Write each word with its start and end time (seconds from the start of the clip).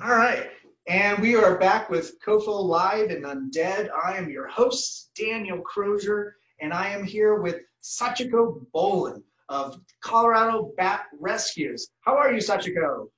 All 0.00 0.14
right. 0.14 0.50
And 0.86 1.18
we 1.18 1.34
are 1.34 1.58
back 1.58 1.90
with 1.90 2.20
COFOH 2.20 2.64
Live 2.64 3.10
and 3.10 3.24
Undead. 3.24 3.88
I 3.90 4.16
am 4.16 4.30
your 4.30 4.46
host, 4.46 5.10
Daniel 5.16 5.60
Crosier, 5.60 6.34
and 6.60 6.72
I 6.72 6.90
am 6.90 7.02
here 7.02 7.40
with 7.40 7.62
Sachiko 7.82 8.64
Boland 8.72 9.24
of 9.48 9.80
Colorado 10.00 10.72
Bat 10.76 11.06
Rescues. 11.18 11.88
How 12.02 12.16
are 12.16 12.32
you, 12.32 12.38
Sachiko? 12.38 13.08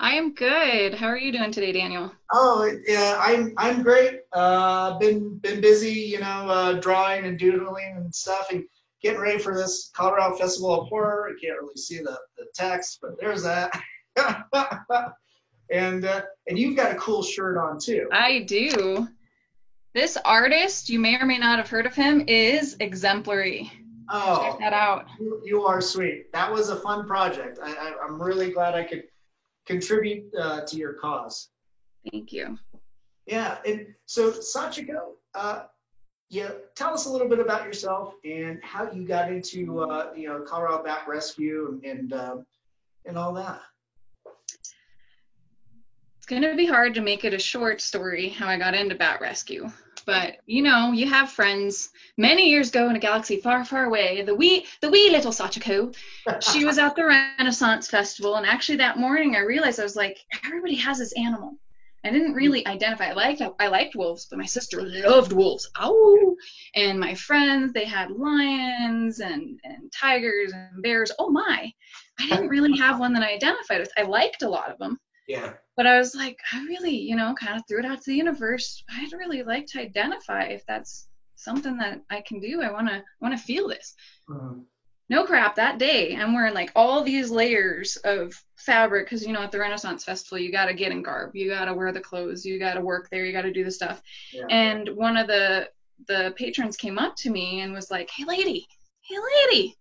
I 0.00 0.14
am 0.14 0.34
good. 0.34 0.94
How 0.94 1.06
are 1.06 1.16
you 1.16 1.30
doing 1.30 1.52
today, 1.52 1.70
Daniel? 1.70 2.10
Oh, 2.32 2.68
yeah, 2.84 3.16
I'm 3.20 3.54
I'm 3.56 3.84
great. 3.84 4.22
Uh, 4.32 4.98
been 4.98 5.38
been 5.38 5.60
busy, 5.60 5.92
you 5.92 6.18
know, 6.18 6.48
uh, 6.48 6.72
drawing 6.80 7.26
and 7.26 7.38
doodling 7.38 7.94
and 7.96 8.12
stuff, 8.12 8.48
and 8.50 8.64
getting 9.02 9.20
ready 9.20 9.38
for 9.38 9.54
this 9.54 9.92
Colorado 9.94 10.34
Festival 10.36 10.80
of 10.80 10.88
Horror. 10.88 11.28
I 11.28 11.40
can't 11.40 11.60
really 11.60 11.76
see 11.76 11.98
the 11.98 12.18
the 12.36 12.46
text, 12.54 12.98
but 13.00 13.20
there's 13.20 13.44
that. 13.44 13.80
and 15.70 16.04
uh, 16.04 16.22
and 16.46 16.58
you've 16.58 16.76
got 16.76 16.92
a 16.92 16.96
cool 16.96 17.22
shirt 17.22 17.56
on 17.56 17.78
too. 17.78 18.08
I 18.12 18.40
do. 18.40 19.08
This 19.94 20.18
artist, 20.24 20.88
you 20.88 20.98
may 20.98 21.16
or 21.16 21.24
may 21.24 21.38
not 21.38 21.58
have 21.58 21.68
heard 21.68 21.86
of 21.86 21.94
him, 21.94 22.24
is 22.26 22.76
exemplary. 22.80 23.70
Oh, 24.10 24.50
Check 24.50 24.58
that 24.58 24.72
out. 24.72 25.06
You, 25.20 25.40
you 25.44 25.62
are 25.64 25.80
sweet. 25.80 26.32
That 26.32 26.52
was 26.52 26.68
a 26.68 26.76
fun 26.76 27.06
project. 27.06 27.58
I, 27.62 27.72
I, 27.72 27.94
I'm 28.04 28.20
really 28.20 28.50
glad 28.50 28.74
I 28.74 28.82
could 28.82 29.04
contribute 29.66 30.24
uh, 30.38 30.62
to 30.66 30.76
your 30.76 30.94
cause. 30.94 31.50
Thank 32.10 32.32
you. 32.32 32.58
Yeah, 33.26 33.58
and 33.64 33.86
so 34.04 34.32
Sachiko, 34.32 35.12
uh, 35.34 35.62
yeah, 36.28 36.50
tell 36.74 36.92
us 36.92 37.06
a 37.06 37.10
little 37.10 37.28
bit 37.28 37.38
about 37.38 37.64
yourself 37.64 38.14
and 38.24 38.58
how 38.62 38.90
you 38.90 39.06
got 39.06 39.32
into 39.32 39.80
uh, 39.80 40.12
you 40.14 40.28
know 40.28 40.40
Colorado 40.40 40.82
Bat 40.82 41.04
Rescue 41.08 41.80
and 41.84 41.98
and, 41.98 42.12
um, 42.12 42.46
and 43.06 43.16
all 43.16 43.32
that. 43.34 43.62
It's 46.24 46.30
going 46.30 46.40
to 46.40 46.56
be 46.56 46.64
hard 46.64 46.94
to 46.94 47.02
make 47.02 47.26
it 47.26 47.34
a 47.34 47.38
short 47.38 47.82
story 47.82 48.30
how 48.30 48.48
I 48.48 48.56
got 48.56 48.72
into 48.72 48.94
bat 48.94 49.20
rescue. 49.20 49.70
But 50.06 50.38
you 50.46 50.62
know, 50.62 50.90
you 50.90 51.06
have 51.06 51.30
friends. 51.30 51.90
Many 52.16 52.48
years 52.48 52.70
ago 52.70 52.88
in 52.88 52.96
a 52.96 52.98
galaxy 52.98 53.42
far, 53.42 53.62
far 53.62 53.84
away, 53.84 54.22
the 54.22 54.34
wee, 54.34 54.64
the 54.80 54.88
wee 54.88 55.10
little 55.10 55.32
Sachiko, 55.32 55.94
she 56.40 56.64
was 56.64 56.78
at 56.78 56.96
the 56.96 57.04
Renaissance 57.04 57.88
Festival, 57.88 58.36
and 58.36 58.46
actually 58.46 58.76
that 58.76 58.96
morning 58.96 59.36
I 59.36 59.40
realized 59.40 59.78
I 59.78 59.82
was 59.82 59.96
like, 59.96 60.16
everybody 60.46 60.76
has 60.76 60.96
this 60.96 61.12
animal. 61.12 61.58
I 62.04 62.10
didn't 62.10 62.32
really 62.32 62.66
identify. 62.66 63.08
I 63.08 63.12
liked 63.12 63.42
I 63.60 63.68
liked 63.68 63.94
wolves, 63.94 64.26
but 64.30 64.38
my 64.38 64.46
sister 64.46 64.80
loved 64.80 65.34
wolves. 65.34 65.68
Oh, 65.78 66.34
and 66.74 66.98
my 66.98 67.14
friends 67.14 67.74
they 67.74 67.84
had 67.84 68.10
lions 68.10 69.20
and 69.20 69.60
and 69.62 69.92
tigers 69.92 70.52
and 70.54 70.82
bears. 70.82 71.12
Oh 71.18 71.28
my! 71.28 71.70
I 72.18 72.28
didn't 72.30 72.48
really 72.48 72.78
have 72.78 72.98
one 72.98 73.12
that 73.12 73.22
I 73.22 73.34
identified 73.34 73.80
with. 73.80 73.92
I 73.98 74.04
liked 74.04 74.40
a 74.40 74.48
lot 74.48 74.70
of 74.70 74.78
them, 74.78 74.98
Yeah. 75.28 75.52
But 75.76 75.86
I 75.86 75.98
was 75.98 76.14
like, 76.14 76.38
I 76.52 76.64
really, 76.64 76.96
you 76.96 77.16
know, 77.16 77.34
kind 77.34 77.56
of 77.56 77.62
threw 77.68 77.78
it 77.80 77.84
out 77.84 77.98
to 77.98 78.10
the 78.10 78.16
universe. 78.16 78.82
I'd 78.90 79.12
really 79.12 79.42
like 79.42 79.66
to 79.68 79.80
identify 79.80 80.44
if 80.44 80.62
that's 80.66 81.06
something 81.36 81.76
that 81.78 82.00
I 82.10 82.20
can 82.26 82.40
do. 82.40 82.62
I 82.62 82.70
want 82.70 82.88
to 82.88 83.02
want 83.20 83.36
to 83.36 83.42
feel 83.42 83.68
this. 83.68 83.94
Mhm. 84.28 84.64
No 85.08 85.24
crap, 85.24 85.54
that 85.56 85.78
day 85.78 86.14
I'm 86.16 86.32
wearing 86.32 86.54
like 86.54 86.72
all 86.74 87.02
these 87.02 87.30
layers 87.30 87.96
of 88.04 88.32
fabric 88.56 89.06
because 89.06 89.24
you 89.26 89.32
know 89.32 89.42
at 89.42 89.50
the 89.52 89.58
Renaissance 89.58 90.04
Festival 90.04 90.38
you 90.38 90.50
got 90.50 90.66
to 90.66 90.74
get 90.74 90.92
in 90.92 91.02
garb, 91.02 91.34
you 91.34 91.48
got 91.48 91.66
to 91.66 91.74
wear 91.74 91.92
the 91.92 92.00
clothes, 92.00 92.44
you 92.44 92.58
got 92.58 92.74
to 92.74 92.80
work 92.80 93.08
there, 93.10 93.24
you 93.24 93.32
got 93.32 93.42
to 93.42 93.52
do 93.52 93.64
the 93.64 93.70
stuff. 93.70 94.00
Yeah. 94.32 94.46
And 94.50 94.88
one 94.90 95.16
of 95.16 95.26
the 95.26 95.68
the 96.08 96.32
patrons 96.36 96.76
came 96.76 96.98
up 96.98 97.14
to 97.18 97.30
me 97.30 97.60
and 97.60 97.72
was 97.72 97.90
like, 97.90 98.08
"Hey 98.16 98.24
lady, 98.24 98.64
hey 99.08 99.16
lady." 99.46 99.74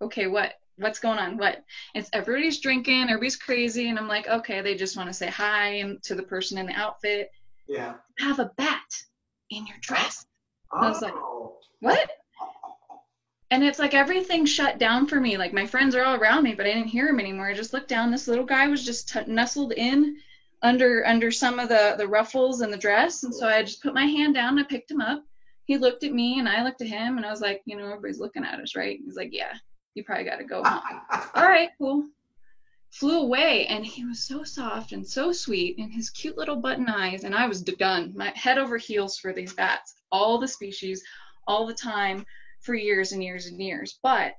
Okay, 0.00 0.26
what? 0.26 0.52
What's 0.78 0.98
going 0.98 1.18
on? 1.18 1.36
What? 1.38 1.64
It's 1.94 2.10
everybody's 2.12 2.60
drinking, 2.60 3.04
everybody's 3.04 3.36
crazy, 3.36 3.88
and 3.88 3.98
I'm 3.98 4.08
like, 4.08 4.28
okay, 4.28 4.60
they 4.60 4.74
just 4.74 4.96
want 4.96 5.08
to 5.08 5.14
say 5.14 5.28
hi 5.28 5.66
and 5.76 6.02
to 6.04 6.14
the 6.14 6.22
person 6.22 6.58
in 6.58 6.66
the 6.66 6.74
outfit. 6.74 7.30
yeah. 7.68 7.94
Have 8.18 8.38
a 8.38 8.50
bat 8.56 8.82
in 9.50 9.66
your 9.66 9.76
dress. 9.80 10.26
Oh. 10.72 10.78
I 10.78 10.88
was 10.88 11.02
like, 11.02 11.14
Oh. 11.14 11.58
What? 11.80 12.10
And 13.52 13.62
it's 13.62 13.78
like 13.78 13.94
everything 13.94 14.44
shut 14.44 14.78
down 14.78 15.06
for 15.06 15.20
me. 15.20 15.36
Like 15.36 15.52
my 15.52 15.66
friends 15.66 15.94
are 15.94 16.02
all 16.04 16.16
around 16.16 16.42
me, 16.42 16.54
but 16.54 16.66
I 16.66 16.72
didn't 16.72 16.88
hear 16.88 17.08
him 17.08 17.20
anymore. 17.20 17.46
I 17.46 17.54
just 17.54 17.72
looked 17.72 17.88
down. 17.88 18.10
This 18.10 18.26
little 18.26 18.44
guy 18.44 18.66
was 18.66 18.84
just 18.84 19.08
t- 19.08 19.20
nestled 19.26 19.72
in 19.72 20.16
under 20.62 21.06
under 21.06 21.30
some 21.30 21.60
of 21.60 21.68
the 21.68 21.94
the 21.96 22.08
ruffles 22.08 22.60
in 22.62 22.70
the 22.72 22.76
dress, 22.76 23.22
and 23.22 23.32
so 23.32 23.46
I 23.46 23.62
just 23.62 23.82
put 23.82 23.94
my 23.94 24.04
hand 24.06 24.34
down. 24.34 24.58
And 24.58 24.60
I 24.60 24.62
picked 24.64 24.90
him 24.90 25.00
up. 25.00 25.22
He 25.66 25.78
looked 25.78 26.02
at 26.02 26.12
me, 26.12 26.38
and 26.40 26.48
I 26.48 26.64
looked 26.64 26.80
at 26.80 26.88
him, 26.88 27.18
and 27.18 27.26
I 27.26 27.30
was 27.30 27.40
like, 27.40 27.62
you 27.66 27.76
know, 27.76 27.86
everybody's 27.86 28.18
looking 28.20 28.44
at 28.44 28.58
us, 28.58 28.74
right? 28.74 28.98
He's 29.04 29.16
like, 29.16 29.30
yeah, 29.32 29.52
you 29.96 30.04
probably 30.04 30.24
got 30.24 30.36
to 30.36 30.44
go 30.44 30.62
home. 30.62 31.00
all 31.34 31.48
right, 31.48 31.70
cool. 31.78 32.06
Flew 32.90 33.20
away, 33.20 33.66
and 33.66 33.84
he 33.84 34.04
was 34.04 34.26
so 34.26 34.44
soft 34.44 34.92
and 34.92 35.06
so 35.06 35.32
sweet, 35.32 35.78
and 35.78 35.92
his 35.92 36.10
cute 36.10 36.38
little 36.38 36.56
button 36.56 36.88
eyes, 36.88 37.24
and 37.24 37.34
I 37.34 37.46
was 37.46 37.62
done. 37.62 38.12
My 38.16 38.32
head 38.34 38.58
over 38.58 38.76
heels 38.76 39.18
for 39.18 39.32
these 39.32 39.52
bats, 39.52 39.94
all 40.12 40.38
the 40.38 40.48
species, 40.48 41.02
all 41.46 41.66
the 41.66 41.74
time, 41.74 42.24
for 42.60 42.74
years 42.74 43.12
and 43.12 43.22
years 43.22 43.46
and 43.46 43.60
years. 43.60 43.98
But 44.02 44.36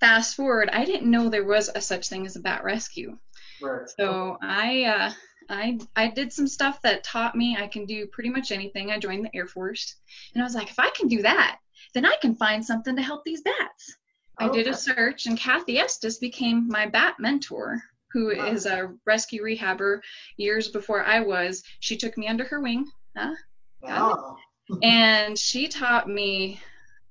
fast 0.00 0.36
forward, 0.36 0.68
I 0.72 0.84
didn't 0.84 1.10
know 1.10 1.28
there 1.28 1.44
was 1.44 1.68
a 1.74 1.80
such 1.80 2.08
thing 2.08 2.26
as 2.26 2.36
a 2.36 2.40
bat 2.40 2.64
rescue. 2.64 3.18
Right. 3.62 3.88
So 3.98 4.38
I, 4.42 4.84
uh, 4.84 5.12
I, 5.48 5.78
I 5.94 6.08
did 6.08 6.32
some 6.32 6.48
stuff 6.48 6.82
that 6.82 7.04
taught 7.04 7.34
me 7.34 7.56
I 7.56 7.66
can 7.66 7.86
do 7.86 8.06
pretty 8.06 8.30
much 8.30 8.52
anything. 8.52 8.90
I 8.90 8.98
joined 8.98 9.24
the 9.24 9.36
Air 9.36 9.46
Force, 9.46 9.96
and 10.34 10.42
I 10.42 10.46
was 10.46 10.54
like, 10.54 10.70
if 10.70 10.78
I 10.78 10.90
can 10.90 11.08
do 11.08 11.22
that, 11.22 11.58
then 11.94 12.04
I 12.04 12.14
can 12.20 12.34
find 12.36 12.64
something 12.64 12.96
to 12.96 13.02
help 13.02 13.24
these 13.24 13.42
bats. 13.42 13.96
I 14.38 14.48
did 14.48 14.66
a 14.66 14.74
search, 14.74 15.26
and 15.26 15.38
Kathy 15.38 15.78
Estes 15.78 16.18
became 16.18 16.68
my 16.68 16.86
bat 16.86 17.16
mentor, 17.18 17.82
who 18.12 18.36
Wow. 18.36 18.46
is 18.48 18.66
a 18.66 18.92
rescue 19.06 19.42
rehabber. 19.42 20.00
Years 20.36 20.68
before 20.68 21.04
I 21.04 21.20
was, 21.20 21.62
she 21.80 21.96
took 21.96 22.16
me 22.18 22.28
under 22.28 22.44
her 22.44 22.60
wing, 22.60 22.90
Huh? 23.16 23.34
Wow. 23.80 24.36
and 24.82 25.38
she 25.38 25.68
taught 25.68 26.08
me 26.08 26.60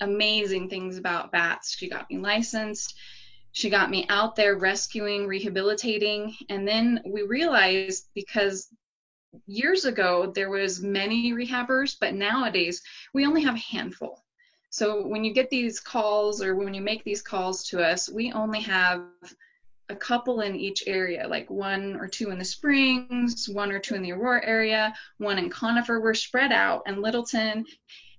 amazing 0.02 0.70
things 0.70 0.98
about 0.98 1.32
bats. 1.32 1.76
She 1.76 1.90
got 1.90 2.10
me 2.12 2.18
licensed. 2.18 2.96
She 3.54 3.70
got 3.70 3.90
me 3.90 4.06
out 4.10 4.36
there 4.36 4.58
rescuing, 4.58 5.28
rehabilitating, 5.28 6.36
and 6.50 6.68
then 6.68 7.02
we 7.06 7.22
realized 7.22 8.10
because 8.14 8.68
years 9.48 9.86
ago 9.86 10.32
there 10.36 10.50
was 10.50 10.82
many 10.82 11.32
rehabbers, 11.34 11.96
but 12.00 12.14
nowadays 12.14 12.82
we 13.14 13.26
only 13.26 13.44
have 13.44 13.56
a 13.56 13.60
handful. 13.60 14.25
So 14.76 15.08
when 15.08 15.24
you 15.24 15.32
get 15.32 15.50
these 15.50 15.80
calls 15.80 16.42
or 16.44 16.54
when 16.54 16.74
you 16.74 16.82
make 16.82 17.06
these 17.06 17.22
calls 17.22 17.64
to 17.70 17.82
us, 17.82 18.10
we 18.10 18.34
only 18.34 18.60
have 18.60 19.06
a 19.88 19.96
couple 19.96 20.42
in 20.42 20.54
each 20.54 20.84
area, 20.86 21.26
like 21.30 21.50
one 21.50 21.96
or 21.96 22.10
two 22.10 22.30
in 22.30 22.38
the 22.38 22.44
Springs, 22.44 23.48
one 23.48 23.72
or 23.72 23.80
two 23.80 23.96
in 23.96 24.02
the 24.02 24.12
Aurora 24.12 24.46
area, 24.46 24.94
one 25.18 25.38
in 25.38 25.50
Conifer. 25.50 26.02
We're 26.02 26.14
spread 26.14 26.52
out 26.52 26.82
and 26.88 27.02
Littleton, 27.02 27.64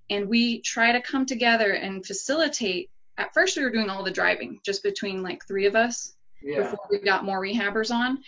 and 0.09 0.27
we 0.27 0.61
try 0.61 0.91
to 0.91 0.99
come 0.99 1.27
together 1.27 1.73
and 1.73 2.03
facilitate. 2.03 2.89
At 3.19 3.35
first, 3.35 3.55
we 3.55 3.61
were 3.61 3.69
doing 3.69 3.91
all 3.91 4.03
the 4.03 4.09
driving 4.09 4.59
just 4.65 4.81
between 4.81 5.21
like 5.21 5.45
three 5.47 5.67
of 5.67 5.75
us 5.75 6.15
Yeah. 6.41 6.63
before 6.63 6.87
we 6.89 6.97
got 7.01 7.23
more 7.23 7.39
rehabbers 7.39 7.93
on. 7.93 8.23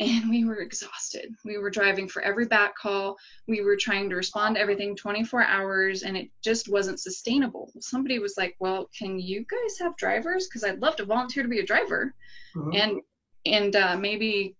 And 0.00 0.30
we 0.30 0.44
were 0.44 0.60
exhausted. 0.60 1.34
We 1.44 1.58
were 1.58 1.70
driving 1.70 2.08
for 2.08 2.22
every 2.22 2.46
bat 2.46 2.72
call. 2.80 3.16
We 3.48 3.62
were 3.62 3.76
trying 3.76 4.08
to 4.10 4.16
respond 4.16 4.54
to 4.54 4.60
everything 4.60 4.94
24 4.94 5.42
hours, 5.42 6.04
and 6.04 6.16
it 6.16 6.30
just 6.44 6.68
wasn't 6.68 7.00
sustainable. 7.00 7.72
Somebody 7.80 8.20
was 8.20 8.34
like, 8.38 8.54
Well, 8.60 8.88
can 8.96 9.18
you 9.18 9.44
guys 9.50 9.78
have 9.80 9.96
drivers? 9.96 10.46
Because 10.46 10.62
I'd 10.62 10.80
love 10.80 10.94
to 10.96 11.04
volunteer 11.04 11.42
to 11.42 11.48
be 11.48 11.58
a 11.58 11.66
driver 11.66 12.14
Mhm. 12.54 12.76
and 12.80 13.00
and 13.46 13.76
uh, 13.76 13.96
maybe 13.96 14.56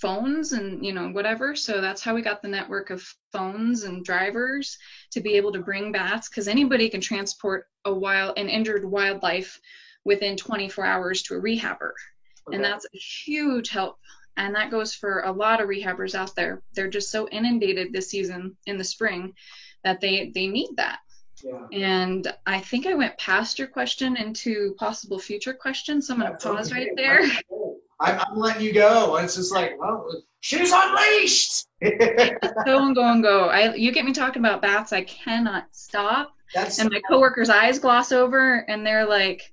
phones 0.00 0.52
and 0.52 0.84
you 0.84 0.92
know 0.92 1.08
whatever 1.08 1.56
so 1.56 1.80
that's 1.80 2.02
how 2.02 2.14
we 2.14 2.20
got 2.20 2.42
the 2.42 2.48
network 2.48 2.90
of 2.90 3.02
phones 3.32 3.84
and 3.84 4.04
drivers 4.04 4.76
to 5.10 5.20
be 5.20 5.34
able 5.34 5.50
to 5.52 5.60
bring 5.62 5.90
bats 5.90 6.28
because 6.28 6.48
anybody 6.48 6.88
can 6.88 7.00
transport 7.00 7.66
a 7.86 7.92
wild 7.92 8.38
an 8.38 8.48
injured 8.48 8.84
wildlife 8.84 9.58
within 10.04 10.36
24 10.36 10.84
hours 10.84 11.22
to 11.22 11.34
a 11.34 11.40
rehabber 11.40 11.92
Okay. 12.46 12.56
and 12.56 12.64
that's 12.64 12.84
a 12.84 12.98
huge 12.98 13.70
help 13.70 13.96
and 14.36 14.54
that 14.54 14.70
goes 14.70 14.94
for 14.94 15.20
a 15.20 15.32
lot 15.32 15.60
of 15.60 15.68
rehabbers 15.68 16.14
out 16.14 16.34
there 16.34 16.62
they're 16.74 16.88
just 16.88 17.10
so 17.10 17.28
inundated 17.28 17.92
this 17.92 18.10
season 18.10 18.56
in 18.66 18.78
the 18.78 18.84
spring 18.84 19.32
that 19.82 20.00
they 20.00 20.30
they 20.34 20.46
need 20.46 20.70
that 20.76 20.98
yeah. 21.42 21.66
and 21.72 22.32
i 22.46 22.58
think 22.58 22.86
i 22.86 22.94
went 22.94 23.16
past 23.18 23.58
your 23.58 23.68
question 23.68 24.16
into 24.16 24.74
possible 24.78 25.18
future 25.18 25.54
questions 25.54 26.06
so 26.06 26.14
i'm 26.14 26.20
going 26.20 26.32
to 26.32 26.38
pause 26.38 26.70
okay. 26.70 26.80
right 26.80 26.90
there 26.96 27.22
I'm, 28.00 28.20
I'm 28.20 28.36
letting 28.36 28.62
you 28.62 28.72
go. 28.72 29.16
It's 29.16 29.36
just 29.36 29.52
like, 29.52 29.78
well, 29.78 30.06
she's 30.40 30.72
unleashed. 30.72 31.66
go 31.82 32.86
and 32.86 32.94
go 32.94 33.04
and 33.04 33.22
go. 33.22 33.46
I 33.48 33.74
you 33.74 33.92
get 33.92 34.04
me 34.04 34.12
talking 34.12 34.42
about 34.42 34.62
bats, 34.62 34.92
I 34.92 35.02
cannot 35.02 35.66
stop. 35.72 36.34
That's 36.54 36.78
And 36.78 36.90
my 36.90 37.00
coworkers' 37.08 37.50
eyes 37.50 37.78
gloss 37.78 38.12
over, 38.12 38.58
and 38.68 38.86
they're 38.86 39.06
like, 39.06 39.52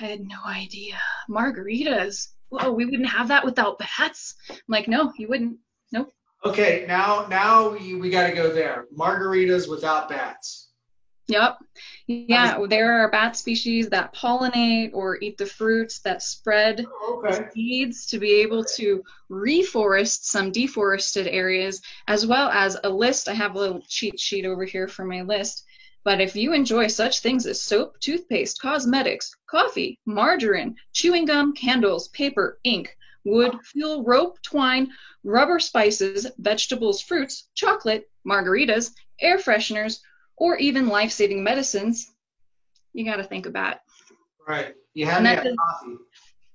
"I 0.00 0.04
had 0.04 0.26
no 0.26 0.38
idea 0.46 0.98
margaritas. 1.30 2.28
Whoa, 2.52 2.70
we 2.70 2.84
wouldn't 2.84 3.08
have 3.08 3.28
that 3.28 3.44
without 3.44 3.78
bats." 3.78 4.34
I'm 4.50 4.56
like, 4.68 4.86
"No, 4.88 5.12
you 5.16 5.28
wouldn't. 5.28 5.56
Nope. 5.90 6.10
okay. 6.44 6.84
Now, 6.86 7.26
now 7.28 7.70
we, 7.70 7.94
we 7.94 8.10
got 8.10 8.26
to 8.26 8.34
go 8.34 8.52
there. 8.52 8.86
Margaritas 8.96 9.68
without 9.68 10.08
bats. 10.08 10.68
Yep. 11.28 11.58
Yeah, 12.08 12.58
there 12.68 12.92
are 13.00 13.10
bat 13.10 13.36
species 13.36 13.88
that 13.90 14.14
pollinate 14.14 14.90
or 14.92 15.18
eat 15.22 15.38
the 15.38 15.46
fruits 15.46 16.00
that 16.00 16.22
spread 16.22 16.84
oh, 16.86 17.22
Okay. 17.24 17.48
seeds 17.54 18.06
to 18.06 18.18
be 18.18 18.32
able 18.42 18.64
to 18.64 19.02
reforest 19.30 20.24
some 20.24 20.50
deforested 20.50 21.28
areas, 21.28 21.80
as 22.08 22.26
well 22.26 22.50
as 22.50 22.76
a 22.84 22.90
list. 22.90 23.28
I 23.28 23.34
have 23.34 23.54
a 23.54 23.58
little 23.58 23.82
cheat 23.88 24.18
sheet 24.18 24.44
over 24.44 24.64
here 24.64 24.88
for 24.88 25.04
my 25.04 25.22
list. 25.22 25.64
But 26.04 26.20
if 26.20 26.34
you 26.34 26.52
enjoy 26.52 26.88
such 26.88 27.20
things 27.20 27.46
as 27.46 27.62
soap, 27.62 27.98
toothpaste, 28.00 28.60
cosmetics, 28.60 29.34
coffee, 29.48 29.98
margarine, 30.04 30.74
chewing 30.92 31.26
gum, 31.26 31.54
candles, 31.54 32.08
paper, 32.08 32.58
ink, 32.64 32.96
wood, 33.24 33.54
fuel, 33.64 34.02
rope, 34.02 34.40
twine, 34.42 34.90
rubber 35.22 35.60
spices, 35.60 36.26
vegetables, 36.38 37.00
fruits, 37.00 37.48
chocolate, 37.54 38.10
margaritas, 38.26 38.90
air 39.20 39.38
fresheners, 39.38 40.00
or 40.36 40.56
even 40.56 40.88
life 40.88 41.12
saving 41.12 41.44
medicines, 41.44 42.10
you 42.94 43.04
got 43.04 43.16
to 43.16 43.24
think 43.24 43.46
about. 43.46 43.76
Right. 44.48 44.74
You 44.94 45.06
had 45.06 45.22
me 45.22 45.28
that 45.30 45.38
at 45.38 45.44
does- 45.44 45.56
coffee. 45.56 45.96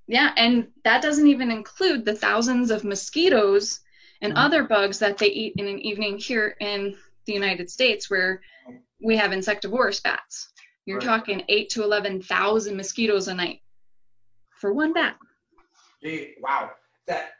Yeah, 0.09 0.33
and 0.38 0.67
that 0.83 1.01
doesn't 1.01 1.27
even 1.27 1.51
include 1.51 2.03
the 2.05 2.15
thousands 2.15 2.69
of 2.71 2.83
mosquitoes 2.83 3.79
and 4.21 4.33
Mhm. 4.33 4.38
other 4.38 4.63
bugs 4.63 4.99
that 4.99 5.17
they 5.17 5.27
eat 5.27 5.53
in 5.57 5.67
an 5.67 5.79
evening 5.79 6.17
here 6.17 6.55
in 6.59 6.97
the 7.25 7.33
United 7.33 7.69
States, 7.69 8.09
where 8.09 8.41
we 9.01 9.15
have 9.17 9.31
insectivorous 9.31 9.99
bats. 9.99 10.51
You're 10.85 10.97
Right. 10.99 11.05
talking 11.05 11.44
eight 11.49 11.69
to 11.71 11.83
eleven 11.83 12.21
thousand 12.21 12.77
mosquitoes 12.77 13.27
a 13.27 13.33
night 13.33 13.61
for 14.59 14.73
one 14.73 14.94
bat. 14.94 15.17
Gee, 16.01 16.35
wow. 16.41 16.71
That 17.07 17.31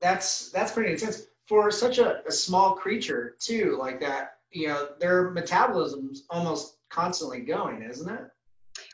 that's 0.00 0.50
that's 0.50 0.72
pretty 0.72 0.92
intense 0.92 1.26
for 1.46 1.70
such 1.70 1.98
a, 1.98 2.26
a 2.26 2.32
small 2.32 2.74
creature 2.74 3.36
too. 3.40 3.76
Like 3.78 4.00
that, 4.00 4.38
you 4.50 4.68
know, 4.68 4.88
their 4.98 5.30
metabolism's 5.30 6.24
almost 6.30 6.78
constantly 6.90 7.40
going, 7.40 7.82
isn't 7.82 8.08
it? 8.12 8.22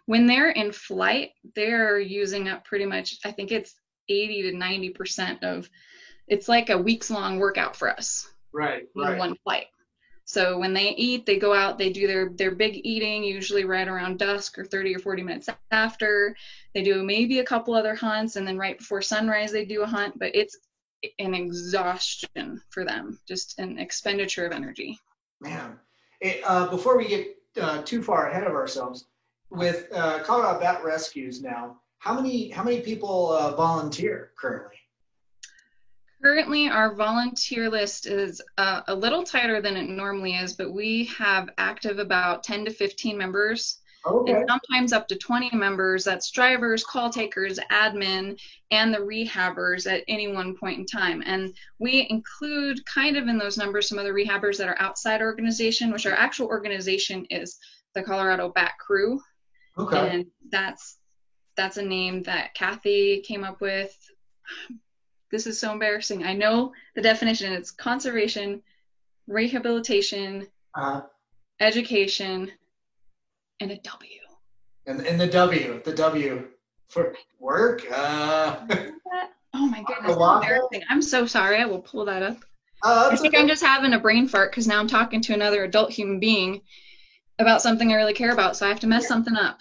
When 0.06 0.26
they're 0.26 0.50
in 0.50 0.72
flight, 0.72 1.30
they're 1.54 1.98
using 1.98 2.48
up 2.48 2.64
pretty 2.64 2.86
much. 2.86 3.18
I 3.24 3.30
think 3.32 3.50
it's 3.52 3.74
eighty 4.08 4.42
to 4.42 4.56
ninety 4.56 4.90
percent 4.90 5.42
of. 5.42 5.68
It's 6.28 6.48
like 6.48 6.70
a 6.70 6.78
weeks 6.78 7.08
long 7.10 7.38
workout 7.38 7.76
for 7.76 7.88
us. 7.88 8.28
Right. 8.52 8.84
in 8.96 9.02
Right. 9.02 9.18
one 9.18 9.36
flight. 9.44 9.66
So 10.26 10.58
when 10.58 10.74
they 10.74 10.90
eat, 10.90 11.24
they 11.24 11.38
go 11.38 11.54
out, 11.54 11.78
they 11.78 11.90
do 11.90 12.08
their 12.08 12.30
their 12.30 12.50
big 12.50 12.80
eating, 12.84 13.22
usually 13.22 13.64
right 13.64 13.86
around 13.86 14.18
dusk 14.18 14.58
or 14.58 14.64
30 14.64 14.96
or 14.96 14.98
40 14.98 15.22
minutes 15.22 15.48
after. 15.70 16.36
They 16.74 16.82
do 16.82 17.04
maybe 17.04 17.38
a 17.38 17.44
couple 17.44 17.74
other 17.74 17.94
hunts, 17.94 18.34
and 18.34 18.46
then 18.46 18.58
right 18.58 18.76
before 18.76 19.00
sunrise 19.02 19.52
they 19.52 19.64
do 19.64 19.82
a 19.82 19.86
hunt. 19.86 20.18
But 20.18 20.34
it's 20.34 20.58
an 21.20 21.32
exhaustion 21.32 22.60
for 22.70 22.84
them, 22.84 23.20
just 23.26 23.58
an 23.60 23.78
expenditure 23.78 24.44
of 24.44 24.52
energy. 24.52 24.98
Man, 25.40 25.78
it, 26.20 26.42
uh, 26.44 26.68
before 26.70 26.96
we 26.96 27.06
get 27.06 27.36
uh, 27.60 27.82
too 27.82 28.02
far 28.02 28.28
ahead 28.28 28.44
of 28.44 28.52
ourselves, 28.52 29.06
with 29.50 29.86
uh, 29.94 30.24
Colorado 30.24 30.58
Bat 30.58 30.82
Rescues 30.84 31.40
now, 31.40 31.76
how 31.98 32.14
many 32.14 32.50
how 32.50 32.64
many 32.64 32.80
people 32.80 33.30
uh, 33.30 33.54
volunteer 33.54 34.32
currently? 34.36 34.76
Currently, 36.22 36.68
our 36.68 36.94
volunteer 36.94 37.68
list 37.70 38.06
is 38.06 38.40
uh, 38.58 38.82
a 38.88 38.94
little 38.94 39.22
tighter 39.22 39.60
than 39.60 39.76
it 39.76 39.88
normally 39.88 40.34
is, 40.36 40.54
but 40.54 40.72
we 40.72 41.04
have 41.18 41.50
active 41.58 41.98
about 41.98 42.42
10 42.42 42.64
to 42.64 42.70
15 42.70 43.16
members. 43.16 43.80
Okay. 44.06 44.34
and 44.34 44.48
sometimes 44.48 44.92
up 44.92 45.08
to 45.08 45.16
20 45.16 45.50
members 45.56 46.04
that's 46.04 46.30
drivers 46.30 46.84
call 46.84 47.10
takers 47.10 47.58
admin 47.72 48.38
and 48.70 48.94
the 48.94 48.98
rehabbers 48.98 49.90
at 49.90 50.04
any 50.06 50.28
one 50.28 50.56
point 50.56 50.78
in 50.78 50.86
time 50.86 51.24
and 51.26 51.52
we 51.80 52.06
include 52.08 52.78
kind 52.86 53.16
of 53.16 53.26
in 53.26 53.36
those 53.36 53.58
numbers 53.58 53.88
some 53.88 53.98
of 53.98 54.04
the 54.04 54.10
rehabbers 54.12 54.58
that 54.58 54.68
are 54.68 54.80
outside 54.80 55.20
our 55.20 55.26
organization 55.26 55.90
which 55.90 56.06
our 56.06 56.12
actual 56.12 56.46
organization 56.46 57.26
is 57.30 57.58
the 57.96 58.02
colorado 58.02 58.48
bat 58.54 58.74
crew 58.78 59.20
Okay. 59.76 60.08
and 60.08 60.26
that's 60.50 60.98
that's 61.56 61.76
a 61.78 61.82
name 61.82 62.22
that 62.24 62.54
kathy 62.54 63.22
came 63.26 63.42
up 63.42 63.60
with 63.60 63.92
this 65.30 65.46
is 65.46 65.58
so 65.58 65.72
embarrassing 65.72 66.24
i 66.24 66.32
know 66.32 66.72
the 66.94 67.02
definition 67.02 67.52
it's 67.52 67.70
conservation 67.70 68.62
rehabilitation 69.26 70.46
Uh, 70.74 71.00
education 71.60 72.50
and 73.60 73.70
a 73.70 73.76
w 73.78 74.20
and 74.86 75.00
and 75.06 75.20
the 75.20 75.26
W, 75.26 75.82
the 75.84 75.92
W 75.92 76.44
for 76.88 77.14
work. 77.40 77.82
Uh, 77.90 78.56
Oh 79.54 79.66
my 79.66 79.82
goodness, 79.82 80.16
that's 80.16 80.44
embarrassing. 80.44 80.82
I'm 80.88 81.02
so 81.02 81.26
sorry. 81.26 81.56
I 81.56 81.64
will 81.64 81.80
pull 81.80 82.04
that 82.04 82.22
up. 82.22 82.36
uh, 82.84 83.08
I 83.10 83.16
think 83.16 83.34
okay. 83.34 83.42
I'm 83.42 83.48
just 83.48 83.64
having 83.64 83.94
a 83.94 83.98
brain 83.98 84.28
fart 84.28 84.50
because 84.52 84.66
now 84.66 84.78
I'm 84.78 84.86
talking 84.86 85.20
to 85.22 85.34
another 85.34 85.64
adult 85.64 85.90
human 85.90 86.20
being 86.20 86.60
about 87.38 87.62
something 87.62 87.90
I 87.90 87.96
really 87.96 88.12
care 88.12 88.32
about, 88.32 88.56
so 88.56 88.66
I 88.66 88.68
have 88.68 88.80
to 88.80 88.86
mess 88.86 89.08
something 89.08 89.34
up. 89.36 89.58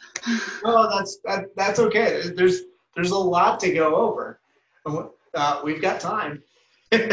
Oh, 0.64 0.90
that's 0.96 1.18
that, 1.26 1.46
that's 1.56 1.80
okay. 1.80 2.22
There's 2.36 2.62
there's 2.96 3.12
a 3.12 3.18
lot 3.18 3.60
to 3.62 3.74
go 3.74 3.96
over. 3.96 4.40
Uh, 5.36 5.60
we've 5.64 5.82
got 5.82 6.00
time. 6.00 6.42
I'm 6.92 7.12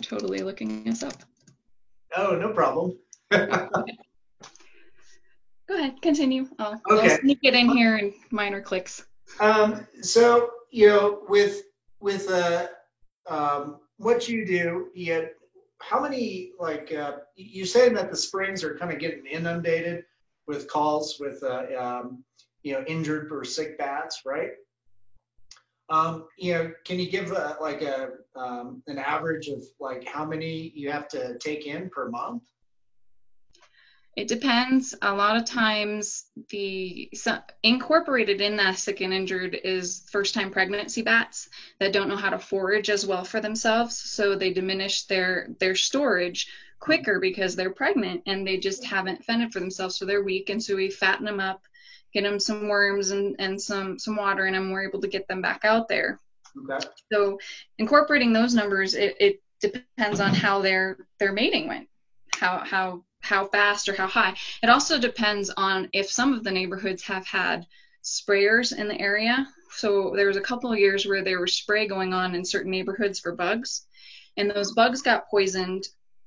totally 0.00 0.40
looking 0.40 0.82
this 0.84 1.02
up. 1.04 1.14
oh, 2.16 2.36
no 2.36 2.52
problem. 2.52 2.98
Go 3.30 3.46
ahead, 5.70 6.02
continue. 6.02 6.48
I'll, 6.58 6.80
Okay. 6.90 7.12
I'll 7.12 7.18
sneak 7.20 7.38
it 7.42 7.54
in 7.54 7.68
here 7.68 7.98
in 7.98 8.12
minor 8.30 8.60
clicks. 8.60 9.06
Um, 9.40 9.86
so 10.00 10.50
you 10.70 10.88
know, 10.88 11.22
with 11.28 11.62
with 12.00 12.30
uh, 12.30 12.68
um, 13.28 13.78
what 13.98 14.28
you 14.28 14.46
do, 14.46 14.88
you 14.94 15.28
how 15.80 16.00
many 16.00 16.52
like 16.58 16.92
uh, 16.92 17.18
you're 17.34 17.66
saying 17.66 17.94
that 17.94 18.10
the 18.10 18.16
springs 18.16 18.64
are 18.64 18.76
kind 18.76 18.92
of 18.92 18.98
getting 18.98 19.26
inundated 19.26 20.04
with 20.46 20.68
calls 20.68 21.18
with 21.18 21.42
uh, 21.42 21.66
um, 21.78 22.24
you 22.66 22.72
know 22.72 22.82
injured 22.88 23.30
or 23.30 23.44
sick 23.44 23.78
bats, 23.78 24.22
right? 24.26 24.50
Um, 25.88 26.24
you 26.36 26.52
know, 26.52 26.72
can 26.84 26.98
you 26.98 27.08
give 27.08 27.30
a, 27.30 27.56
like 27.60 27.80
a 27.80 28.08
um, 28.34 28.82
an 28.88 28.98
average 28.98 29.46
of 29.46 29.62
like 29.78 30.04
how 30.04 30.24
many 30.24 30.72
you 30.74 30.90
have 30.90 31.06
to 31.10 31.38
take 31.38 31.66
in 31.68 31.88
per 31.90 32.10
month? 32.10 32.42
It 34.16 34.26
depends. 34.26 34.96
A 35.02 35.14
lot 35.14 35.36
of 35.36 35.44
times, 35.44 36.24
the 36.48 37.08
so, 37.14 37.38
incorporated 37.62 38.40
in 38.40 38.56
that 38.56 38.78
sick 38.78 39.00
and 39.00 39.14
injured 39.14 39.56
is 39.62 40.08
first-time 40.10 40.50
pregnancy 40.50 41.02
bats 41.02 41.48
that 41.78 41.92
don't 41.92 42.08
know 42.08 42.16
how 42.16 42.30
to 42.30 42.38
forage 42.38 42.90
as 42.90 43.06
well 43.06 43.22
for 43.22 43.40
themselves, 43.40 43.96
so 43.96 44.34
they 44.34 44.52
diminish 44.52 45.04
their 45.04 45.50
their 45.60 45.76
storage 45.76 46.48
quicker 46.80 47.20
because 47.20 47.54
they're 47.54 47.70
pregnant 47.70 48.22
and 48.26 48.44
they 48.44 48.58
just 48.58 48.84
haven't 48.84 49.24
fended 49.24 49.52
for 49.52 49.60
themselves, 49.60 49.96
so 49.96 50.04
they're 50.04 50.24
weak. 50.24 50.50
And 50.50 50.60
so 50.60 50.74
we 50.74 50.90
fatten 50.90 51.26
them 51.26 51.38
up, 51.38 51.62
get 52.16 52.22
them 52.22 52.40
some 52.40 52.66
worms 52.66 53.10
and 53.10 53.36
and 53.38 53.60
some 53.60 53.98
some 53.98 54.16
water, 54.16 54.46
and 54.46 54.72
we're 54.72 54.88
able 54.88 55.00
to 55.02 55.08
get 55.08 55.28
them 55.28 55.42
back 55.42 55.60
out 55.64 55.86
there. 55.86 56.18
Okay. 56.70 56.86
So 57.12 57.38
incorporating 57.78 58.32
those 58.32 58.54
numbers, 58.54 58.94
it, 58.94 59.16
it 59.20 59.42
depends 59.60 60.20
on 60.20 60.32
how 60.32 60.62
their 60.62 60.96
their 61.18 61.32
mating 61.32 61.68
went, 61.68 61.88
how 62.32 62.64
how 62.64 63.04
how 63.20 63.46
fast 63.48 63.88
or 63.88 63.94
how 63.94 64.06
high. 64.06 64.34
It 64.62 64.70
also 64.70 64.98
depends 64.98 65.50
on 65.50 65.90
if 65.92 66.10
some 66.10 66.32
of 66.32 66.42
the 66.42 66.50
neighborhoods 66.50 67.02
have 67.02 67.26
had 67.26 67.66
sprayers 68.02 68.74
in 68.76 68.88
the 68.88 68.98
area. 68.98 69.46
So 69.72 70.14
there 70.16 70.28
was 70.28 70.38
a 70.38 70.48
couple 70.48 70.72
of 70.72 70.78
years 70.78 71.04
where 71.04 71.22
there 71.22 71.40
was 71.40 71.52
spray 71.52 71.86
going 71.86 72.14
on 72.14 72.34
in 72.34 72.46
certain 72.46 72.70
neighborhoods 72.70 73.20
for 73.20 73.36
bugs, 73.36 73.86
and 74.38 74.50
those 74.50 74.72
bugs 74.72 75.02
got 75.02 75.28
poisoned, 75.28 75.84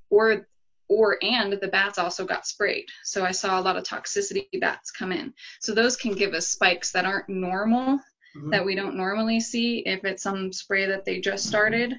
or 0.08 0.46
or 0.90 1.16
and 1.22 1.52
the 1.52 1.68
bats 1.68 1.98
also 1.98 2.26
got 2.26 2.44
sprayed. 2.44 2.84
So 3.04 3.24
I 3.24 3.30
saw 3.30 3.58
a 3.58 3.62
lot 3.62 3.76
of 3.76 3.84
toxicity 3.84 4.42
bats 4.60 4.90
come 4.90 5.12
in. 5.12 5.32
So 5.60 5.72
those 5.72 5.96
can 5.96 6.12
give 6.12 6.34
us 6.34 6.48
spikes 6.48 6.90
that 6.90 7.06
aren't 7.06 7.28
normal 7.28 7.98
Mhm. 8.36 8.50
that 8.50 8.64
we 8.64 8.74
don't 8.74 8.96
normally 8.96 9.40
see 9.40 9.78
if 9.86 10.04
it's 10.04 10.22
some 10.22 10.52
spray 10.52 10.86
that 10.86 11.04
they 11.04 11.20
just 11.20 11.46
started. 11.46 11.98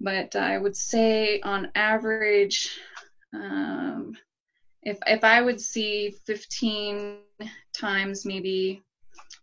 But 0.00 0.34
I 0.34 0.58
would 0.58 0.76
say 0.76 1.40
on 1.40 1.70
average, 1.74 2.78
um, 3.32 4.16
if 4.82 4.98
if 5.06 5.22
I 5.24 5.40
would 5.40 5.60
see 5.60 6.14
15 6.26 7.18
times 7.72 8.24
maybe 8.24 8.82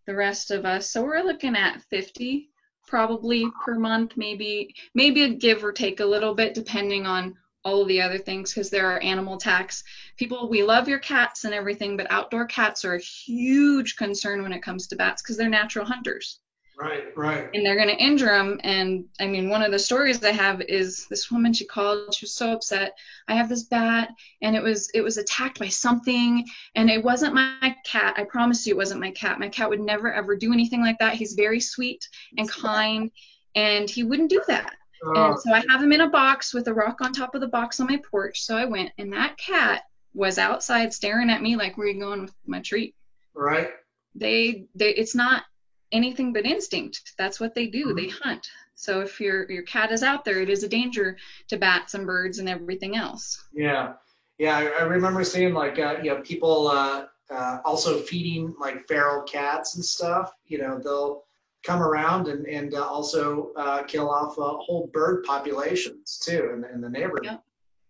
the 0.08 0.16
rest 0.16 0.52
of 0.52 0.66
us, 0.66 0.92
so 0.92 1.02
we're 1.04 1.22
looking 1.24 1.56
at 1.56 1.82
50 1.90 2.50
probably 2.88 3.46
per 3.64 3.76
month, 3.76 4.18
maybe 4.18 4.74
maybe 4.96 5.24
a 5.24 5.30
give 5.30 5.64
or 5.64 5.72
take 5.72 6.00
a 6.00 6.06
little 6.06 6.34
bit 6.34 6.54
depending 6.54 7.06
on 7.06 7.36
all 7.66 7.82
of 7.82 7.88
the 7.88 8.02
other 8.02 8.18
things 8.18 8.54
because 8.54 8.70
there 8.70 8.88
are 8.88 9.02
animal 9.02 9.36
attacks. 9.36 9.84
People, 10.18 10.50
we 10.50 10.64
love 10.64 10.88
your 10.88 11.00
cats 11.00 11.44
and 11.44 11.54
everything, 11.54 11.98
but 11.98 12.08
outdoor 12.10 12.46
cats 12.46 12.86
are 12.86 12.96
a 12.96 13.00
huge 13.00 13.96
concern 13.96 14.42
when 14.44 14.54
it 14.54 14.62
comes 14.62 14.88
to 14.88 14.96
bats 14.96 15.22
because 15.22 15.38
they're 15.38 15.50
natural 15.50 15.86
hunters 15.86 16.40
Right. 16.80 17.04
Right. 17.18 17.50
and 17.54 17.66
they're 17.66 17.76
going 17.76 17.90
to 17.90 18.02
injure 18.02 18.28
them. 18.28 18.58
And 18.64 19.04
I 19.20 19.28
mean, 19.28 19.50
one 19.50 19.62
of 19.62 19.72
the 19.72 19.80
stories 19.80 20.24
I 20.24 20.32
have 20.32 20.62
is 20.62 21.06
this 21.10 21.30
woman. 21.30 21.52
She 21.52 21.66
called. 21.66 22.14
She 22.16 22.24
was 22.24 22.34
so 22.36 22.54
upset. 22.54 22.94
I 23.28 23.36
have 23.36 23.50
this 23.50 23.64
bat, 23.64 24.10
and 24.42 24.56
it 24.56 24.64
was 24.64 24.90
it 24.94 25.02
was 25.02 25.18
attacked 25.18 25.60
by 25.60 25.68
something, 25.68 26.46
and 26.76 26.90
it 26.90 27.04
wasn't 27.04 27.34
my 27.34 27.76
cat. 27.86 28.14
I 28.18 28.24
promise 28.24 28.66
you, 28.66 28.76
it 28.76 28.78
wasn't 28.78 29.02
my 29.02 29.12
cat. 29.12 29.40
My 29.40 29.50
cat 29.50 29.70
would 29.70 29.82
never 29.82 30.14
ever 30.14 30.38
do 30.38 30.54
anything 30.54 30.80
like 30.82 30.98
that. 31.00 31.16
He's 31.16 31.34
very 31.34 31.60
sweet 31.60 32.08
and 32.38 32.50
kind, 32.50 33.12
and 33.56 33.90
he 33.90 34.04
wouldn't 34.04 34.30
do 34.30 34.42
that. 34.48 34.74
And 35.04 35.40
so 35.40 35.54
I 35.54 35.64
have 35.70 35.82
him 35.82 35.94
in 35.94 36.02
a 36.02 36.10
box 36.10 36.54
with 36.54 36.68
a 36.68 36.74
rock 36.74 37.02
on 37.02 37.14
top 37.14 37.36
of 37.36 37.42
the 37.42 37.48
box 37.48 37.80
on 37.80 37.88
my 37.88 38.02
porch. 38.10 38.42
So 38.42 38.58
I 38.58 38.66
went, 38.66 38.92
and 38.98 39.12
that 39.14 39.38
cat 39.38 39.84
was 40.14 40.38
outside 40.38 40.94
staring 40.94 41.30
at 41.30 41.42
me 41.42 41.56
like, 41.56 41.78
"Where 41.78 41.88
are 41.88 41.92
you 41.92 42.00
going 42.00 42.22
with 42.22 42.34
my 42.46 42.60
treat?" 42.62 42.96
Right. 43.34 43.72
They, 44.16 44.66
they, 44.76 44.90
it's 44.92 45.16
not 45.16 45.44
anything 45.92 46.34
but 46.34 46.46
instinct. 46.46 47.14
That's 47.18 47.40
what 47.40 47.56
they 47.56 47.68
do. 47.68 47.88
Mhm. 47.88 47.96
They 47.96 48.10
hunt. 48.10 48.48
So 48.76 49.02
if 49.02 49.20
your 49.20 49.50
your 49.52 49.64
cat 49.64 49.92
is 49.92 50.04
out 50.04 50.24
there, 50.24 50.42
it 50.42 50.50
is 50.50 50.64
a 50.64 50.68
danger 50.68 51.18
to 51.50 51.58
bats 51.58 51.94
and 51.96 52.06
birds 52.06 52.40
and 52.40 52.48
everything 52.48 52.96
else. 52.96 53.44
Yeah, 53.52 53.94
yeah. 54.38 54.58
I, 54.58 54.66
I 54.68 54.82
remember 54.84 55.24
seeing 55.24 55.54
like 55.54 55.80
uh, 55.80 55.98
you 56.02 56.12
know 56.12 56.22
people 56.22 56.70
uh, 56.70 57.06
uh, 57.30 57.60
also 57.66 58.00
feeding 58.00 58.56
like 58.60 58.88
feral 58.88 59.24
cats 59.24 59.76
and 59.76 59.84
stuff. 59.84 60.32
You 60.48 60.60
know 60.60 60.80
they'll 60.80 61.24
come 61.64 61.82
around 61.82 62.28
and 62.28 62.46
and 62.48 62.74
uh, 62.74 62.84
also 62.84 63.52
uh, 63.56 63.84
kill 63.84 64.10
off 64.10 64.38
uh, 64.40 64.58
whole 64.58 64.90
bird 64.94 65.24
populations 65.24 66.18
too 66.18 66.52
in, 66.54 66.66
in 66.74 66.82
the 66.82 66.90
neighborhood. 66.90 67.26
Yep. 67.26 67.44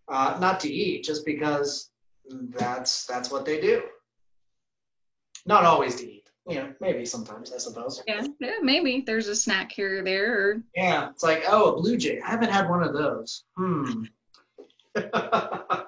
Uh, 0.08 0.38
not 0.40 0.60
to 0.60 0.72
eat, 0.72 1.04
just 1.04 1.26
because 1.26 1.92
that's 2.50 3.06
that's 3.06 3.32
what 3.32 3.46
they 3.46 3.62
do. 3.62 3.84
Not 5.46 5.66
always 5.66 5.96
to 5.98 6.12
eat. 6.12 6.30
You 6.48 6.56
know, 6.56 6.74
maybe 6.82 7.06
sometimes 7.06 7.54
I 7.54 7.58
suppose. 7.58 8.02
Yeah, 8.08 8.26
yeah, 8.40 8.54
maybe 8.62 9.04
there's 9.06 9.28
a 9.28 9.36
snack 9.36 9.72
here 9.72 10.00
or 10.00 10.04
there. 10.04 10.34
Or 10.34 10.64
Yeah, 10.76 11.10
it's 11.12 11.24
like, 11.24 11.44
oh, 11.48 11.74
a 11.74 11.76
blue 11.80 11.96
jay. 11.96 12.20
I 12.22 12.30
haven't 12.32 12.52
had 12.52 12.68
one 12.68 12.82
of 12.82 12.94
those. 12.94 13.44
Hmm. 13.56 14.06
no, 14.96 15.84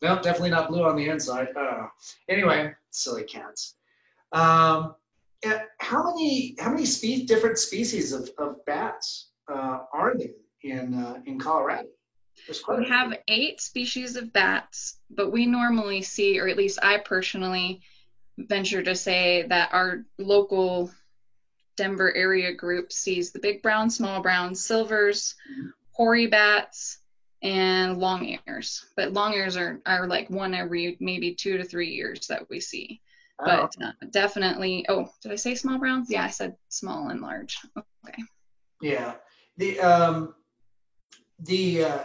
definitely 0.00 0.50
not 0.50 0.68
blue 0.68 0.84
on 0.84 0.94
the 0.94 1.08
inside. 1.08 1.48
Oh. 1.56 1.88
Anyway, 2.28 2.72
silly 2.90 3.24
cats. 3.24 3.74
Um, 4.32 4.94
how 5.78 6.04
many 6.04 6.54
how 6.58 6.70
many 6.70 6.84
spe- 6.86 7.26
different 7.26 7.58
species 7.58 8.12
of, 8.12 8.28
of 8.38 8.56
bats 8.66 9.30
uh, 9.52 9.78
are 9.92 10.14
there 10.16 10.28
in 10.62 10.94
uh, 10.94 11.20
in 11.26 11.38
Colorado? 11.38 11.88
There's 12.46 12.60
quite 12.60 12.78
a 12.78 12.82
we 12.82 12.88
have 12.88 13.18
eight 13.28 13.60
species 13.60 14.16
of 14.16 14.32
bats, 14.32 14.98
but 15.10 15.32
we 15.32 15.46
normally 15.46 16.02
see, 16.02 16.38
or 16.38 16.48
at 16.48 16.56
least 16.56 16.78
I 16.82 16.98
personally 16.98 17.80
venture 18.38 18.82
to 18.82 18.94
say 18.94 19.44
that 19.48 19.70
our 19.72 20.04
local 20.18 20.90
Denver 21.76 22.14
area 22.14 22.52
group 22.52 22.92
sees 22.92 23.32
the 23.32 23.38
big 23.38 23.62
brown, 23.62 23.90
small 23.90 24.20
brown, 24.20 24.54
silvers, 24.54 25.34
Mhm. 25.50 25.72
hoary 25.92 26.26
bats, 26.26 26.98
and 27.42 27.98
long 27.98 28.38
ears. 28.46 28.84
But 28.96 29.12
long 29.12 29.34
ears 29.34 29.56
are, 29.56 29.80
are 29.86 30.06
like 30.06 30.28
one 30.30 30.54
every 30.54 30.96
maybe 31.00 31.34
two 31.34 31.56
to 31.58 31.64
three 31.64 31.90
years 31.90 32.26
that 32.28 32.48
we 32.48 32.60
see. 32.60 33.00
Oh, 33.38 33.44
But 33.44 33.76
uh, 33.84 33.92
definitely, 34.10 34.86
oh, 34.88 35.08
did 35.22 35.32
I 35.32 35.36
say 35.36 35.54
small 35.54 35.78
browns? 35.78 36.10
Yeah, 36.10 36.24
I 36.24 36.30
said 36.30 36.56
small 36.68 37.08
and 37.08 37.20
large. 37.20 37.58
Okay. 37.76 38.22
Yeah. 38.80 39.14
The 39.58 39.80
um 39.80 40.34
the 41.40 41.84
uh 41.84 41.98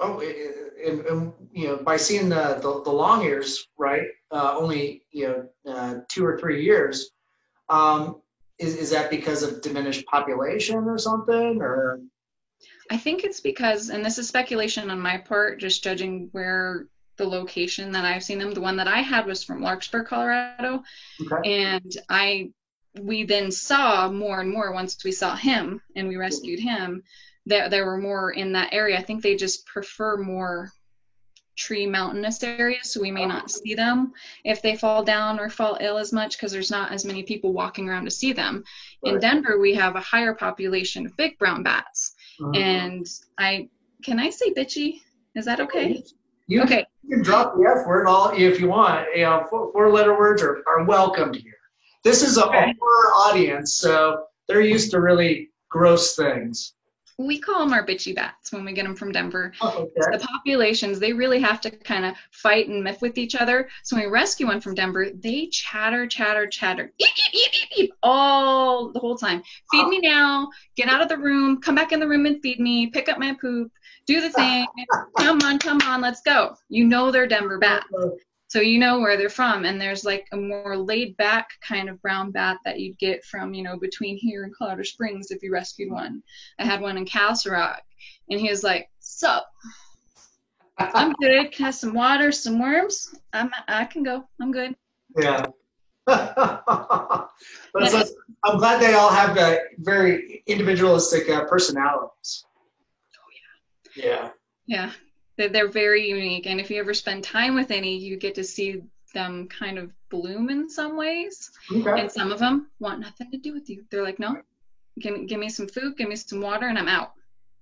oh 0.00 0.20
and, 0.20 1.00
and 1.06 1.32
you 1.52 1.68
know 1.68 1.76
by 1.78 1.96
seeing 1.96 2.28
the 2.28 2.58
the, 2.60 2.82
the 2.84 2.90
long 2.90 3.22
ears 3.22 3.68
right 3.78 4.06
uh 4.30 4.54
only 4.56 5.02
you 5.10 5.26
know 5.64 5.72
uh, 5.72 5.94
two 6.08 6.24
or 6.24 6.38
three 6.38 6.64
years 6.64 7.10
um 7.68 8.20
is, 8.58 8.76
is 8.76 8.90
that 8.90 9.10
because 9.10 9.42
of 9.42 9.62
diminished 9.62 10.04
population 10.06 10.76
or 10.76 10.98
something 10.98 11.60
or 11.60 12.00
I 12.90 12.96
think 12.96 13.24
it's 13.24 13.40
because, 13.40 13.88
and 13.88 14.04
this 14.04 14.18
is 14.18 14.28
speculation 14.28 14.90
on 14.90 15.00
my 15.00 15.16
part, 15.18 15.58
just 15.58 15.82
judging 15.82 16.28
where 16.32 16.88
the 17.16 17.26
location 17.26 17.92
that 17.92 18.04
I've 18.04 18.24
seen 18.24 18.38
them. 18.38 18.52
The 18.52 18.60
one 18.60 18.76
that 18.76 18.88
I 18.88 18.98
had 18.98 19.26
was 19.26 19.44
from 19.44 19.62
Larkspur, 19.62 20.04
Colorado, 20.04 20.82
okay 21.20 21.50
and 21.50 21.96
I 22.08 22.50
we 23.00 23.24
then 23.24 23.50
saw 23.50 24.08
more 24.08 24.40
and 24.40 24.50
more 24.50 24.72
once 24.72 25.02
we 25.04 25.10
saw 25.10 25.34
him 25.34 25.80
and 25.96 26.06
we 26.06 26.16
rescued 26.16 26.60
him. 26.60 27.02
That 27.46 27.70
there 27.70 27.84
were 27.84 27.98
more 27.98 28.30
in 28.30 28.52
that 28.52 28.72
area. 28.72 28.98
I 28.98 29.02
think 29.02 29.22
they 29.22 29.36
just 29.36 29.66
prefer 29.66 30.16
more 30.16 30.70
tree 31.56 31.86
mountainous 31.86 32.42
areas, 32.42 32.92
so 32.92 33.00
we 33.00 33.10
may 33.10 33.26
not 33.26 33.50
see 33.50 33.74
them 33.74 34.12
if 34.44 34.60
they 34.62 34.76
fall 34.76 35.04
down 35.04 35.38
or 35.38 35.48
fall 35.48 35.76
ill 35.80 35.98
as 35.98 36.12
much 36.12 36.36
because 36.36 36.50
there's 36.50 36.70
not 36.70 36.90
as 36.90 37.04
many 37.04 37.22
people 37.22 37.52
walking 37.52 37.88
around 37.88 38.04
to 38.04 38.10
see 38.10 38.32
them. 38.32 38.64
In 39.04 39.20
Denver, 39.20 39.58
we 39.60 39.74
have 39.74 39.94
a 39.94 40.00
higher 40.00 40.34
population 40.34 41.06
of 41.06 41.16
big 41.16 41.38
brown 41.38 41.62
bats 41.62 42.14
Mhm. 42.40 42.56
and 42.56 43.06
I 43.38 43.68
can 44.02 44.18
I 44.18 44.30
say 44.30 44.52
bitchy? 44.52 45.00
Is 45.34 45.44
that 45.44 45.60
okay? 45.60 46.02
You, 46.46 46.62
Okay. 46.62 46.84
you 47.02 47.16
can 47.16 47.22
drop 47.24 47.54
the 47.56 47.62
f 47.80 47.86
word 47.86 48.06
all 48.06 48.30
if 48.34 48.60
you 48.60 48.68
want 48.68 49.06
you 49.14 49.22
know 49.22 49.46
four, 49.50 49.72
four 49.72 49.90
letter 49.90 50.16
words 50.18 50.42
are, 50.42 50.62
are 50.66 50.84
welcomed 50.84 51.36
here 51.36 51.52
this 52.02 52.22
is 52.22 52.36
a, 52.38 52.46
Okay. 52.46 52.74
horror 52.80 53.12
audience 53.26 53.76
so 53.76 54.24
they're 54.48 54.60
used 54.60 54.90
to 54.90 55.00
really 55.00 55.50
gross 55.70 56.14
things 56.16 56.74
We 57.16 57.38
call 57.38 57.60
them 57.60 57.72
our 57.72 57.86
bitchy 57.86 58.12
bats 58.12 58.50
when 58.52 58.64
we 58.64 58.72
get 58.72 58.84
them 58.86 58.96
from 58.96 59.12
Denver. 59.12 59.52
Oh, 59.60 59.68
okay 59.84 60.18
The 60.18 60.18
populations, 60.18 60.98
they 60.98 61.12
really 61.12 61.40
have 61.40 61.60
to 61.60 61.70
kind 61.70 62.04
of 62.04 62.14
fight 62.32 62.66
and 62.68 62.82
miff 62.82 63.00
with 63.02 63.18
each 63.18 63.36
other. 63.36 63.68
So 63.84 63.94
when 63.94 64.06
we 64.06 64.10
rescue 64.10 64.48
one 64.48 64.60
from 64.60 64.74
Denver, 64.74 65.10
they 65.14 65.46
chatter, 65.46 66.08
chatter, 66.08 66.48
chatter, 66.48 66.92
eep, 66.98 67.16
eep, 67.32 67.52
eep, 67.76 67.92
all 68.02 68.90
the 68.92 68.98
whole 68.98 69.16
time. 69.16 69.42
Feed 69.70 69.84
oh. 69.86 69.88
me 69.88 70.00
now, 70.00 70.50
get 70.76 70.88
out 70.88 71.02
of 71.02 71.08
the 71.08 71.16
room, 71.16 71.60
come 71.60 71.76
back 71.76 71.92
in 71.92 72.00
the 72.00 72.08
room 72.08 72.26
and 72.26 72.42
feed 72.42 72.58
me, 72.58 72.88
pick 72.88 73.08
up 73.08 73.18
my 73.20 73.32
poop, 73.40 73.70
do 74.06 74.20
the 74.20 74.30
thing, 74.30 74.66
come 75.18 75.40
on, 75.42 75.58
come 75.58 75.80
on, 75.82 76.00
let's 76.00 76.20
go. 76.22 76.56
You 76.68 76.84
know 76.84 77.10
they're 77.10 77.26
Denver 77.26 77.58
bats. 77.58 77.86
So 78.48 78.60
you 78.60 78.78
know 78.78 79.00
where 79.00 79.16
they're 79.16 79.28
from, 79.28 79.64
and 79.64 79.80
there's 79.80 80.04
like 80.04 80.28
a 80.30 80.36
more 80.36 80.76
laid 80.76 81.16
back 81.16 81.48
kind 81.60 81.88
of 81.88 82.00
brown 82.00 82.30
bat 82.30 82.58
that 82.64 82.78
you'd 82.78 82.98
get 82.98 83.24
from, 83.24 83.52
you 83.52 83.64
know, 83.64 83.76
between 83.76 84.16
here 84.16 84.44
and 84.44 84.54
Colorado 84.54 84.84
Springs 84.84 85.30
if 85.30 85.42
you 85.42 85.50
rescued 85.50 85.90
one. 85.90 86.22
I 86.60 86.64
had 86.64 86.80
one 86.80 86.96
in 86.96 87.04
Castle 87.04 87.52
Rock, 87.52 87.82
and 88.30 88.38
he 88.38 88.48
was 88.48 88.62
like, 88.62 88.88
"Sup, 89.00 89.44
I'm 90.78 91.14
good. 91.14 91.50
Can 91.50 91.64
I 91.64 91.66
have 91.66 91.74
some 91.74 91.94
water, 91.94 92.30
some 92.30 92.60
worms? 92.60 93.14
I'm, 93.32 93.50
I 93.66 93.86
can 93.86 94.04
go. 94.04 94.24
I'm 94.40 94.52
good." 94.52 94.76
Yeah. 95.18 95.46
but 96.06 97.30
it's 97.76 97.94
like, 97.94 98.06
I'm 98.44 98.58
glad 98.58 98.80
they 98.80 98.92
all 98.92 99.10
have 99.10 99.38
uh, 99.38 99.56
very 99.78 100.42
individualistic 100.46 101.28
uh, 101.30 101.44
personalities. 101.46 102.44
Yeah. 103.96 104.30
Yeah. 104.66 104.92
They're, 105.36 105.48
they're 105.48 105.68
very 105.68 106.08
unique, 106.08 106.46
and 106.46 106.60
if 106.60 106.70
you 106.70 106.78
ever 106.78 106.94
spend 106.94 107.24
time 107.24 107.54
with 107.54 107.70
any, 107.70 107.96
you 107.96 108.16
get 108.16 108.36
to 108.36 108.44
see 108.44 108.82
them 109.14 109.48
kind 109.48 109.78
of 109.78 109.92
bloom 110.08 110.48
in 110.50 110.68
some 110.70 110.96
ways. 110.96 111.50
Okay. 111.72 112.00
And 112.00 112.10
some 112.10 112.30
of 112.30 112.38
them 112.38 112.68
want 112.78 113.00
nothing 113.00 113.30
to 113.30 113.36
do 113.38 113.52
with 113.52 113.68
you. 113.68 113.84
They're 113.90 114.02
like, 114.02 114.20
"No, 114.20 114.36
give 115.00 115.14
me, 115.14 115.26
give 115.26 115.40
me 115.40 115.48
some 115.48 115.66
food, 115.66 115.96
give 115.96 116.08
me 116.08 116.16
some 116.16 116.40
water, 116.40 116.68
and 116.68 116.78
I'm 116.78 116.88
out." 116.88 117.12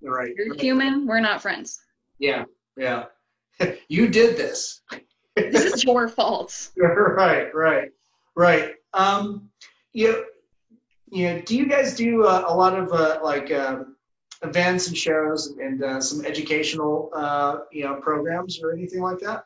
Right. 0.03 0.35
You're 0.37 0.55
human. 0.55 1.07
We're 1.07 1.21
not 1.21 1.41
friends. 1.41 1.81
Yeah. 2.19 2.45
Yeah. 2.77 3.05
you 3.89 4.09
did 4.09 4.37
this. 4.37 4.83
This 5.37 5.65
is 5.65 5.85
your 5.85 6.09
fault. 6.09 6.71
right. 6.77 7.55
Right. 7.55 7.91
Right. 8.35 8.75
Um, 8.93 9.49
you, 9.93 10.25
you 11.11 11.29
know, 11.29 11.41
do 11.43 11.57
you 11.57 11.67
guys 11.67 11.95
do 11.95 12.25
uh, 12.25 12.45
a 12.47 12.55
lot 12.55 12.79
of 12.79 12.93
uh, 12.93 13.21
like 13.23 13.53
um, 13.53 13.92
events 14.43 14.89
and 14.89 14.97
shows 14.97 15.55
and 15.59 15.83
uh, 15.83 16.01
some 16.01 16.25
educational, 16.25 17.11
uh, 17.15 17.59
you 17.71 17.85
know, 17.85 17.95
programs 17.97 18.61
or 18.63 18.73
anything 18.73 19.01
like 19.01 19.19
that? 19.21 19.45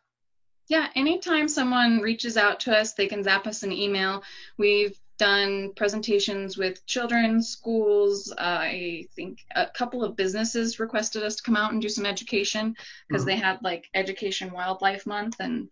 Yeah, 0.69 0.89
anytime 0.97 1.47
someone 1.49 2.01
reaches 2.01 2.37
out 2.37 2.59
to 2.61 2.77
us, 2.77 2.95
they 2.95 3.07
can 3.07 3.23
zap 3.23 3.47
us 3.47 3.63
an 3.63 3.73
email. 3.73 4.23
We've 4.59 4.99
done 5.19 5.73
presentations 5.77 6.59
with 6.59 6.85
children, 6.87 7.41
schools. 7.41 8.33
Uh, 8.33 8.59
I 8.61 9.07
think 9.15 9.39
a 9.55 9.67
couple 9.67 10.05
of 10.05 10.17
businesses 10.17 10.81
requested 10.81 11.23
us 11.23 11.37
to 11.37 11.43
come 11.43 11.57
out 11.57 11.73
and 11.73 11.81
do 11.81 11.89
some 11.89 12.05
education 12.05 12.75
because 13.09 13.23
Mhm. 13.23 13.27
they 13.27 13.37
had 13.37 13.63
like 13.63 13.89
Education 13.95 14.53
Wildlife 14.53 15.07
Month. 15.07 15.37
And 15.41 15.71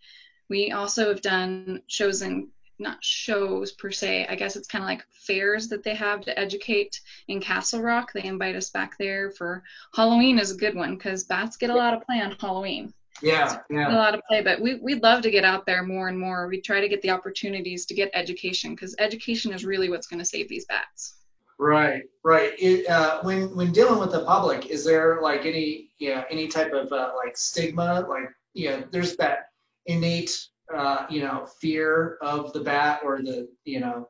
we 0.49 0.71
also 0.71 1.09
have 1.09 1.21
done 1.21 1.83
shows 1.88 2.23
in, 2.23 2.49
not 2.78 3.02
shows 3.04 3.73
per 3.73 3.90
se, 3.90 4.26
I 4.28 4.35
guess 4.35 4.57
it's 4.57 4.69
kind 4.69 4.83
of 4.85 4.88
like 4.88 5.04
fairs 5.26 5.69
that 5.69 5.83
they 5.85 5.95
have 5.95 6.23
to 6.23 6.38
educate 6.38 7.00
in 7.28 7.40
Castle 7.40 7.83
Rock. 7.83 8.12
They 8.12 8.25
invite 8.25 8.57
us 8.57 8.71
back 8.71 8.97
there 8.99 9.31
for 9.31 9.62
Halloween 9.95 10.38
is 10.38 10.50
a 10.50 10.57
good 10.57 10.75
one 10.75 10.95
because 10.97 11.25
bats 11.25 11.57
get 11.57 11.71
a 11.71 11.75
lot 11.75 11.95
of 11.95 12.04
play 12.07 12.21
on 12.21 12.33
Halloween 12.40 12.93
Yeah. 13.23 13.61
a 13.71 13.75
Yeah. 13.75 13.93
A 13.93 13.97
lot 13.97 14.14
of 14.14 14.21
play, 14.28 14.43
but 14.43 14.61
we, 14.61 14.75
we'd 14.76 15.02
love 15.02 15.23
to 15.23 15.31
get 15.31 15.45
out 15.45 15.66
there 15.66 15.83
more 15.85 16.09
and 16.09 16.19
more. 16.19 16.49
We 16.49 16.61
try 16.61 16.81
to 16.81 16.88
get 16.88 17.00
the 17.02 17.11
opportunities 17.11 17.87
to 17.87 17.95
get 17.95 18.11
education 18.14 18.75
because 18.75 18.95
education 18.99 19.52
is 19.52 19.64
really 19.64 19.88
what's 19.88 20.07
going 20.09 20.19
to 20.19 20.25
save 20.25 20.49
these 20.49 20.66
bats. 20.66 21.14
Right, 21.59 22.02
right. 22.25 22.52
It, 22.59 22.88
uh, 22.88 23.23
when 23.23 23.54
when 23.54 23.71
dealing 23.73 24.00
with 24.00 24.11
the 24.11 24.25
public, 24.25 24.66
is 24.66 24.85
there 24.85 25.21
like 25.23 25.47
any 25.47 25.90
yeah 26.00 26.25
any 26.28 26.49
type 26.49 26.73
of 26.73 26.93
uh, 26.93 27.12
like 27.25 27.37
stigma? 27.37 28.04
Like 28.09 28.28
yeah, 28.54 28.83
there's 28.90 29.16
that 29.19 29.50
innate 29.87 30.37
uh, 30.75 31.06
you 31.11 31.23
know 31.23 31.47
fear 31.61 32.18
of 32.21 32.52
the 32.52 32.61
bat 32.61 33.00
or 33.04 33.18
the 33.23 33.49
you 33.64 33.80
know 33.80 34.09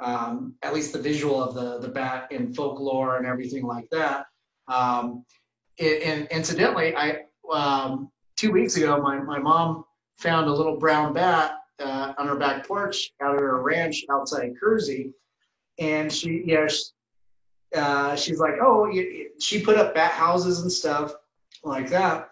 um, 0.00 0.54
at 0.62 0.74
least 0.74 0.92
the 0.92 0.98
visual 0.98 1.42
of 1.42 1.54
the 1.54 1.78
the 1.78 1.88
bat 1.88 2.28
in 2.30 2.52
folklore 2.52 3.16
and 3.16 3.26
everything 3.26 3.64
like 3.64 3.88
that. 3.90 4.26
Um, 4.68 5.24
it, 5.78 6.02
and 6.02 6.26
incidentally, 6.30 6.96
I 6.96 7.22
um, 7.52 8.10
two 8.36 8.52
weeks 8.52 8.76
ago, 8.76 9.00
my 9.00 9.18
my 9.18 9.38
mom 9.38 9.84
found 10.18 10.48
a 10.48 10.52
little 10.52 10.78
brown 10.78 11.12
bat 11.12 11.58
uh, 11.78 12.14
on 12.18 12.26
her 12.26 12.36
back 12.36 12.66
porch 12.66 13.12
out 13.22 13.34
at 13.34 13.40
her 13.40 13.62
ranch 13.62 14.04
outside 14.10 14.52
Kersey 14.58 15.12
and 15.78 16.12
she, 16.12 16.42
yeah, 16.46 16.66
she, 16.68 16.84
uh, 17.74 18.16
she's 18.16 18.38
like, 18.38 18.54
oh, 18.60 18.90
she 19.38 19.60
put 19.62 19.76
up 19.76 19.94
bat 19.94 20.12
houses 20.12 20.62
and 20.62 20.72
stuff 20.72 21.14
like 21.64 21.90
that. 21.90 22.30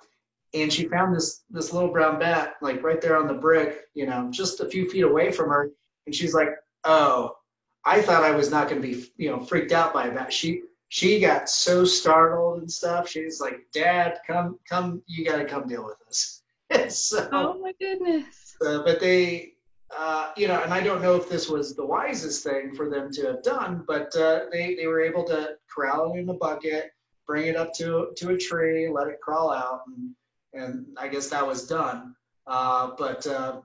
And 0.55 0.73
she 0.73 0.89
found 0.89 1.15
this 1.15 1.43
this 1.51 1.73
little 1.73 1.91
brown 1.91 2.19
bat 2.19 2.55
like 2.63 2.83
right 2.83 3.01
there 3.01 3.17
on 3.17 3.27
the 3.27 3.35
brick, 3.35 3.83
you 3.95 4.07
know, 4.07 4.29
just 4.31 4.61
a 4.61 4.69
few 4.69 4.89
feet 4.89 5.03
away 5.03 5.33
from 5.33 5.51
her. 5.51 5.71
And 6.07 6.15
she's 6.15 6.35
like, 6.35 6.51
oh, 6.85 7.37
I 7.85 8.01
thought 8.01 8.23
I 8.23 8.31
was 8.31 8.51
not 8.51 8.69
going 8.69 8.81
to 8.81 8.89
be, 8.89 9.11
you 9.17 9.31
know, 9.31 9.41
freaked 9.41 9.73
out 9.73 9.93
by 9.93 10.07
a 10.07 10.15
bat. 10.15 10.33
She 10.33 10.63
she 10.89 11.19
got 11.19 11.49
so 11.49 11.85
startled 11.85 12.61
and 12.61 12.71
stuff. 12.71 13.09
She's 13.09 13.41
like, 13.41 13.61
Dad, 13.73 14.21
come 14.27 14.59
come, 14.69 15.03
you 15.07 15.25
got 15.25 15.39
to 15.39 15.45
come 15.45 15.67
deal 15.67 15.85
with 15.85 15.97
this. 16.07 16.43
so, 16.89 17.29
oh 17.33 17.59
my 17.59 17.73
goodness. 17.81 18.57
Uh, 18.65 18.83
but 18.85 19.01
they 19.01 19.55
uh, 19.97 20.31
you 20.37 20.49
know, 20.49 20.61
and 20.63 20.73
I 20.73 20.81
don't 20.81 21.03
know 21.03 21.15
if 21.17 21.29
this 21.29 21.49
was 21.49 21.75
the 21.75 21.85
wisest 21.85 22.43
thing 22.43 22.75
for 22.75 22.89
them 22.89 23.11
to 23.13 23.27
have 23.27 23.43
done, 23.43 23.85
but 23.87 24.15
uh, 24.17 24.47
they, 24.51 24.75
they 24.75 24.87
were 24.87 25.01
able 25.01 25.25
to 25.25 25.57
corral 25.73 26.13
it 26.13 26.19
in 26.19 26.29
a 26.29 26.35
bucket, 26.35 26.91
bring 27.27 27.47
it 27.47 27.57
up 27.57 27.73
to, 27.75 28.09
to 28.17 28.31
a 28.31 28.37
tree, 28.37 28.89
let 28.89 29.09
it 29.09 29.21
crawl 29.21 29.53
out, 29.53 29.83
and, 29.87 30.15
and 30.55 30.87
I 30.97 31.09
guess 31.09 31.29
that 31.31 31.47
was 31.47 31.67
done. 31.67 32.15
Uh, 32.47 32.93
but 32.99 33.27
uh, 33.27 33.61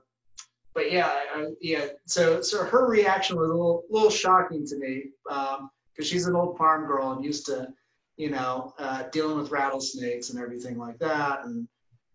but 0.74 0.90
yeah, 0.90 1.10
I, 1.34 1.46
yeah. 1.60 1.86
So 2.06 2.42
so 2.42 2.64
her 2.64 2.86
reaction 2.86 3.36
was 3.36 3.50
a 3.50 3.52
little 3.52 3.84
little 3.90 4.10
shocking 4.10 4.66
to 4.66 4.76
me 4.76 5.04
because 5.24 5.58
um, 5.60 5.70
she's 6.02 6.26
an 6.26 6.36
old 6.36 6.56
farm 6.56 6.86
girl 6.86 7.12
and 7.12 7.24
used 7.24 7.46
to, 7.46 7.68
you 8.16 8.30
know, 8.30 8.74
uh, 8.78 9.04
dealing 9.12 9.36
with 9.36 9.50
rattlesnakes 9.50 10.30
and 10.30 10.40
everything 10.40 10.78
like 10.78 10.98
that. 10.98 11.44
And 11.44 11.68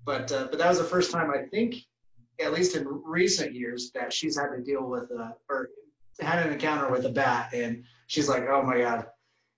but 0.06 0.28
but 0.30 0.58
that 0.58 0.70
was 0.70 0.78
the 0.78 0.84
first 0.84 1.12
time 1.12 1.32
I 1.32 1.44
think 1.44 1.76
at 2.40 2.54
least 2.54 2.76
in 2.76 2.86
recent 3.04 3.54
years, 3.54 3.92
that 3.92 4.12
she's 4.12 4.38
had 4.38 4.50
to 4.50 4.62
deal 4.62 4.84
with 4.84 5.10
a, 5.12 5.36
or 5.50 5.70
had 6.20 6.46
an 6.46 6.54
encounter 6.54 6.92
with 6.92 7.06
a 7.06 7.10
bat, 7.10 7.50
and 7.54 7.84
she's 8.08 8.30
like, 8.30 8.44
"Oh 8.50 8.64
my 8.64 8.80
god." 8.80 9.08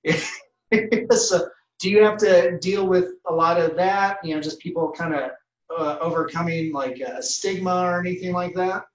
so, 1.12 1.50
do 1.80 1.90
you 1.90 2.04
have 2.04 2.18
to 2.18 2.58
deal 2.60 2.88
with 2.88 3.14
a 3.28 3.34
lot 3.34 3.60
of 3.60 3.76
that? 3.76 4.18
You 4.24 4.36
know, 4.36 4.42
just 4.42 4.60
people 4.60 4.92
kind 4.92 5.14
of 5.14 5.32
uh, 5.70 5.98
overcoming 6.00 6.72
like 6.72 7.00
a 7.00 7.22
stigma 7.22 7.82
or 7.84 8.00
anything 8.00 8.34
like 8.34 8.56
that? 8.56 8.86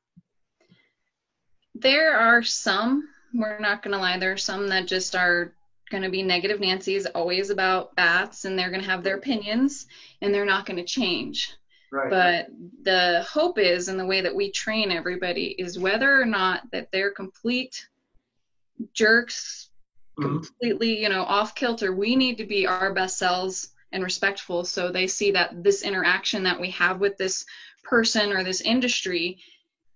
There 1.74 2.16
are 2.16 2.42
some. 2.42 3.08
We're 3.34 3.58
not 3.58 3.82
going 3.82 3.92
to 3.92 3.98
lie. 3.98 4.18
There 4.18 4.32
are 4.32 4.36
some 4.36 4.68
that 4.68 4.86
just 4.86 5.14
are 5.14 5.54
going 5.90 6.02
to 6.02 6.10
be 6.10 6.22
negative 6.22 6.60
Nancy's 6.60 7.06
always 7.06 7.50
about 7.50 7.94
bats, 7.94 8.44
and 8.44 8.58
they're 8.58 8.70
going 8.70 8.82
to 8.82 8.90
have 8.90 9.04
their 9.04 9.16
opinions, 9.16 9.86
and 10.20 10.34
they're 10.34 10.44
not 10.44 10.66
going 10.66 10.78
to 10.78 10.84
change. 10.84 11.54
Right. 11.92 12.10
But 12.10 12.46
the 12.82 13.24
hope 13.28 13.58
is, 13.58 13.88
and 13.88 14.00
the 14.00 14.06
way 14.06 14.22
that 14.22 14.34
we 14.34 14.50
train 14.50 14.90
everybody, 14.90 15.54
is 15.58 15.78
whether 15.78 16.20
or 16.20 16.24
not 16.24 16.62
that 16.72 16.90
they're 16.90 17.10
complete 17.10 17.86
jerks. 18.94 19.68
Mm-hmm. 20.19 20.38
completely, 20.38 21.00
you 21.00 21.09
know, 21.09 21.23
off 21.23 21.54
kilter. 21.54 21.95
We 21.95 22.16
need 22.16 22.37
to 22.37 22.45
be 22.45 22.66
our 22.66 22.92
best 22.92 23.16
selves 23.16 23.73
and 23.92 24.04
respectful, 24.04 24.64
so 24.64 24.90
they 24.90 25.07
see 25.07 25.31
that 25.31 25.62
this 25.62 25.83
interaction 25.83 26.42
that 26.42 26.61
we 26.61 26.71
have 26.71 27.00
with 27.00 27.16
this 27.16 27.45
person 27.83 28.33
or 28.33 28.45
this 28.45 28.61
industry 28.61 29.38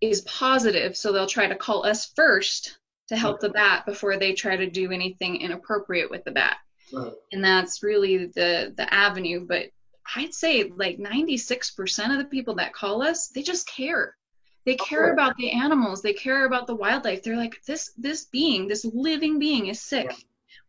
is 0.01 0.23
positive. 0.23 0.97
So 0.97 1.13
they'll 1.13 1.27
try 1.27 1.47
to 1.47 1.55
call 1.55 1.85
us 1.85 2.13
first 2.17 2.79
to 3.09 3.17
help 3.17 3.41
the 3.41 3.51
bat 3.51 3.87
before 3.87 4.17
they 4.17 4.33
try 4.33 4.57
to 4.57 4.69
do 4.69 4.91
anything 4.91 5.37
inappropriate 5.37 6.11
with 6.11 6.25
the 6.25 6.33
bat. 6.33 6.57
Right. 6.93 7.13
And 7.33 7.45
that's 7.45 7.83
really 7.83 8.27
the 8.27 8.73
the 8.77 8.93
avenue. 8.93 9.45
But 9.47 9.67
I'd 10.15 10.35
say 10.35 10.65
like 10.65 10.99
96% 10.99 12.13
of 12.13 12.19
the 12.19 12.25
people 12.25 12.55
that 12.57 12.73
call 12.73 13.03
us, 13.03 13.29
they 13.29 13.43
just 13.43 13.69
care. 13.69 14.17
They 14.67 14.75
care 14.75 15.13
about 15.13 15.37
the 15.37 15.53
animals. 15.53 16.03
They 16.03 16.13
care 16.13 16.45
about 16.45 16.67
the 16.67 16.75
wildlife. 16.75 17.23
They're 17.23 17.37
like, 17.37 17.63
this 17.65 17.93
this 17.97 18.25
being, 18.27 18.69
this 18.69 18.85
living 18.85 19.39
being 19.39 19.69
is 19.69 19.81
sick. 19.81 20.11
Yeah. 20.11 20.17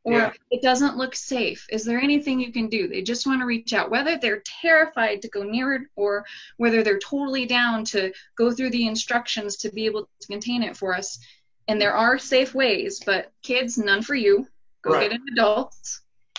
Or 0.04 0.13
yeah. 0.13 0.32
it 0.51 0.62
doesn't 0.62 0.96
look 0.96 1.16
safe. 1.16 1.68
Is 1.70 1.84
there 1.84 2.00
anything 2.00 2.39
you 2.39 2.54
can 2.54 2.70
do? 2.70 2.88
They 2.88 3.01
just 3.01 3.27
want 3.27 3.42
to 3.42 3.46
reach 3.46 3.74
out, 3.74 3.92
whether 3.92 4.18
they're 4.18 4.42
terrified 4.62 5.22
to 5.22 5.27
go 5.27 5.44
near 5.44 5.74
it 5.74 5.82
or 5.98 6.25
whether 6.56 6.82
they're 6.82 7.00
totally 7.00 7.46
down 7.46 7.84
to 7.86 8.13
go 8.38 8.54
through 8.54 8.70
the 8.70 8.88
instructions 8.88 9.58
to 9.58 9.70
be 9.70 9.86
able 9.86 10.08
to 10.22 10.27
contain 10.27 10.63
it 10.63 10.77
for 10.77 10.96
us. 10.96 11.20
And 11.68 11.82
there 11.82 11.94
are 11.94 12.18
safe 12.18 12.56
ways, 12.56 13.01
but 13.06 13.34
kids, 13.44 13.77
none 13.77 14.01
for 14.01 14.16
you. 14.16 14.48
Go 14.82 14.94
right. 14.94 15.10
get 15.10 15.20
an 15.20 15.25
adult 15.34 15.75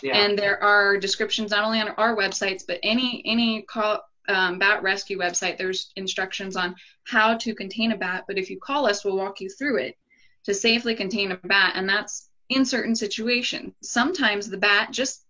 yeah. 0.03 0.17
And 0.17 0.39
there 0.39 0.63
are 0.63 0.97
descriptions 0.97 1.51
not 1.51 1.65
only 1.65 1.81
on 1.81 1.89
our 1.91 2.17
websites, 2.17 2.65
but 2.67 2.79
any 2.83 3.23
any 3.25 3.63
call, 3.63 4.01
um, 4.29 4.59
bat 4.59 4.83
rescue 4.83 5.19
website. 5.19 5.59
There's 5.59 5.91
instructions 5.97 6.57
on 6.57 6.75
how 7.05 7.37
to 7.39 7.55
contain 7.55 7.93
a 7.93 7.97
bat. 7.97 8.25
But 8.27 8.39
if 8.39 8.51
you 8.51 8.59
call 8.59 8.87
us, 8.87 9.05
we'll 9.05 9.17
walk 9.17 9.41
you 9.41 9.49
through 9.49 9.79
it 9.79 9.97
to 10.45 10.55
safely 10.55 10.95
contain 10.95 11.33
a 11.33 11.37
bat, 11.37 11.73
and 11.75 11.89
that's 11.89 12.31
in 12.49 12.65
certain 12.65 12.95
situations. 12.95 13.75
Sometimes 13.83 14.49
the 14.49 14.57
bat 14.57 14.91
just, 14.93 15.25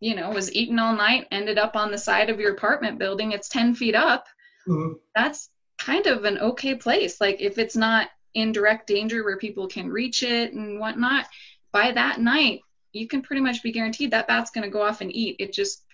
you 0.00 0.14
know, 0.14 0.30
was 0.30 0.52
eaten 0.54 0.78
all 0.78 0.94
night, 0.94 1.26
ended 1.30 1.58
up 1.58 1.76
on 1.76 1.90
the 1.90 1.98
side 1.98 2.30
of 2.30 2.38
your 2.38 2.52
apartment 2.52 2.98
building. 2.98 3.32
It's 3.32 3.48
10 3.48 3.74
feet 3.74 3.94
up. 3.94 4.26
Mm-hmm. 4.68 4.94
That's 5.14 5.50
kind 5.78 6.06
of 6.06 6.24
an 6.24 6.38
okay 6.38 6.74
place. 6.74 7.20
Like 7.20 7.40
if 7.40 7.58
it's 7.58 7.76
not 7.76 8.08
in 8.34 8.52
direct 8.52 8.86
danger 8.86 9.24
where 9.24 9.38
people 9.38 9.66
can 9.66 9.88
reach 9.88 10.22
it 10.22 10.52
and 10.52 10.78
whatnot, 10.78 11.26
by 11.72 11.92
that 11.92 12.20
night, 12.20 12.60
you 12.92 13.08
can 13.08 13.22
pretty 13.22 13.42
much 13.42 13.62
be 13.62 13.72
guaranteed 13.72 14.12
that 14.12 14.28
bat's 14.28 14.52
going 14.52 14.64
to 14.64 14.70
go 14.70 14.82
off 14.82 15.00
and 15.00 15.14
eat. 15.14 15.36
It 15.40 15.52
just 15.52 15.84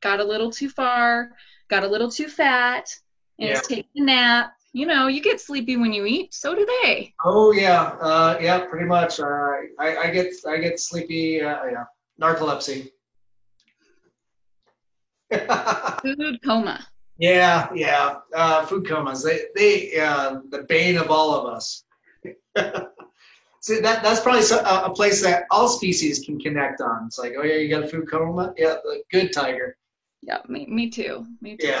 got 0.00 0.20
a 0.20 0.24
little 0.24 0.50
too 0.50 0.68
far, 0.68 1.30
got 1.72 1.84
a 1.84 1.88
little 1.88 2.10
too 2.10 2.28
fat, 2.28 2.86
and 3.38 3.48
yeah. 3.48 3.56
it's 3.56 3.66
taking 3.66 4.02
a 4.02 4.04
nap. 4.04 4.52
You 4.74 4.86
know, 4.86 5.08
you 5.08 5.22
get 5.22 5.40
sleepy 5.40 5.76
when 5.76 5.92
you 5.92 6.04
eat. 6.04 6.34
So 6.34 6.54
do 6.54 6.66
they. 6.66 7.14
Oh 7.24 7.52
yeah, 7.52 7.96
uh, 8.00 8.38
yeah, 8.40 8.66
pretty 8.66 8.86
much. 8.86 9.20
Uh, 9.20 9.52
I, 9.78 9.96
I 10.04 10.10
get 10.10 10.32
I 10.46 10.58
get 10.58 10.78
sleepy. 10.78 11.40
Uh, 11.40 11.64
yeah, 11.64 11.84
narcolepsy. 12.20 12.90
food 16.02 16.38
coma. 16.44 16.86
Yeah, 17.18 17.68
yeah. 17.74 18.16
Uh, 18.34 18.66
food 18.66 18.86
comas. 18.86 19.24
They 19.24 19.46
they 19.56 19.98
uh, 19.98 20.40
the 20.50 20.64
bane 20.68 20.98
of 20.98 21.10
all 21.10 21.34
of 21.34 21.54
us. 21.54 21.84
See, 23.60 23.78
that, 23.78 24.02
that's 24.02 24.20
probably 24.20 24.42
a, 24.50 24.86
a, 24.86 24.92
place 24.92 25.22
that 25.22 25.44
all 25.52 25.68
species 25.68 26.18
can 26.18 26.40
connect 26.40 26.80
on. 26.80 27.06
It's 27.06 27.16
like, 27.16 27.34
oh 27.38 27.44
yeah, 27.44 27.54
you 27.54 27.68
got 27.68 27.84
a 27.84 27.86
food 27.86 28.10
coma? 28.10 28.52
Yeah, 28.56 28.74
good 29.12 29.32
tiger. 29.32 29.76
Yeah, 30.22 30.38
me, 30.48 30.66
me 30.66 30.88
too. 30.88 31.26
Me 31.40 31.56
too. 31.56 31.72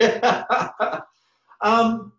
Yeah. 0.00 1.00
um, 1.60 2.12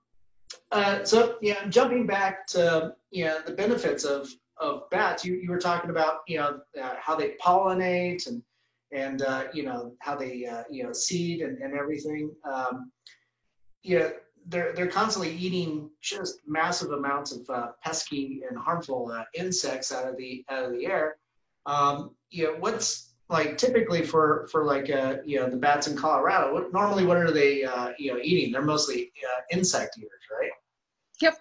uh, 0.71 1.03
so 1.03 1.37
yeah, 1.41 1.67
jumping 1.67 2.07
back 2.07 2.47
to 2.47 2.95
you 3.11 3.25
know 3.25 3.39
the 3.45 3.53
benefits 3.53 4.03
of 4.03 4.29
of 4.57 4.89
bats. 4.89 5.25
You 5.25 5.35
you 5.35 5.49
were 5.49 5.59
talking 5.59 5.89
about 5.89 6.19
you 6.27 6.37
know 6.37 6.59
uh, 6.81 6.95
how 6.99 7.15
they 7.15 7.35
pollinate 7.43 8.27
and 8.27 8.41
and 8.91 9.21
uh, 9.21 9.45
you 9.53 9.63
know 9.63 9.93
how 9.99 10.15
they 10.15 10.45
uh, 10.45 10.63
you 10.69 10.83
know 10.83 10.93
seed 10.93 11.41
and, 11.41 11.57
and 11.59 11.73
everything. 11.73 12.31
Um, 12.49 12.91
they're 14.47 14.73
they're 14.73 14.87
constantly 14.87 15.35
eating 15.35 15.89
just 16.01 16.39
massive 16.45 16.91
amounts 16.91 17.31
of 17.31 17.49
uh, 17.49 17.67
pesky 17.83 18.41
and 18.47 18.57
harmful 18.57 19.11
uh, 19.11 19.23
insects 19.33 19.91
out 19.91 20.07
of 20.07 20.17
the 20.17 20.45
out 20.49 20.65
of 20.65 20.71
the 20.71 20.85
air. 20.85 21.17
Um, 21.65 22.11
you 22.29 22.45
know, 22.45 22.55
what's 22.59 23.14
like 23.29 23.57
typically 23.57 24.03
for 24.03 24.47
for 24.51 24.65
like 24.65 24.89
uh, 24.89 25.17
you 25.25 25.39
know 25.39 25.49
the 25.49 25.57
bats 25.57 25.87
in 25.87 25.97
Colorado? 25.97 26.53
What, 26.53 26.73
normally, 26.73 27.05
what 27.05 27.17
are 27.17 27.31
they 27.31 27.63
uh, 27.63 27.93
you 27.97 28.13
know 28.13 28.19
eating? 28.21 28.51
They're 28.51 28.61
mostly 28.61 29.11
uh, 29.23 29.41
insect 29.51 29.97
eaters, 29.97 30.11
right? 30.39 30.51
Yep. 31.21 31.37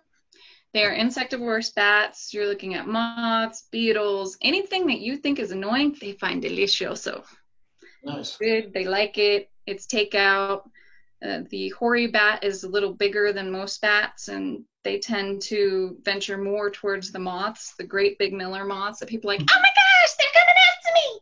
They 0.73 0.85
are 0.85 0.93
insectivorous 0.93 1.71
bats. 1.71 2.35
You're 2.35 2.49
looking 2.49 2.75
at 2.75 2.89
moths, 2.89 3.69
beetles, 3.71 4.37
anything 4.43 4.87
that 4.89 4.99
you 4.99 5.17
think 5.17 5.39
is 5.39 5.53
annoying, 5.53 5.97
they 6.01 6.13
find 6.13 6.43
delicioso. 6.43 7.25
Nice. 8.03 8.37
Good. 8.37 8.73
They 8.75 8.85
like 8.85 9.17
it. 9.19 9.51
It's 9.67 9.87
takeout. 9.87 10.63
Uh, 11.25 11.43
the 11.51 11.69
hoary 11.71 12.09
bat 12.09 12.45
is 12.45 12.65
a 12.65 12.69
little 12.69 12.93
bigger 12.93 13.33
than 13.33 13.51
most 13.51 13.81
bats, 13.81 14.29
and 14.29 14.65
they 14.83 14.99
tend 14.99 15.41
to 15.43 15.97
venture 16.03 16.37
more 16.37 16.71
towards 16.71 17.13
the 17.13 17.19
moths, 17.19 17.75
the 17.79 17.85
great 17.85 18.19
big 18.19 18.33
Miller 18.33 18.65
moths 18.65 18.99
that 18.99 19.09
people 19.09 19.31
are 19.31 19.35
like, 19.35 19.49
oh 19.49 19.57
my 19.57 19.69
gosh, 19.75 20.15
they're 20.19 20.29
coming 20.35 20.55
after 20.71 20.91
me. 20.95 21.21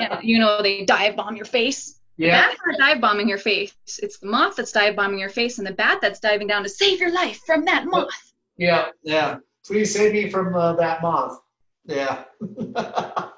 And, 0.00 0.22
you 0.22 0.38
know, 0.38 0.62
they 0.62 0.84
dive 0.84 1.16
bomb 1.16 1.36
your 1.36 1.44
face. 1.44 2.00
Yeah. 2.16 2.26
The 2.26 2.48
bat's 2.48 2.60
not 2.66 2.78
dive 2.78 3.00
bombing 3.00 3.28
your 3.28 3.38
face. 3.38 3.74
It's 4.02 4.18
the 4.18 4.26
moth 4.28 4.56
that's 4.56 4.72
dive 4.72 4.96
bombing 4.96 5.18
your 5.18 5.30
face, 5.30 5.58
and 5.58 5.66
the 5.66 5.72
bat 5.72 5.98
that's 6.00 6.20
diving 6.20 6.46
down 6.46 6.62
to 6.62 6.68
save 6.68 7.00
your 7.00 7.12
life 7.12 7.40
from 7.44 7.64
that 7.64 7.86
moth. 7.86 8.32
Yeah, 8.56 8.90
yeah. 9.02 9.38
Please 9.66 9.92
save 9.92 10.12
me 10.12 10.30
from 10.30 10.54
uh, 10.54 10.74
that 10.74 11.02
moth. 11.02 11.40
Yeah. 11.86 12.24
but 12.72 13.32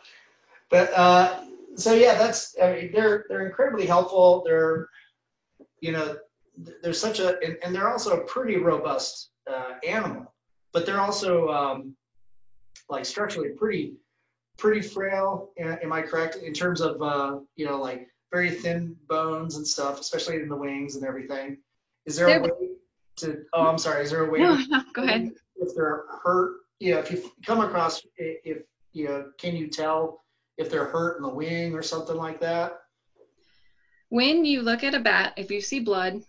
uh, 0.70 1.40
so 1.76 1.94
yeah, 1.94 2.14
that's 2.16 2.54
I 2.62 2.72
mean, 2.72 2.92
they're 2.92 3.24
they're 3.28 3.46
incredibly 3.46 3.86
helpful. 3.86 4.42
They're 4.44 4.88
you 5.80 5.92
know, 5.92 6.16
there's 6.82 7.00
such 7.00 7.20
a, 7.20 7.38
and, 7.44 7.56
and 7.62 7.74
they're 7.74 7.90
also 7.90 8.20
a 8.20 8.24
pretty 8.24 8.56
robust 8.56 9.30
uh, 9.50 9.74
animal, 9.86 10.34
but 10.72 10.86
they're 10.86 11.00
also 11.00 11.48
um, 11.48 11.96
like 12.88 13.04
structurally 13.04 13.50
pretty, 13.50 13.94
pretty 14.56 14.80
frail. 14.80 15.50
Am 15.58 15.92
I 15.92 16.02
correct 16.02 16.36
in 16.36 16.52
terms 16.52 16.80
of, 16.80 17.00
uh, 17.02 17.38
you 17.56 17.66
know, 17.66 17.80
like 17.80 18.08
very 18.32 18.50
thin 18.50 18.96
bones 19.08 19.56
and 19.56 19.66
stuff, 19.66 20.00
especially 20.00 20.36
in 20.36 20.48
the 20.48 20.56
wings 20.56 20.96
and 20.96 21.04
everything? 21.04 21.58
Is 22.06 22.16
there 22.16 22.26
they're, 22.26 22.40
a 22.40 22.42
way 22.42 22.68
to, 23.16 23.44
oh, 23.52 23.66
I'm 23.66 23.78
sorry, 23.78 24.04
is 24.04 24.10
there 24.10 24.24
a 24.24 24.30
way? 24.30 24.40
No, 24.40 24.56
no, 24.68 24.82
go 24.92 25.02
ahead. 25.02 25.32
If 25.56 25.74
they're 25.74 26.04
hurt, 26.22 26.56
you 26.80 26.94
know, 26.94 27.00
if 27.00 27.10
you 27.10 27.30
come 27.44 27.60
across, 27.60 28.02
if, 28.16 28.62
you 28.92 29.08
know, 29.08 29.30
can 29.38 29.56
you 29.56 29.68
tell 29.68 30.24
if 30.58 30.70
they're 30.70 30.86
hurt 30.86 31.16
in 31.16 31.22
the 31.22 31.28
wing 31.28 31.74
or 31.74 31.82
something 31.82 32.16
like 32.16 32.40
that? 32.40 32.80
When 34.08 34.44
you 34.44 34.62
look 34.62 34.84
at 34.84 34.94
a 34.94 35.00
bat, 35.00 35.34
if 35.36 35.50
you 35.50 35.60
see 35.60 35.80
blood, 35.80 36.22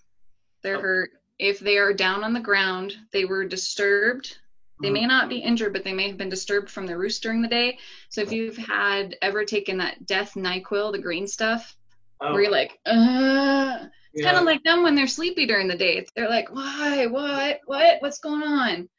they're 0.63 0.77
Oh. 0.77 0.81
hurt. 0.81 1.11
If 1.39 1.59
they 1.59 1.77
are 1.77 1.93
down 1.93 2.23
on 2.23 2.33
the 2.33 2.39
ground, 2.39 2.95
they 3.11 3.25
were 3.25 3.45
disturbed. 3.45 4.39
They 4.81 4.89
may 4.91 5.05
not 5.05 5.27
be 5.29 5.37
injured, 5.39 5.73
but 5.73 5.83
they 5.83 5.93
may 5.93 6.07
have 6.07 6.17
been 6.17 6.29
disturbed 6.29 6.69
from 6.69 6.85
the 6.85 6.97
roost 6.97 7.23
during 7.23 7.41
the 7.41 7.47
day. 7.47 7.79
So 8.09 8.21
if 8.21 8.31
you've 8.31 8.57
had 8.57 9.15
ever 9.21 9.43
taken 9.43 9.77
that 9.77 10.05
death 10.05 10.33
NyQuil, 10.35 10.91
the 10.91 10.99
green 10.99 11.27
stuff, 11.27 11.75
Oh, 12.19 12.33
where 12.33 12.41
you're 12.43 12.51
like, 12.51 12.79
uh, 12.85 13.77
it's 14.13 14.23
yeah. 14.23 14.31
kind 14.31 14.37
of 14.37 14.43
like 14.45 14.63
them 14.63 14.81
when 14.81 14.95
they're 14.95 15.07
sleepy 15.07 15.45
during 15.45 15.67
the 15.67 15.77
day. 15.77 16.05
They're 16.15 16.29
like, 16.29 16.49
why, 16.53 17.05
what, 17.05 17.59
what, 17.65 18.01
what's 18.01 18.19
going 18.19 18.41
on? 18.43 18.89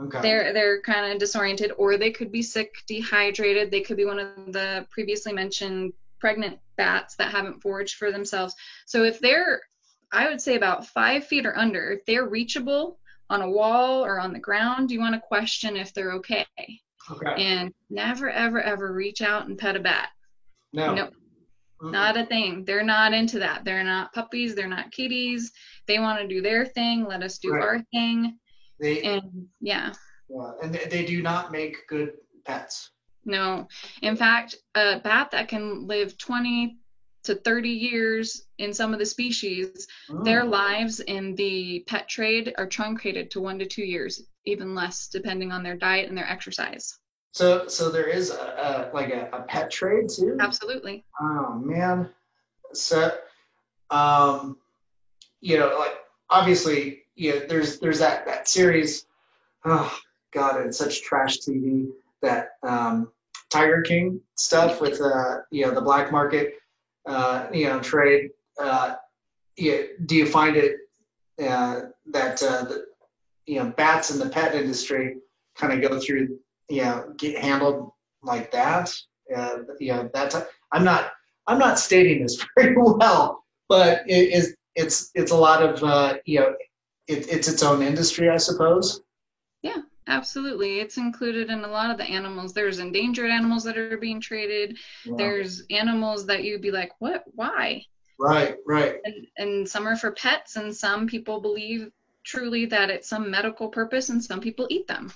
okay. 0.00 0.20
They're 0.22 0.52
they're 0.52 0.80
kind 0.80 1.12
of 1.12 1.18
disoriented, 1.18 1.72
or 1.76 1.96
they 1.98 2.10
could 2.10 2.32
be 2.32 2.42
sick, 2.42 2.74
dehydrated. 2.86 3.70
They 3.70 3.82
could 3.82 3.96
be 3.98 4.06
one 4.06 4.18
of 4.18 4.52
the 4.52 4.86
previously 4.90 5.32
mentioned 5.32 5.92
pregnant 6.20 6.58
bats 6.76 7.16
that 7.16 7.30
haven't 7.30 7.60
foraged 7.60 7.96
for 7.96 8.10
themselves. 8.10 8.54
So 8.86 9.04
if 9.04 9.20
they're, 9.20 9.60
I 10.10 10.28
would 10.28 10.40
say 10.40 10.56
about 10.56 10.86
five 10.86 11.26
feet 11.26 11.44
or 11.44 11.56
under, 11.58 11.92
if 11.92 12.06
they're 12.06 12.26
reachable 12.26 12.98
on 13.30 13.42
a 13.42 13.50
wall 13.50 14.04
or 14.04 14.20
on 14.20 14.32
the 14.32 14.38
ground, 14.38 14.90
you 14.90 15.00
want 15.00 15.14
to 15.14 15.20
question 15.20 15.76
if 15.76 15.92
they're 15.94 16.12
okay. 16.12 16.46
okay. 17.10 17.34
And 17.42 17.72
never, 17.90 18.30
ever, 18.30 18.60
ever 18.60 18.92
reach 18.92 19.22
out 19.22 19.46
and 19.48 19.58
pet 19.58 19.76
a 19.76 19.80
bat. 19.80 20.08
no. 20.72 20.94
Nope. 20.94 21.14
Mm-mm. 21.82 21.90
Not 21.92 22.16
a 22.16 22.24
thing. 22.26 22.64
They're 22.64 22.84
not 22.84 23.12
into 23.12 23.38
that. 23.40 23.64
They're 23.64 23.82
not 23.84 24.12
puppies. 24.12 24.54
They're 24.54 24.68
not 24.68 24.92
kitties. 24.92 25.50
They 25.88 25.98
want 25.98 26.20
to 26.20 26.28
do 26.28 26.40
their 26.40 26.66
thing. 26.66 27.04
Let 27.06 27.22
us 27.22 27.38
do 27.38 27.50
Right. 27.52 27.62
our 27.62 27.82
thing. 27.92 28.38
They 28.80 29.02
And 29.02 29.46
yeah, 29.60 29.92
yeah, 30.28 30.50
and 30.62 30.74
they, 30.74 30.84
they 30.86 31.04
do 31.04 31.20
not 31.22 31.50
make 31.52 31.76
good 31.88 32.12
pets. 32.44 32.90
no. 33.24 33.66
In 34.02 34.16
fact, 34.16 34.54
a 34.76 35.00
bat 35.00 35.30
that 35.32 35.48
can 35.48 35.86
live 35.86 36.16
20 36.18 36.78
to 37.24 37.34
30 37.34 37.68
years 37.68 38.46
in 38.58 38.72
some 38.72 38.92
of 38.92 38.98
the 38.98 39.06
species, 39.06 39.86
their 40.22 40.42
Mm. 40.42 40.50
lives 40.50 41.00
in 41.00 41.34
the 41.34 41.80
pet 41.86 42.08
trade 42.08 42.54
are 42.58 42.66
truncated 42.66 43.30
to 43.32 43.40
one 43.40 43.58
to 43.58 43.66
two 43.66 43.82
years, 43.82 44.22
even 44.44 44.74
less 44.74 45.08
depending 45.08 45.50
on 45.50 45.62
their 45.62 45.76
diet 45.76 46.08
and 46.08 46.16
their 46.16 46.28
exercise. 46.28 46.98
So 47.32 47.66
so 47.66 47.90
there 47.90 48.06
is 48.06 48.30
a, 48.30 48.90
a 48.92 48.94
like 48.94 49.10
a, 49.10 49.28
a 49.32 49.42
pet 49.42 49.70
trade 49.70 50.08
too. 50.08 50.36
Absolutely. 50.40 51.04
Oh 51.20 51.54
man. 51.54 52.08
So 52.72 53.10
um 53.90 54.56
you 55.40 55.58
know 55.58 55.76
like 55.78 55.96
obviously 56.30 57.02
you 57.16 57.32
know 57.32 57.46
there's 57.48 57.78
there's 57.80 57.98
that 57.98 58.24
that 58.26 58.48
series 58.48 59.06
oh 59.64 59.98
god 60.32 60.64
it's 60.64 60.78
such 60.78 61.02
trash 61.02 61.38
TV 61.38 61.88
that 62.22 62.50
um 62.62 63.10
Tiger 63.50 63.82
King 63.82 64.20
stuff 64.36 64.80
with 64.80 65.00
uh 65.00 65.38
you 65.50 65.66
know 65.66 65.74
the 65.74 65.80
black 65.80 66.10
market 66.12 66.54
uh 67.06 67.46
you 67.52 67.66
know 67.66 67.80
trade 67.80 68.30
uh 68.60 68.94
yeah, 69.56 69.82
do 70.06 70.16
you 70.16 70.26
find 70.26 70.56
it 70.56 70.76
uh 71.42 71.80
that 72.06 72.42
uh 72.42 72.64
the, 72.64 72.86
you 73.46 73.58
know 73.58 73.70
bats 73.70 74.10
in 74.10 74.18
the 74.18 74.28
pet 74.28 74.54
industry 74.54 75.16
kind 75.56 75.72
of 75.72 75.88
go 75.88 76.00
through 76.00 76.38
you 76.68 76.82
know 76.82 77.12
get 77.16 77.38
handled 77.38 77.90
like 78.22 78.50
that 78.50 78.92
uh 79.36 79.58
you 79.78 79.92
know 79.92 80.10
that's 80.14 80.36
I'm 80.72 80.84
not 80.84 81.12
I'm 81.46 81.58
not 81.58 81.78
stating 81.78 82.22
this 82.22 82.44
very 82.58 82.76
well, 82.76 83.44
but 83.68 84.02
it 84.06 84.32
is 84.32 84.56
it's 84.74 85.10
it's 85.14 85.30
a 85.30 85.36
lot 85.36 85.62
of 85.62 85.82
uh, 85.82 86.14
you 86.24 86.40
know 86.40 86.54
it, 87.08 87.28
it's 87.28 87.48
its 87.48 87.62
own 87.62 87.82
industry, 87.82 88.28
I 88.28 88.38
suppose. 88.38 89.00
Absolutely. 90.06 90.80
It's 90.80 90.96
included 90.98 91.50
in 91.50 91.64
a 91.64 91.68
lot 91.68 91.90
of 91.90 91.96
the 91.96 92.04
animals. 92.04 92.52
There's 92.52 92.78
endangered 92.78 93.30
animals 93.30 93.64
that 93.64 93.78
are 93.78 93.96
being 93.96 94.20
traded. 94.20 94.76
Yeah. 95.04 95.14
There's 95.16 95.62
animals 95.70 96.26
that 96.26 96.44
you'd 96.44 96.60
be 96.60 96.70
like, 96.70 96.92
what? 96.98 97.24
Why? 97.34 97.84
Right, 98.18 98.56
right, 98.66 98.96
And, 99.04 99.26
and 99.38 99.68
some 99.68 99.88
are 99.88 99.96
for 99.96 100.12
pets, 100.12 100.54
and 100.56 100.74
some 100.74 101.06
people 101.06 101.40
believe 101.40 101.90
truly 102.22 102.64
that 102.66 102.88
it's 102.88 103.08
some 103.08 103.28
medical 103.30 103.68
purpose, 103.68 104.08
and 104.08 104.22
some 104.22 104.40
people 104.40 104.66
eat 104.70 104.86
them. 104.86 105.12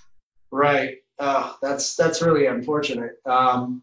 right. 0.50 0.96
Uh, 1.20 1.54
that's 1.60 1.96
that's 1.96 2.22
really 2.22 2.46
unfortunate. 2.46 3.14
Um, 3.26 3.82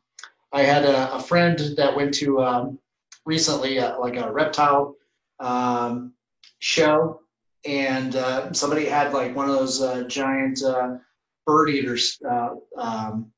I 0.53 0.61
had 0.61 0.85
a, 0.85 1.13
a 1.15 1.19
friend 1.19 1.59
that 1.75 1.93
went 1.93 2.13
to 2.15 2.41
um, 2.41 2.79
recently 3.25 3.77
uh, 3.79 3.99
like 3.99 4.15
a 4.15 4.31
reptile 4.31 4.95
um, 5.41 6.13
show, 6.59 7.19
and 7.65 8.15
uh, 8.15 8.53
somebody 8.53 8.85
had 8.85 9.13
like 9.13 9.35
one 9.35 9.49
of 9.49 9.55
those 9.55 9.81
uh, 9.81 10.03
giant 10.03 10.63
uh, 10.63 10.95
bird 11.45 11.69
eaters 11.69 12.19
uh, 12.29 12.55
um, 12.77 13.31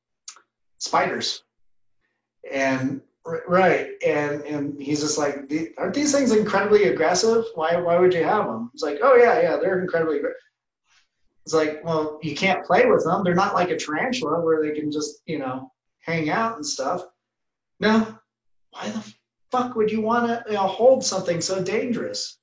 spiders, 0.78 1.44
and 2.50 3.00
right, 3.46 3.90
and 4.06 4.42
and 4.42 4.80
he's 4.80 5.00
just 5.00 5.18
like, 5.18 5.50
aren't 5.78 5.94
these 5.94 6.12
things 6.12 6.32
incredibly 6.32 6.84
aggressive? 6.84 7.44
Why 7.54 7.76
why 7.76 7.98
would 7.98 8.14
you 8.14 8.24
have 8.24 8.46
them? 8.46 8.70
It's 8.74 8.82
like, 8.82 8.98
oh 9.02 9.16
yeah, 9.16 9.40
yeah, 9.40 9.56
they're 9.56 9.80
incredibly. 9.80 10.18
Aggressive. 10.18 10.36
It's 11.44 11.54
like, 11.54 11.82
well, 11.82 12.18
you 12.22 12.36
can't 12.36 12.64
play 12.66 12.84
with 12.84 13.04
them. 13.04 13.24
They're 13.24 13.34
not 13.34 13.54
like 13.54 13.70
a 13.70 13.76
tarantula 13.76 14.42
where 14.42 14.62
they 14.62 14.78
can 14.78 14.92
just 14.92 15.22
you 15.26 15.38
know 15.38 15.72
hang 16.00 16.28
out 16.28 16.56
and 16.56 16.66
stuff. 16.66 17.04
No, 17.80 18.18
why 18.70 18.90
the 18.90 19.14
fuck 19.50 19.74
would 19.74 19.90
you 19.90 20.02
want 20.02 20.26
to 20.26 20.44
you 20.48 20.56
know, 20.56 20.66
hold 20.66 21.04
something 21.04 21.40
so 21.40 21.62
dangerous? 21.62 22.38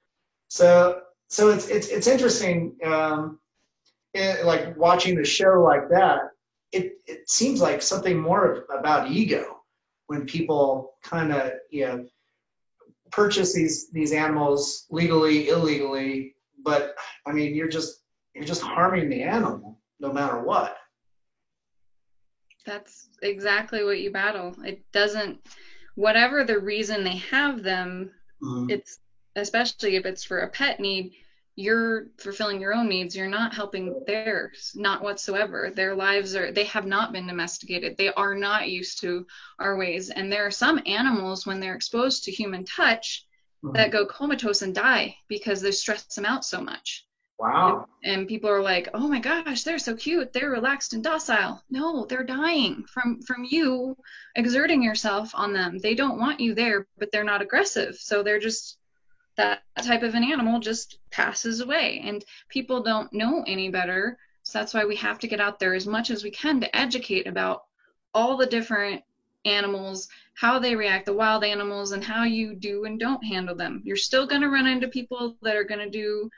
So 0.47 1.01
so 1.27 1.49
it's 1.49 1.67
it's 1.67 1.87
it's 1.87 2.07
interesting. 2.07 2.75
Um, 2.83 3.39
it, 4.13 4.45
like 4.45 4.77
watching 4.77 5.15
the 5.15 5.25
show 5.25 5.61
like 5.61 5.89
that, 5.89 6.19
it 6.71 6.93
it 7.05 7.29
seems 7.29 7.61
like 7.61 7.81
something 7.81 8.17
more 8.19 8.65
about 8.77 9.11
ego 9.11 9.61
when 10.07 10.25
people 10.25 10.93
kind 11.03 11.33
of 11.33 11.51
you 11.69 11.85
know 11.85 12.05
purchase 13.11 13.53
these 13.53 13.89
these 13.91 14.11
animals 14.11 14.85
legally, 14.89 15.49
illegally. 15.49 16.35
But 16.63 16.95
I 17.25 17.31
mean, 17.31 17.55
you're 17.55 17.67
just 17.69 18.03
you're 18.33 18.45
just 18.45 18.61
harming 18.61 19.09
the 19.09 19.23
animal 19.23 19.79
no 19.99 20.11
matter 20.11 20.41
what. 20.41 20.77
That's 22.65 23.09
exactly 23.21 23.83
what 23.83 23.99
you 23.99 24.09
battle. 24.09 24.55
It 24.65 24.91
doesn't, 24.91 25.39
whatever 25.93 26.43
the 26.43 26.57
reason 26.59 27.03
they 27.03 27.17
have 27.17 27.61
them, 27.61 28.11
Mhm. 28.41 28.71
it's 28.71 28.99
especially 29.35 29.95
if 29.95 30.05
it's 30.05 30.23
for 30.23 30.39
a 30.39 30.49
pet 30.49 30.79
need, 30.79 31.13
you're 31.55 32.07
fulfilling 32.17 32.59
your 32.59 32.73
own 32.73 32.89
needs. 32.89 33.15
You're 33.15 33.27
not 33.27 33.53
helping 33.53 34.03
theirs, 34.05 34.73
not 34.75 35.01
whatsoever. 35.01 35.71
Their 35.73 35.95
lives 35.95 36.35
are, 36.35 36.51
they 36.51 36.65
have 36.65 36.85
not 36.85 37.13
been 37.13 37.27
domesticated. 37.27 37.95
They 37.97 38.11
are 38.13 38.35
not 38.35 38.69
used 38.69 38.99
to 39.01 39.25
our 39.59 39.77
ways. 39.77 40.09
And 40.09 40.31
there 40.31 40.45
are 40.45 40.51
some 40.51 40.81
animals, 40.85 41.45
when 41.45 41.59
they're 41.59 41.75
exposed 41.75 42.25
to 42.25 42.31
human 42.31 42.65
touch, 42.65 43.25
mm-hmm. 43.63 43.75
that 43.75 43.91
go 43.91 44.05
comatose 44.05 44.61
and 44.61 44.75
die 44.75 45.15
because 45.29 45.61
they 45.61 45.71
stress 45.71 46.03
them 46.15 46.25
out 46.25 46.43
so 46.43 46.61
much. 46.61 47.05
Wow. 47.37 47.87
and 48.01 48.29
people 48.29 48.49
are 48.49 48.61
like 48.61 48.87
oh 48.93 49.09
my 49.09 49.19
gosh 49.19 49.63
they're 49.63 49.77
so 49.77 49.93
cute 49.93 50.31
they're 50.31 50.49
relaxed 50.49 50.93
and 50.93 51.03
docile 51.03 51.61
no 51.69 52.05
they're 52.05 52.23
dying 52.23 52.85
from 52.87 53.21
from 53.23 53.43
you 53.43 53.97
exerting 54.35 54.81
yourself 54.81 55.31
on 55.35 55.51
them 55.51 55.79
they 55.79 55.95
don't 55.95 56.17
want 56.17 56.39
you 56.39 56.55
there 56.55 56.87
but 56.97 57.11
they're 57.11 57.25
not 57.25 57.41
aggressive 57.41 57.95
so 57.95 58.23
they're 58.23 58.39
just 58.39 58.77
that 59.37 59.61
type 59.81 60.03
of 60.03 60.15
an 60.15 60.23
animal 60.23 60.59
just 60.59 60.99
passes 61.11 61.59
away 61.61 62.01
and 62.03 62.23
people 62.49 62.81
don't 62.83 63.11
know 63.13 63.43
any 63.47 63.69
better 63.69 64.17
so 64.43 64.59
that's 64.59 64.73
why 64.73 64.85
we 64.85 64.95
have 64.95 65.19
to 65.19 65.27
get 65.27 65.41
out 65.41 65.59
there 65.59 65.73
as 65.73 65.87
much 65.87 66.11
as 66.11 66.23
we 66.23 66.31
can 66.31 66.61
to 66.61 66.75
educate 66.75 67.27
about 67.27 67.63
all 68.13 68.37
the 68.37 68.45
different 68.45 69.03
animals 69.45 70.07
how 70.33 70.57
they 70.57 70.75
react 70.75 71.05
the 71.05 71.13
wild 71.13 71.43
animals 71.43 71.91
and 71.91 72.03
how 72.03 72.23
you 72.23 72.55
do 72.55 72.85
and 72.85 72.99
don't 72.99 73.23
handle 73.23 73.55
them 73.55 73.81
you're 73.83 73.95
still 73.95 74.25
going 74.25 74.41
to 74.41 74.49
run 74.49 74.67
into 74.67 74.87
people 74.87 75.37
that 75.41 75.55
are 75.55 75.63
going 75.63 75.79
to 75.79 75.89
do 75.89 76.29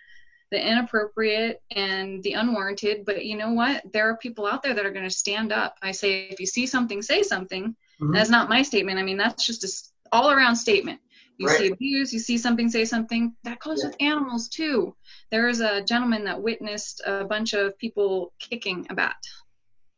the 0.49 0.65
inappropriate 0.65 1.61
and 1.71 2.23
the 2.23 2.33
unwarranted. 2.33 3.05
But 3.05 3.25
you 3.25 3.35
know 3.37 3.51
what? 3.51 3.83
There 3.91 4.09
are 4.09 4.17
people 4.17 4.45
out 4.45 4.63
there 4.63 4.73
that 4.73 4.85
are 4.85 4.91
going 4.91 5.03
to 5.03 5.09
stand 5.09 5.51
up. 5.51 5.77
I 5.81 5.91
say, 5.91 6.27
if 6.29 6.39
you 6.39 6.45
see 6.45 6.65
something, 6.65 7.01
say 7.01 7.23
something. 7.23 7.75
Mhm. 7.99 8.13
That's 8.13 8.29
not 8.29 8.49
my 8.49 8.61
statement. 8.61 8.99
I 8.99 9.03
mean, 9.03 9.17
that's 9.17 9.45
just 9.45 9.63
a 9.63 10.15
all 10.15 10.31
around 10.31 10.55
statement. 10.55 11.01
You 11.37 11.47
Right. 11.47 11.57
see 11.59 11.67
abuse, 11.67 12.11
you 12.13 12.19
see 12.19 12.37
something, 12.37 12.69
say 12.69 12.83
something. 12.85 13.35
That 13.43 13.59
goes 13.59 13.81
Yeah. 13.83 13.89
with 13.89 14.01
animals 14.01 14.47
too. 14.49 14.95
There 15.31 15.45
was 15.45 15.59
a 15.61 15.81
gentleman 15.83 16.23
that 16.25 16.41
witnessed 16.41 17.01
a 17.05 17.25
bunch 17.25 17.53
of 17.53 17.77
people 17.77 18.33
kicking 18.39 18.87
a 18.89 18.95
bat, 18.95 19.15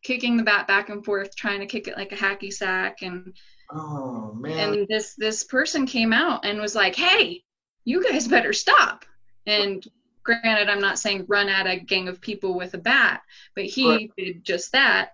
kicking 0.03 0.35
the 0.37 0.43
bat 0.43 0.67
back 0.67 0.89
and 0.89 1.03
forth, 1.03 1.35
trying 1.35 1.59
to 1.61 1.65
kick 1.65 1.87
it 1.87 1.95
like 1.97 2.11
a 2.11 2.15
hacky 2.15 2.51
sack. 2.51 3.01
And 3.01 3.33
Oh 3.71 4.33
man. 4.33 4.73
and 4.73 4.87
this 4.87 5.13
this 5.15 5.43
person 5.43 5.85
came 5.85 6.11
out 6.11 6.43
and 6.43 6.59
was 6.59 6.73
like 6.73 6.95
hey 6.95 7.43
you 7.85 8.03
guys 8.03 8.27
better 8.27 8.51
stop 8.51 9.05
and 9.45 9.87
granted 10.23 10.67
i'm 10.69 10.81
not 10.81 10.97
saying 10.97 11.23
run 11.27 11.47
at 11.49 11.67
a 11.67 11.79
gang 11.79 12.07
of 12.07 12.19
people 12.19 12.55
with 12.57 12.73
a 12.73 12.79
bat 12.79 13.21
but 13.55 13.65
he 13.65 13.87
Right. 13.87 14.11
did 14.17 14.43
just 14.43 14.71
that 14.71 15.11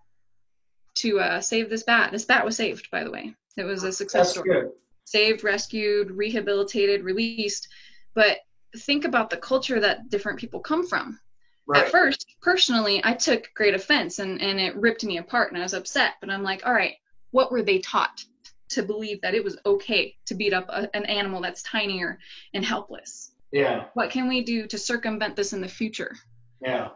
to 0.95 1.19
uh, 1.19 1.41
save 1.41 1.69
this 1.69 1.83
bat 1.83 2.13
this 2.13 2.23
bat 2.23 2.45
was 2.45 2.55
saved 2.55 2.89
by 2.91 3.03
the 3.03 3.11
way 3.11 3.35
it 3.57 3.63
was 3.65 3.83
a 3.83 3.91
success 3.91 4.27
That's 4.27 4.39
story 4.39 4.49
good. 4.61 4.71
Saved 5.05 5.43
rescued 5.43 6.11
rehabilitated 6.11 7.03
released 7.03 7.67
but 8.13 8.39
think 8.79 9.05
about 9.05 9.29
the 9.29 9.37
culture 9.37 9.79
that 9.79 10.09
different 10.09 10.39
people 10.39 10.59
come 10.59 10.85
from 10.85 11.19
Right. 11.67 11.85
at 11.85 11.91
first 11.91 12.27
personally 12.43 13.01
i 13.03 13.13
took 13.13 13.49
great 13.55 13.73
offense 13.73 14.19
and, 14.19 14.39
and 14.39 14.59
it 14.59 14.75
ripped 14.75 15.03
me 15.03 15.17
apart 15.17 15.51
and 15.51 15.57
i 15.57 15.63
was 15.63 15.73
upset 15.73 16.13
but 16.21 16.29
i'm 16.29 16.43
like 16.43 16.63
all 16.63 16.73
right 16.73 16.95
what 17.31 17.51
were 17.51 17.63
they 17.63 17.79
taught 17.79 18.23
to 18.69 18.83
believe 18.83 19.21
that 19.21 19.33
it 19.35 19.43
was 19.43 19.57
okay 19.65 20.15
to 20.25 20.35
beat 20.35 20.53
up 20.53 20.67
a, 20.69 20.93
an 20.95 21.05
animal 21.05 21.41
that's 21.41 21.61
tinier 21.63 22.19
and 22.53 22.65
helpless. 22.65 23.31
Yeah. 23.51 23.85
What 23.93 24.09
can 24.09 24.27
we 24.27 24.43
do 24.43 24.67
to 24.67 24.77
circumvent 24.77 25.35
this 25.35 25.53
in 25.53 25.61
the 25.61 25.67
future? 25.67 26.15
Yeah. 26.61 26.89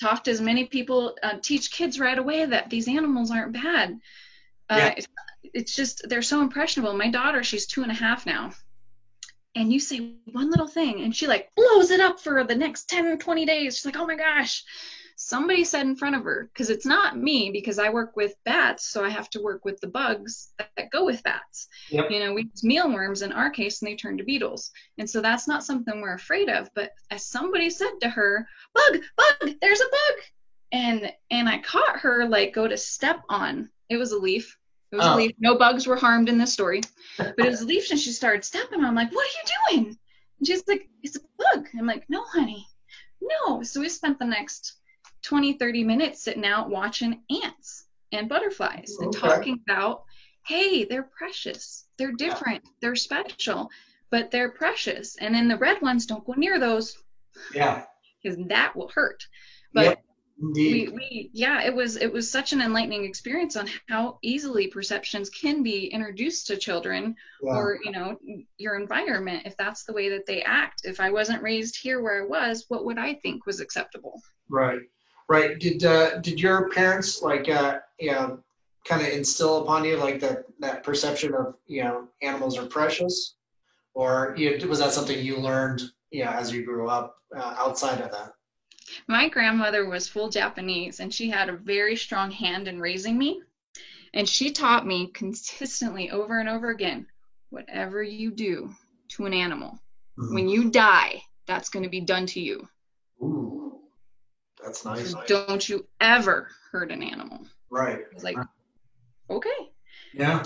Talk 0.00 0.24
to 0.24 0.30
as 0.30 0.40
many 0.40 0.66
people, 0.66 1.16
uh, 1.22 1.38
teach 1.40 1.70
kids 1.70 2.00
right 2.00 2.18
away 2.18 2.44
that 2.44 2.70
these 2.70 2.88
animals 2.88 3.30
aren't 3.30 3.52
bad. 3.52 4.00
Uh, 4.72 4.76
Yeah. 4.76 4.94
it's, 4.96 5.06
it's 5.54 5.76
just, 5.76 6.08
they're 6.08 6.22
so 6.22 6.40
impressionable. 6.40 6.94
My 6.94 7.10
daughter, 7.10 7.42
she's 7.44 7.66
two 7.66 7.82
and 7.82 7.90
a 7.90 7.94
half 7.94 8.24
now. 8.26 8.52
And 9.54 9.70
you 9.70 9.80
say 9.80 10.14
one 10.32 10.50
little 10.50 10.66
thing, 10.68 11.02
and 11.02 11.14
she 11.14 11.26
like 11.26 11.50
blows 11.54 11.90
it 11.90 12.00
up 12.00 12.18
for 12.18 12.42
the 12.42 12.54
next 12.54 12.88
10, 12.88 13.18
20 13.18 13.44
days. 13.44 13.76
She's 13.76 13.84
like, 13.84 13.98
oh 13.98 14.06
my 14.06 14.16
gosh, 14.16 14.64
somebody 15.16 15.62
said 15.62 15.82
in 15.86 15.94
front 15.94 16.16
of 16.16 16.24
her, 16.24 16.48
because 16.52 16.70
it's 16.70 16.86
not 16.86 17.18
me, 17.18 17.50
because 17.50 17.78
I 17.78 17.90
work 17.90 18.16
with 18.16 18.34
bats, 18.46 18.86
so 18.88 19.04
I 19.04 19.10
have 19.10 19.28
to 19.30 19.42
work 19.42 19.62
with 19.66 19.78
the 19.80 19.88
bugs 19.88 20.54
that, 20.56 20.70
that 20.78 20.90
go 20.90 21.04
with 21.04 21.22
bats. 21.22 21.68
Yep. 21.90 22.10
You 22.10 22.20
know, 22.20 22.32
we 22.32 22.44
use 22.44 22.64
mealworms 22.64 23.20
in 23.20 23.30
our 23.30 23.50
case, 23.50 23.82
and 23.82 23.90
they 23.90 23.94
turn 23.94 24.16
to 24.16 24.24
beetles. 24.24 24.70
And 24.96 25.08
so 25.08 25.20
that's 25.20 25.46
not 25.46 25.64
something 25.64 26.00
we're 26.00 26.14
afraid 26.14 26.48
of. 26.48 26.70
But 26.74 26.92
as 27.10 27.26
somebody 27.26 27.68
said 27.68 27.92
to 28.00 28.08
her, 28.08 28.46
bug, 28.74 29.02
bug, 29.18 29.54
there's 29.60 29.80
a 29.80 29.84
bug. 29.84 30.24
And 30.72 31.12
and 31.30 31.46
I 31.46 31.58
caught 31.58 31.98
her 32.00 32.26
like 32.26 32.54
go 32.54 32.66
to 32.66 32.78
step 32.78 33.20
on. 33.28 33.68
It 33.90 33.98
was 33.98 34.12
a 34.12 34.18
leaf. 34.18 34.56
It 34.92 34.96
was 34.96 35.06
Oh. 35.06 35.14
a 35.14 35.16
leaf. 35.16 35.32
No 35.38 35.56
bugs 35.56 35.86
were 35.86 35.96
harmed 35.96 36.28
in 36.28 36.36
this 36.38 36.52
story. 36.52 36.82
But 37.16 37.34
it 37.38 37.48
was 37.48 37.62
a 37.62 37.66
leaf 37.66 37.90
and 37.90 37.98
she 37.98 38.10
started 38.12 38.44
stepping 38.44 38.80
on. 38.80 38.84
I'm 38.84 38.94
like, 38.94 39.10
what 39.12 39.26
are 39.26 39.72
you 39.72 39.78
doing? 39.84 39.98
And 40.38 40.46
she's 40.46 40.62
like, 40.68 40.88
it's 41.02 41.16
a 41.16 41.20
bug. 41.38 41.66
I'm 41.78 41.86
like, 41.86 42.04
no, 42.10 42.22
honey. 42.24 42.66
No. 43.20 43.62
So 43.62 43.80
we 43.80 43.88
spent 43.88 44.18
the 44.18 44.24
next 44.26 44.74
20, 45.22 45.54
30 45.54 45.84
minutes 45.84 46.22
sitting 46.22 46.44
out 46.44 46.68
watching 46.68 47.22
ants 47.42 47.86
and 48.12 48.28
butterflies 48.28 48.96
and 49.00 49.12
talking 49.14 49.60
about, 49.68 50.04
hey, 50.46 50.84
they're 50.84 51.04
precious. 51.16 51.86
They're 51.96 52.12
different. 52.12 52.62
They're 52.80 52.96
special, 52.96 53.70
but 54.10 54.30
they're 54.30 54.50
precious. 54.50 55.16
And 55.16 55.34
then 55.34 55.48
the 55.48 55.56
red 55.56 55.80
ones, 55.80 56.04
don't 56.04 56.26
go 56.26 56.34
near 56.34 56.58
those 56.58 56.98
Yeah. 57.54 57.84
because 58.22 58.36
that 58.48 58.76
will 58.76 58.88
hurt. 58.88 59.26
But 59.72 59.84
Yep. 59.84 60.04
We, 60.42 60.48
Indeed. 60.48 60.92
we 60.92 61.30
yeah 61.32 61.62
it 61.62 61.74
was 61.74 61.96
it 61.96 62.12
was 62.12 62.28
such 62.30 62.52
an 62.52 62.60
enlightening 62.60 63.04
experience 63.04 63.54
on 63.56 63.68
how 63.88 64.18
easily 64.22 64.66
perceptions 64.66 65.30
can 65.30 65.62
be 65.62 65.86
introduced 65.86 66.48
to 66.48 66.56
children 66.56 67.14
Yeah. 67.42 67.54
or 67.56 67.78
you 67.84 67.92
know 67.92 68.16
your 68.58 68.74
environment 68.76 69.46
if 69.46 69.56
that's 69.56 69.84
the 69.84 69.92
way 69.92 70.08
that 70.08 70.26
they 70.26 70.42
act 70.42 70.82
if 70.84 70.98
i 71.00 71.10
wasn't 71.10 71.42
raised 71.42 71.78
here 71.80 72.00
where 72.02 72.22
i 72.22 72.26
was 72.26 72.64
what 72.68 72.84
would 72.84 72.98
i 72.98 73.14
think 73.14 73.46
was 73.46 73.60
acceptable 73.60 74.20
Right, 74.50 74.80
right. 75.30 75.58
Did 75.58 75.82
uh, 75.84 76.18
did 76.18 76.38
your 76.38 76.68
parents 76.70 77.22
like 77.22 77.48
uh, 77.48 77.78
you 77.98 78.12
know 78.12 78.38
kind 78.84 79.00
of 79.00 79.08
instill 79.08 79.62
upon 79.62 79.84
you 79.84 79.96
like 79.96 80.20
that 80.20 80.44
that 80.60 80.82
perception 80.82 81.32
of 81.34 81.54
you 81.66 81.82
know 81.84 82.08
animals 82.20 82.58
are 82.58 82.66
precious, 82.66 83.36
or 83.94 84.34
you 84.36 84.58
was 84.68 84.80
that 84.80 84.92
something 84.92 85.24
you 85.24 85.38
learned 85.38 85.80
you 86.10 86.24
know 86.24 86.30
as 86.32 86.52
you 86.52 86.64
grew 86.66 86.88
up 86.88 87.16
uh, 87.34 87.54
outside 87.56 88.00
of 88.02 88.10
that? 88.10 88.32
My 89.08 89.28
grandmother 89.28 89.88
was 89.88 90.08
full 90.08 90.28
japanese 90.28 91.00
and 91.00 91.12
she 91.12 91.28
had 91.28 91.48
a 91.48 91.56
very 91.56 91.96
strong 91.96 92.30
hand 92.30 92.68
in 92.68 92.80
raising 92.80 93.18
me 93.18 93.40
and 94.14 94.28
she 94.28 94.50
taught 94.50 94.86
me 94.86 95.08
consistently 95.08 96.10
over 96.10 96.40
and 96.40 96.48
over 96.48 96.70
again 96.70 97.06
whatever 97.50 98.02
you 98.02 98.30
do 98.30 98.70
to 99.08 99.26
an 99.26 99.34
animal 99.34 99.78
mm-hmm. 100.18 100.34
when 100.34 100.48
you 100.48 100.70
die 100.70 101.22
that's 101.46 101.68
going 101.68 101.82
to 101.82 101.88
be 101.88 102.00
done 102.00 102.26
to 102.26 102.40
you 102.40 102.66
Ooh, 103.22 103.80
that's 104.62 104.84
nice. 104.84 105.10
So 105.10 105.22
don't 105.26 105.68
you 105.68 105.86
ever 106.00 106.48
hurt 106.70 106.90
an 106.90 107.02
animal. 107.02 107.46
Right. 107.70 107.98
I 107.98 108.14
was 108.14 108.24
like, 108.24 108.36
okay. 109.30 109.70
Yeah. 110.12 110.42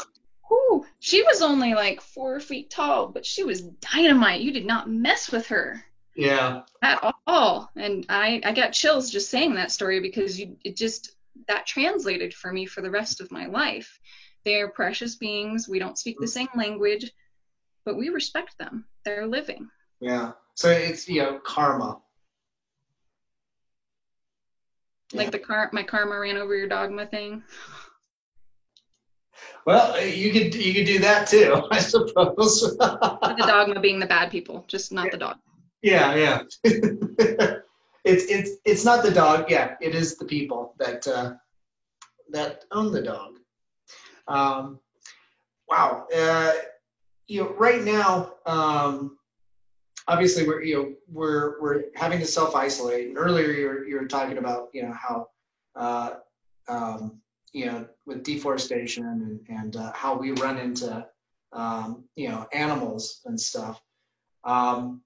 Whew. 0.49 0.87
She 1.01 1.23
was 1.23 1.43
only 1.43 1.75
like 1.75 2.01
four 2.01 2.41
feet 2.41 2.71
tall, 2.71 3.09
but 3.09 3.27
she 3.27 3.45
was 3.45 3.63
dynamite. 3.63 4.41
You 4.41 4.53
did 4.53 4.67
not 4.67 4.91
mess 4.91 5.31
with 5.31 5.47
her 5.49 5.85
Yeah. 6.17 6.63
at 6.83 7.15
all. 7.27 7.71
And 7.77 8.07
I, 8.09 8.41
I 8.45 8.53
got 8.53 8.73
chills 8.73 9.11
just 9.11 9.31
saying 9.31 9.55
that 9.55 9.71
story 9.71 10.01
because 10.01 10.41
you, 10.41 10.57
it 10.65 10.77
just, 10.77 11.15
that 11.49 11.67
translated 11.67 12.33
for 12.33 12.53
me 12.53 12.67
for 12.67 12.81
the 12.81 12.91
rest 12.91 13.21
of 13.21 13.31
my 13.31 13.47
life. 13.47 14.01
They 14.45 14.61
are 14.61 14.69
precious 14.69 15.17
beings. 15.17 15.69
We 15.69 15.79
don't 15.79 15.99
speak 15.99 16.19
the 16.21 16.29
same 16.29 16.49
language, 16.55 17.11
but 17.85 17.97
we 17.97 18.09
respect 18.11 18.57
them. 18.59 18.85
They're 19.05 19.27
living. 19.27 19.69
Yeah. 20.01 20.33
So 20.55 20.71
it's 20.71 21.09
you 21.09 21.23
know 21.23 21.41
karma. 21.45 21.99
Like 25.13 25.31
the 25.31 25.39
car, 25.39 25.69
my 25.73 25.83
karma 25.83 26.19
ran 26.19 26.37
over 26.37 26.57
your 26.57 26.69
dogma 26.69 27.07
thing. 27.07 27.43
Well, 29.67 30.01
you 30.05 30.33
could 30.33 30.55
you 30.55 30.75
could 30.75 30.87
do 30.87 30.99
that 31.01 31.27
too, 31.27 31.63
I 31.71 31.81
suppose. 31.81 32.61
the 32.79 33.45
dogma 33.47 33.81
being 33.81 33.99
the 33.99 34.07
bad 34.07 34.31
people, 34.31 34.65
just 34.69 34.93
not 34.93 35.11
the 35.11 35.19
dog. 35.19 35.39
Yeah, 35.87 36.17
yeah. 36.17 36.43
it's 36.65 38.25
it's 38.25 38.51
it's 38.65 38.85
not 38.85 39.05
the 39.05 39.11
dog. 39.13 39.49
Yeah, 39.49 39.77
it 39.81 39.95
is 39.95 40.17
the 40.17 40.25
people 40.25 40.75
that 40.81 41.07
uh, 41.07 41.35
that 42.31 42.65
own 42.73 42.91
the 42.91 43.03
dog. 43.03 43.39
Um, 44.27 44.81
wow. 45.69 46.09
Uh, 46.13 46.55
you 47.29 47.45
know, 47.45 47.51
right 47.51 47.85
now, 47.85 48.33
um, 48.47 49.17
obviously 50.09 50.45
we're 50.45 50.63
you 50.63 50.75
know 50.75 50.93
we're 51.09 51.61
we're 51.61 51.85
having 51.95 52.19
to 52.19 52.27
self 52.27 52.57
isolate. 52.57 53.07
And 53.07 53.17
earlier 53.17 53.53
you 53.53 53.67
were 53.69 53.87
you 53.87 54.01
were 54.01 54.09
talking 54.09 54.39
about 54.39 54.71
you 54.73 54.83
know 54.83 54.93
how 54.93 55.29
uh, 55.77 56.11
um, 56.67 57.21
you 57.53 57.67
know 57.67 57.87
with 58.07 58.25
deforestation 58.25 59.05
and 59.05 59.41
and 59.61 59.77
uh, 59.77 59.93
how 59.95 60.19
we 60.19 60.33
run 60.33 60.59
into 60.59 61.07
um, 61.53 62.03
you 62.17 62.29
know 62.29 62.49
animals 62.53 63.21
and 63.27 63.41
stuff. 63.41 63.81
Um, 64.43 65.03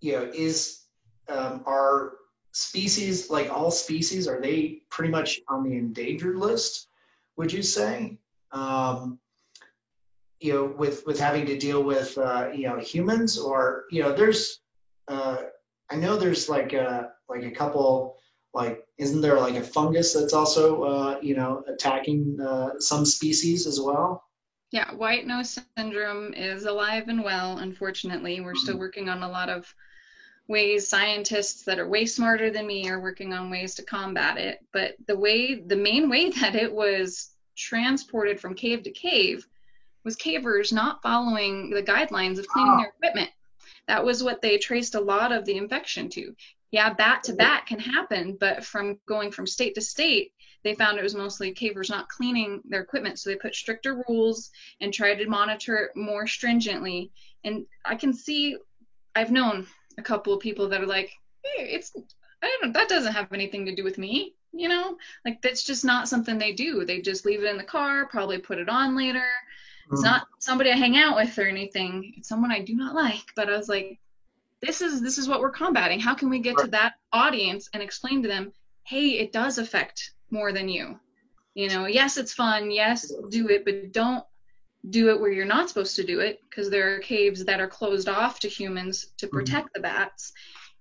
you 0.00 0.12
know, 0.12 0.30
is 0.34 0.84
um, 1.28 1.62
are 1.66 2.12
species 2.52 3.28
like 3.28 3.50
all 3.50 3.70
species 3.70 4.26
are 4.26 4.40
they 4.40 4.80
pretty 4.90 5.10
much 5.10 5.40
on 5.48 5.62
the 5.62 5.76
endangered 5.76 6.36
list? 6.36 6.88
Would 7.36 7.52
you 7.52 7.62
say? 7.62 8.18
Um, 8.52 9.18
you 10.40 10.52
know, 10.52 10.74
with 10.76 11.04
with 11.06 11.18
having 11.18 11.46
to 11.46 11.58
deal 11.58 11.82
with 11.82 12.16
uh, 12.18 12.48
you 12.54 12.68
know 12.68 12.78
humans, 12.78 13.38
or 13.38 13.84
you 13.90 14.02
know, 14.02 14.12
there's 14.12 14.60
uh, 15.08 15.38
I 15.90 15.96
know 15.96 16.16
there's 16.16 16.48
like 16.48 16.72
a 16.72 17.10
like 17.28 17.44
a 17.44 17.50
couple 17.50 18.16
like 18.54 18.84
isn't 18.98 19.20
there 19.20 19.38
like 19.38 19.56
a 19.56 19.62
fungus 19.62 20.14
that's 20.14 20.32
also 20.32 20.82
uh, 20.82 21.18
you 21.22 21.36
know 21.36 21.62
attacking 21.68 22.38
uh, 22.40 22.78
some 22.78 23.04
species 23.04 23.66
as 23.66 23.80
well? 23.80 24.24
Yeah, 24.72 24.92
white 24.94 25.26
nose 25.26 25.58
syndrome 25.76 26.34
is 26.34 26.64
alive 26.64 27.08
and 27.08 27.22
well, 27.22 27.58
unfortunately. 27.58 28.40
We're 28.40 28.56
still 28.56 28.78
working 28.78 29.08
on 29.08 29.22
a 29.22 29.28
lot 29.28 29.48
of 29.48 29.72
ways 30.48 30.88
scientists 30.88 31.64
that 31.64 31.78
are 31.78 31.88
way 31.88 32.06
smarter 32.06 32.50
than 32.50 32.66
me 32.66 32.88
are 32.88 33.00
working 33.00 33.32
on 33.32 33.50
ways 33.50 33.74
to 33.74 33.82
combat 33.82 34.38
it. 34.38 34.64
But 34.72 34.94
the 35.06 35.18
way 35.18 35.54
the 35.54 35.76
main 35.76 36.08
way 36.08 36.30
that 36.40 36.54
it 36.54 36.72
was 36.72 37.30
transported 37.56 38.38
from 38.38 38.54
cave 38.54 38.82
to 38.84 38.90
cave 38.90 39.46
was 40.04 40.16
cavers 40.16 40.72
not 40.72 41.02
following 41.02 41.70
the 41.70 41.82
guidelines 41.82 42.38
of 42.38 42.46
cleaning 42.46 42.76
their 42.76 42.92
equipment. 42.96 43.30
That 43.88 44.04
was 44.04 44.22
what 44.22 44.40
they 44.40 44.58
traced 44.58 44.94
a 44.94 45.00
lot 45.00 45.32
of 45.32 45.44
the 45.44 45.56
infection 45.56 46.08
to. 46.10 46.34
Yeah, 46.70 46.92
bat 46.92 47.24
to 47.24 47.32
bat 47.32 47.66
can 47.66 47.78
happen, 47.78 48.36
but 48.38 48.64
from 48.64 48.98
going 49.06 49.30
from 49.30 49.46
state 49.46 49.74
to 49.76 49.80
state, 49.80 50.32
they 50.64 50.74
found 50.74 50.98
it 50.98 51.02
was 51.02 51.14
mostly 51.14 51.54
cavers 51.54 51.88
not 51.88 52.08
cleaning 52.08 52.60
their 52.68 52.80
equipment. 52.80 53.18
So 53.18 53.30
they 53.30 53.36
put 53.36 53.54
stricter 53.54 54.02
rules 54.08 54.50
and 54.80 54.92
tried 54.92 55.16
to 55.16 55.28
monitor 55.28 55.76
it 55.76 55.96
more 55.96 56.26
stringently. 56.26 57.12
And 57.44 57.66
I 57.84 57.94
can 57.94 58.12
see, 58.12 58.56
I've 59.14 59.30
known 59.30 59.66
a 59.98 60.02
couple 60.02 60.32
of 60.32 60.40
people 60.40 60.68
that 60.68 60.80
are 60.80 60.86
like, 60.86 61.10
hey, 61.42 61.64
it's, 61.64 61.92
I 62.42 62.46
don't, 62.46 62.72
know 62.72 62.78
that 62.78 62.88
doesn't 62.88 63.12
have 63.12 63.32
anything 63.32 63.66
to 63.66 63.74
do 63.74 63.84
with 63.84 63.98
me. 63.98 64.34
You 64.52 64.68
know, 64.68 64.96
like 65.24 65.42
that's 65.42 65.64
just 65.64 65.84
not 65.84 66.08
something 66.08 66.38
they 66.38 66.52
do. 66.52 66.84
They 66.84 67.00
just 67.00 67.26
leave 67.26 67.42
it 67.42 67.50
in 67.50 67.58
the 67.58 67.64
car, 67.64 68.06
probably 68.06 68.38
put 68.38 68.58
it 68.58 68.68
on 68.68 68.96
later. 68.96 69.26
It's 69.90 70.00
hmm. 70.00 70.06
not 70.06 70.26
somebody 70.38 70.70
I 70.70 70.76
hang 70.76 70.96
out 70.96 71.16
with 71.16 71.38
or 71.38 71.46
anything. 71.46 72.14
It's 72.16 72.28
someone 72.28 72.50
I 72.50 72.60
do 72.60 72.74
not 72.74 72.94
like. 72.94 73.24
But 73.34 73.50
I 73.50 73.56
was 73.56 73.68
like, 73.68 73.98
this 74.62 74.80
is 74.80 75.02
this 75.02 75.18
is 75.18 75.28
what 75.28 75.40
we're 75.40 75.50
combating. 75.50 76.00
How 76.00 76.14
can 76.14 76.30
we 76.30 76.38
get 76.38 76.56
to 76.58 76.66
that 76.68 76.94
audience 77.12 77.68
and 77.72 77.82
explain 77.82 78.22
to 78.22 78.28
them, 78.28 78.52
hey, 78.84 79.18
it 79.18 79.32
does 79.32 79.58
affect 79.58 80.12
more 80.30 80.52
than 80.52 80.68
you. 80.68 80.98
You 81.54 81.68
know, 81.68 81.86
yes, 81.86 82.16
it's 82.16 82.32
fun. 82.32 82.70
Yes, 82.70 83.12
do 83.30 83.48
it, 83.48 83.64
but 83.64 83.92
don't 83.92 84.24
do 84.90 85.10
it 85.10 85.20
where 85.20 85.32
you're 85.32 85.44
not 85.44 85.68
supposed 85.68 85.96
to 85.96 86.04
do 86.04 86.20
it 86.20 86.40
because 86.48 86.70
there 86.70 86.94
are 86.94 87.00
caves 87.00 87.44
that 87.44 87.60
are 87.60 87.68
closed 87.68 88.08
off 88.08 88.38
to 88.40 88.48
humans 88.48 89.12
to 89.18 89.26
mm-hmm. 89.26 89.36
protect 89.36 89.74
the 89.74 89.80
bats. 89.80 90.32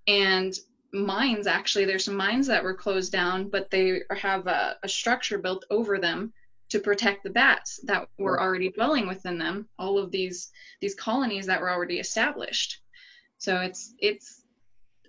And 0.08 0.54
mines, 0.94 1.48
actually, 1.48 1.86
there's 1.86 2.06
some 2.06 2.15
mines 2.15 2.48
that 2.48 2.63
were 2.63 2.76
closed 2.76 3.12
down, 3.12 3.50
but 3.50 3.72
they 3.72 4.02
have 4.15 4.48
a, 4.48 4.78
a 4.84 4.88
structure 4.88 5.38
built 5.38 5.65
over 5.70 5.98
them 5.98 6.34
to 6.70 6.80
protect 6.80 7.24
the 7.24 7.30
bats 7.30 7.80
that 7.84 8.08
were 8.18 8.39
already 8.39 8.70
dwelling 8.70 9.08
within 9.08 9.38
them. 9.38 9.68
All 9.78 9.98
of 9.98 10.12
these 10.12 10.52
these 10.82 10.96
colonies 10.96 11.46
that 11.46 11.62
were 11.62 11.70
already 11.70 12.00
established. 12.00 12.82
So 13.38 13.62
it's 13.62 13.94
it's 14.00 14.44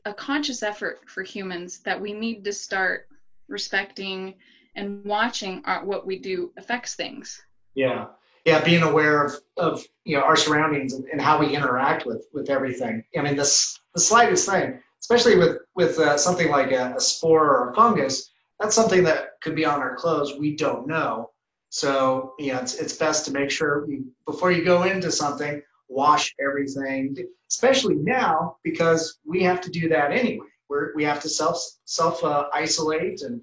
a 0.05 0.15
conscious 0.15 0.63
effort 0.63 1.01
for 1.09 1.23
humans 1.23 1.81
that 1.81 2.01
we 2.01 2.13
need 2.13 2.45
to 2.45 2.53
start 2.53 3.09
respecting 3.49 4.35
and 4.75 5.05
watching 5.05 5.63
our, 5.65 5.85
what 5.85 6.07
we 6.07 6.19
do 6.19 6.53
affects 6.57 6.95
things. 6.95 7.43
Yeah, 7.75 8.07
yeah, 8.47 8.63
being 8.63 8.85
aware 8.85 9.25
of, 9.25 9.35
of 9.57 9.85
you 10.05 10.17
know 10.17 10.23
our 10.23 10.37
surroundings 10.37 10.95
and, 10.95 11.05
and 11.07 11.21
how 11.21 11.39
we 11.39 11.55
interact 11.55 12.07
with 12.07 12.27
with 12.33 12.49
everything. 12.49 13.03
I 13.19 13.23
mean, 13.23 13.37
this 13.37 13.79
the 13.93 14.01
slightest 14.01 14.49
thing, 14.49 14.81
especially 15.01 15.37
with 15.37 15.59
with 15.75 15.99
uh, 15.99 16.17
something 16.17 16.49
like 16.49 16.71
a, 16.71 16.95
a 16.97 17.01
spore 17.01 17.45
or 17.45 17.71
a 17.71 17.75
fungus, 17.75 18.31
that's 18.61 18.77
something 18.77 19.03
that 19.03 19.41
could 19.43 19.57
be 19.57 19.67
on 19.67 19.81
our 19.81 19.97
clothes. 19.97 20.35
We 20.39 20.55
don't 20.55 20.87
know. 20.87 21.31
So 21.71 22.35
you 22.39 22.53
know, 22.53 22.61
it's 22.61 22.77
it's 22.77 22.97
best 22.97 23.25
to 23.27 23.33
make 23.33 23.51
sure 23.51 23.85
you, 23.91 24.07
before 24.27 24.53
you 24.53 24.65
go 24.65 24.85
into 24.85 25.11
something, 25.11 25.61
wash 25.89 26.33
everything, 26.41 27.17
especially 27.51 27.97
now 27.97 28.59
because 28.63 29.19
we 29.27 29.43
have 29.43 29.61
to 29.63 29.71
do 29.71 29.89
that 29.89 30.13
anyway. 30.13 30.47
We're, 30.69 30.95
we 30.95 31.03
have 31.03 31.21
to 31.23 31.29
self 31.29 31.61
self 31.85 32.23
uh, 32.23 32.47
isolate 32.55 33.23
and 33.23 33.41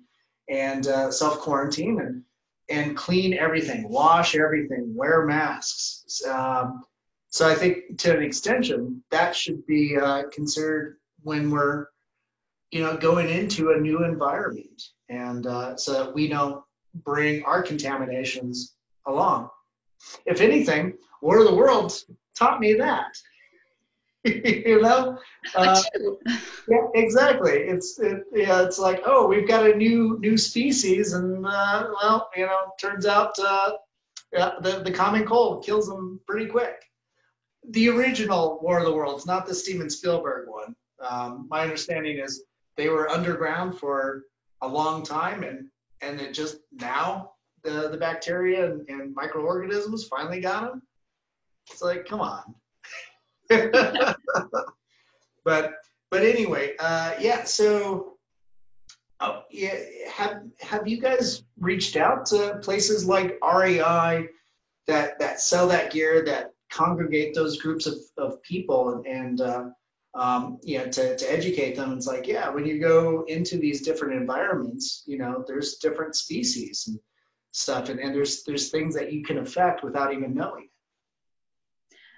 and 0.47 0.87
uh, 0.87 1.11
self 1.11 1.39
quarantine 1.39 1.99
and 1.99 2.23
and 2.73 2.97
clean 2.97 3.35
everything, 3.35 3.87
wash 3.87 4.35
everything, 4.35 4.95
wear 4.95 5.25
masks. 5.25 6.21
Um, 6.27 6.83
so 7.27 7.47
I 7.47 7.53
think 7.53 7.97
to 7.99 8.17
an 8.17 8.23
extension, 8.23 9.03
that 9.11 9.35
should 9.35 9.65
be 9.67 9.95
uh, 9.95 10.23
considered 10.31 10.97
when 11.21 11.51
we're, 11.51 11.87
you 12.71 12.81
know, 12.81 12.97
going 12.97 13.29
into 13.29 13.71
a 13.71 13.79
new 13.79 14.03
environment, 14.03 14.81
and 15.09 15.45
uh, 15.45 15.77
so 15.77 15.93
that 15.93 16.13
we 16.13 16.27
don't 16.27 16.63
bring 17.05 17.43
our 17.43 17.61
contaminations 17.61 18.75
along. 19.05 19.49
If 20.25 20.41
anything, 20.41 20.97
War 21.21 21.39
of 21.39 21.45
the 21.45 21.55
Worlds 21.55 22.05
taught 22.35 22.59
me 22.59 22.73
that. 22.73 23.11
you 24.25 24.81
know, 24.81 25.17
uh, 25.55 25.81
yeah, 26.67 26.87
exactly. 26.95 27.51
It's 27.51 27.99
it, 27.99 28.23
yeah, 28.33 28.63
it's 28.63 28.79
like 28.79 29.01
oh, 29.05 29.27
we've 29.27 29.47
got 29.47 29.69
a 29.69 29.75
new 29.75 30.17
new 30.19 30.37
species, 30.37 31.13
and 31.13 31.45
uh, 31.45 31.89
well, 32.01 32.29
you 32.35 32.45
know, 32.45 32.71
turns 32.79 33.05
out 33.05 33.33
uh, 33.39 33.73
yeah, 34.31 34.51
the 34.61 34.79
the 34.79 34.91
common 34.91 35.25
cold 35.25 35.65
kills 35.65 35.87
them 35.87 36.21
pretty 36.25 36.45
quick. 36.45 36.83
The 37.71 37.89
original 37.89 38.59
War 38.61 38.79
of 38.79 38.85
the 38.85 38.93
Worlds, 38.93 39.25
not 39.25 39.45
the 39.45 39.53
Steven 39.53 39.89
Spielberg 39.89 40.47
one. 40.49 40.75
Um, 41.01 41.47
my 41.49 41.61
understanding 41.61 42.19
is 42.19 42.45
they 42.77 42.87
were 42.87 43.09
underground 43.09 43.77
for 43.77 44.23
a 44.61 44.67
long 44.67 45.03
time, 45.03 45.43
and 45.43 45.67
and 46.01 46.21
it 46.21 46.33
just 46.33 46.59
now 46.71 47.31
the 47.63 47.89
the 47.89 47.97
bacteria 47.97 48.71
and, 48.71 48.87
and 48.87 49.13
microorganisms 49.15 50.07
finally 50.07 50.39
got 50.39 50.69
them. 50.69 50.81
It's 51.69 51.81
like, 51.81 52.05
come 52.05 52.21
on. 52.21 52.55
but 55.45 55.73
but 56.11 56.21
anyway, 56.21 56.75
uh, 56.79 57.13
yeah. 57.19 57.43
So, 57.43 58.17
oh, 59.19 59.43
yeah. 59.49 59.75
Have 60.11 60.43
have 60.61 60.87
you 60.87 61.01
guys 61.01 61.43
reached 61.59 61.95
out 61.95 62.25
to 62.27 62.59
places 62.61 63.05
like 63.05 63.39
REI 63.43 64.29
that 64.87 65.17
that 65.19 65.39
sell 65.39 65.67
that 65.69 65.91
gear 65.91 66.23
that 66.25 66.51
congregate 66.71 67.35
those 67.35 67.61
groups 67.61 67.85
of, 67.85 67.95
of 68.17 68.41
people 68.43 68.93
and, 68.93 69.05
and 69.05 69.41
uh, 69.41 69.65
um, 70.15 70.59
you 70.63 70.77
know 70.77 70.85
to, 70.85 71.15
to 71.15 71.31
educate 71.31 71.75
them 71.75 71.93
it's 71.93 72.07
like 72.07 72.27
yeah 72.27 72.49
when 72.49 72.65
you 72.65 72.79
go 72.79 73.23
into 73.27 73.57
these 73.57 73.81
different 73.81 74.13
environments 74.13 75.03
you 75.05 75.17
know 75.17 75.43
there's 75.47 75.75
different 75.75 76.15
species 76.15 76.85
and 76.87 76.99
stuff 77.51 77.89
and, 77.89 77.99
and 77.99 78.13
there's 78.13 78.43
there's 78.43 78.69
things 78.69 78.93
that 78.95 79.11
you 79.11 79.23
can 79.23 79.39
affect 79.39 79.83
without 79.83 80.13
even 80.13 80.33
knowing 80.33 80.67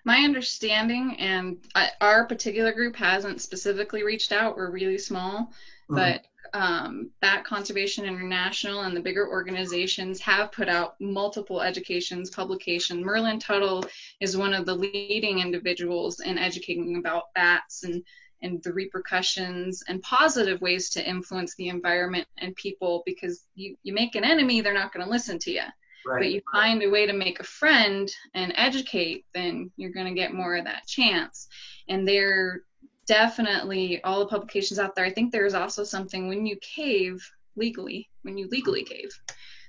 my 0.05 0.19
understanding 0.19 1.17
and 1.19 1.57
I, 1.73 1.89
our 1.99 2.25
particular 2.25 2.71
group 2.71 2.95
hasn't 2.95 3.41
specifically 3.41 4.03
reached 4.03 4.31
out 4.31 4.55
we're 4.55 4.71
really 4.71 4.97
small 4.97 5.51
mm-hmm. 5.89 5.95
but 5.95 6.25
um, 6.53 7.09
bat 7.19 7.43
conservation 7.43 8.05
international 8.05 8.83
and 8.83 8.95
the 8.95 9.01
bigger 9.01 9.27
organizations 9.27 10.21
have 10.21 10.53
put 10.53 10.69
out 10.69 10.95
multiple 11.01 11.59
educations 11.59 12.29
publications 12.29 13.03
merlin 13.03 13.39
tuttle 13.39 13.83
is 14.21 14.37
one 14.37 14.53
of 14.53 14.65
the 14.65 14.75
leading 14.75 15.39
individuals 15.39 16.21
in 16.21 16.37
educating 16.37 16.95
about 16.95 17.33
bats 17.33 17.83
and 17.83 18.03
and 18.41 18.61
the 18.63 18.71
repercussions 18.71 19.83
and 19.87 20.03
positive 20.03 20.61
ways 20.61 20.89
to 20.91 21.09
influence 21.09 21.55
the 21.55 21.69
environment 21.69 22.27
and 22.37 22.55
people 22.55 23.01
because 23.05 23.45
you, 23.55 23.75
you 23.81 23.93
make 23.93 24.15
an 24.15 24.23
enemy 24.23 24.61
they're 24.61 24.73
not 24.73 24.93
going 24.93 25.03
to 25.03 25.11
listen 25.11 25.39
to 25.39 25.51
you 25.51 25.63
right. 26.05 26.21
but 26.21 26.31
you 26.31 26.41
find 26.51 26.81
a 26.83 26.89
way 26.89 27.05
to 27.05 27.13
make 27.13 27.39
a 27.39 27.43
friend 27.43 28.09
and 28.33 28.53
educate, 28.55 29.25
then 29.33 29.71
you're 29.77 29.91
going 29.91 30.07
to 30.07 30.19
get 30.19 30.33
more 30.33 30.55
of 30.55 30.65
that 30.65 30.87
chance. 30.87 31.47
And 31.87 32.07
there 32.07 32.61
definitely 33.07 34.03
all 34.03 34.19
the 34.19 34.25
publications 34.27 34.79
out 34.79 34.95
there. 34.95 35.05
I 35.05 35.11
think 35.11 35.31
there's 35.31 35.53
also 35.53 35.83
something 35.83 36.27
when 36.27 36.45
you 36.45 36.57
cave 36.57 37.27
legally, 37.55 38.09
when 38.23 38.37
you 38.37 38.47
legally 38.49 38.83
cave, 38.83 39.09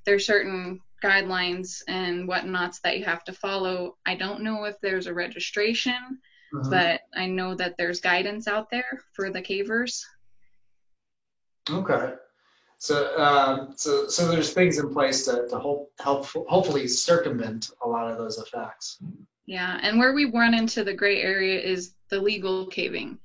there's 0.05 0.27
certain 0.27 0.81
guidelines 1.03 1.83
and 1.89 2.27
whatnots 2.27 2.81
that 2.81 2.99
you 2.99 3.05
have 3.05 3.25
to 3.25 3.33
follow. 3.33 3.97
I 4.07 4.15
don't 4.15 4.43
know 4.43 4.65
if 4.65 4.81
there's 4.81 5.07
a 5.07 5.15
registration, 5.15 6.19
uh-huh. 6.55 6.71
but 6.71 7.01
I 7.15 7.27
know 7.27 7.55
that 7.55 7.77
there's 7.77 8.01
guidance 8.01 8.49
out 8.49 8.71
there 8.71 9.03
for 9.13 9.31
the 9.31 9.43
cavers. 9.43 10.01
Okay. 11.71 12.15
So, 12.79 13.19
um, 13.19 13.73
so, 13.77 14.07
so 14.07 14.29
there's 14.29 14.53
things 14.53 14.79
in 14.79 14.93
place 14.93 15.25
to, 15.25 15.47
to 15.49 15.59
help, 15.59 15.93
help, 15.99 16.27
hopefully 16.27 16.87
circumvent 16.87 17.71
a 17.83 17.89
lot 17.89 18.11
of 18.11 18.19
those 18.19 18.39
effects. 18.39 18.99
Yeah, 19.47 19.79
and 19.83 19.99
where 19.99 20.13
we 20.13 20.27
run 20.27 20.55
into 20.55 20.85
the 20.85 20.93
gray 20.93 21.23
area 21.23 21.61
is 21.61 21.95
the 22.11 22.21
legal 22.21 22.67
caving. 22.67 23.19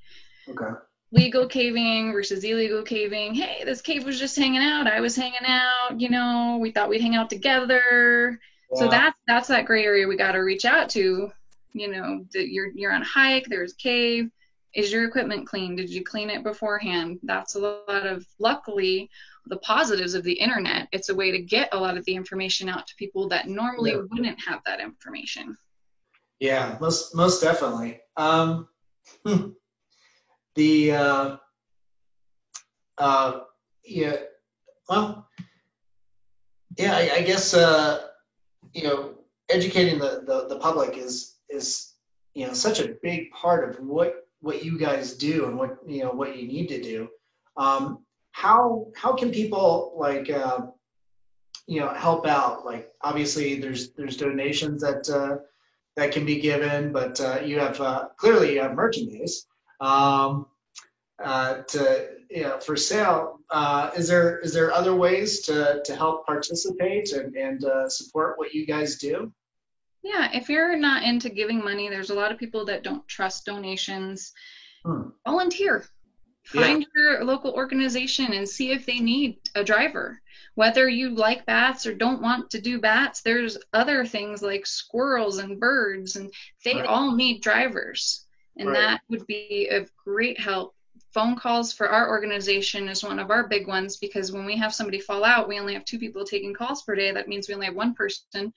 Okay. 0.48 0.80
Legal 1.12 1.48
caving 1.48 2.14
versus 2.14 2.44
illegal 2.44 2.84
caving. 2.84 3.34
Hey, 3.34 3.64
this 3.66 3.82
cave 3.82 4.06
was 4.06 4.18
just 4.18 4.38
hanging 4.38 4.62
out. 4.62 4.88
I 4.88 5.02
was 5.02 5.16
hanging 5.16 5.46
out. 5.46 6.00
You 6.00 6.10
know, 6.10 6.58
we 6.62 6.72
thought 6.72 6.90
we'd 6.90 7.02
hang 7.02 7.16
out 7.16 7.30
together. 7.30 8.40
Yeah. 8.72 8.80
So 8.80 8.88
that's 8.88 9.18
that's 9.28 9.48
that 9.50 9.66
gray 9.66 9.84
area 9.84 10.08
we 10.08 10.16
got 10.16 10.32
to 10.34 10.40
reach 10.40 10.64
out 10.64 10.90
to. 10.92 11.32
You 11.74 11.92
know, 11.92 12.26
that 12.34 12.50
you're 12.50 12.72
you're 12.74 12.94
on 12.94 13.02
a 13.02 13.06
hike. 13.06 13.48
There's 13.50 13.74
a 13.74 13.78
cave. 13.78 14.30
Is 14.74 14.92
your 14.92 15.06
equipment 15.06 15.48
clean? 15.48 15.76
Did 15.76 15.90
you 15.90 16.02
clean 16.02 16.30
it 16.30 16.44
beforehand? 16.44 17.20
That's 17.24 17.56
a 17.56 17.60
lot 17.60 18.08
of. 18.08 18.26
Luckily, 18.40 19.10
the 19.48 19.58
positives 19.58 20.14
of 20.14 20.24
the 20.24 20.34
internet. 20.34 20.88
It's 20.92 21.10
a 21.10 21.16
way 21.16 21.32
to 21.32 21.40
get 21.42 21.70
a 21.74 21.80
lot 21.80 21.98
of 21.98 22.06
the 22.06 22.16
information 22.16 22.70
out 22.70 22.88
to 22.88 22.96
people 22.96 23.28
that 23.30 23.48
normally 23.48 23.92
yeah. 23.92 24.02
wouldn't 24.10 24.40
have 24.48 24.62
that 24.66 24.80
information. 24.80 25.58
Yeah, 26.40 26.78
most 26.82 27.16
most 27.16 27.42
definitely. 27.42 28.00
Um, 28.18 28.68
hmm. 29.26 29.50
the 30.56 30.92
uh, 30.92 31.38
uh, 32.98 33.40
yeah, 33.84 34.16
well, 34.90 35.28
yeah, 36.78 36.96
I, 36.96 37.12
I 37.18 37.22
guess 37.22 37.54
uh, 37.54 38.08
you 38.74 38.84
know, 38.84 39.16
educating 39.50 40.00
the, 40.00 40.24
the 40.26 40.48
the 40.50 40.60
public 40.60 40.98
is 40.98 41.38
is 41.50 41.94
you 42.34 42.48
know 42.48 42.54
such 42.54 42.80
a 42.80 42.96
big 43.04 43.30
part 43.32 43.70
of 43.70 43.86
what 43.86 44.28
what 44.40 44.64
you 44.64 44.78
guys 44.80 45.14
do 45.14 45.46
and 45.46 45.58
what 45.58 45.78
you 45.88 46.04
know 46.04 46.12
what 46.12 46.38
you 46.38 46.48
need 46.48 46.68
to 46.68 46.82
do. 46.82 47.08
Um, 47.58 48.00
how 48.32 48.88
how 48.96 49.14
can 49.14 49.32
people 49.32 49.94
like 49.98 50.30
uh, 50.30 50.62
you 51.68 51.80
know 51.80 51.90
help 51.90 52.26
out? 52.26 52.66
Like 52.66 52.92
obviously 53.02 53.60
there's 53.60 53.92
there's 53.92 54.18
donations 54.18 54.82
that 54.82 55.10
uh, 55.10 55.38
that 55.96 56.12
can 56.12 56.26
be 56.26 56.40
given, 56.40 56.92
but 56.92 57.20
uh, 57.20 57.40
you 57.46 57.60
have 57.60 57.80
uh, 57.80 58.08
clearly 58.18 58.54
you 58.54 58.62
have 58.62 58.74
merchandise 58.74 59.46
um, 59.80 60.48
uh, 61.24 61.62
to 61.68 62.10
you 62.30 62.44
know 62.44 62.60
for 62.60 62.76
sale. 62.76 63.40
Uh, 63.50 63.92
is 63.96 64.08
there 64.08 64.40
is 64.40 64.54
there 64.54 64.72
other 64.72 64.96
ways 64.96 65.42
to 65.42 65.82
to 65.84 65.96
help 65.96 66.26
participate 66.26 67.12
and 67.12 67.36
and 67.36 67.92
support 67.92 68.38
what 68.38 68.54
you 68.54 68.66
guys 68.66 68.96
do? 68.96 69.32
Yeah, 70.04 70.32
if 70.34 70.50
you're 70.50 70.76
not 70.78 71.04
into 71.04 71.30
giving 71.30 71.64
money, 71.64 71.88
there's 71.88 72.10
a 72.10 72.16
lot 72.16 72.32
of 72.32 72.40
people 72.40 72.66
that 72.66 72.82
don't 72.82 73.08
trust 73.08 73.46
donations. 73.46 74.34
Hmm. 74.84 75.10
Volunteer 75.28 75.86
Find 76.44 76.82
yeah. 76.82 76.88
your 76.96 77.24
local 77.24 77.54
organization 77.54 78.34
and 78.34 78.48
see 78.48 78.72
if 78.72 78.86
they 78.86 79.00
need 79.00 79.38
a 79.56 79.64
driver. 79.64 80.22
Whether 80.56 80.90
you 80.90 81.10
like 81.12 81.46
bats 81.46 81.86
or 81.86 81.94
don't 81.94 82.22
want 82.22 82.50
to 82.52 82.62
do 82.62 82.80
bats, 82.80 83.22
there's 83.22 83.58
other 83.74 84.06
things 84.06 84.42
like 84.42 84.66
squirrels 84.66 85.38
and 85.38 85.60
birds, 85.60 86.18
and 86.18 86.32
they 86.66 86.76
right. 86.76 86.86
all 86.86 87.16
need 87.16 87.42
drivers. 87.42 88.26
And 88.58 88.70
right. 88.70 88.78
that 88.78 89.02
would 89.10 89.26
be 89.28 89.70
of 89.72 89.96
great 89.96 90.40
help. 90.40 90.76
Phone 91.14 91.36
calls 91.36 91.74
for 91.74 91.90
our 91.90 92.10
organization 92.10 92.90
is 92.90 93.04
one 93.04 93.20
of 93.20 93.32
our 93.32 93.48
big 93.48 93.68
ones 93.68 93.98
because 93.98 94.32
when 94.32 94.46
we 94.46 94.58
have 94.58 94.74
somebody 94.74 95.00
fall 95.00 95.24
out, 95.24 95.48
we 95.48 95.60
only 95.60 95.74
have 95.74 95.86
two 95.86 96.00
people 96.00 96.26
taking 96.26 96.54
calls 96.54 96.84
per 96.84 96.96
day. 96.96 97.12
That 97.12 97.28
means 97.28 97.48
we 97.48 97.54
only 97.54 97.68
have 97.68 97.76
one 97.76 97.94
person. 97.94 98.54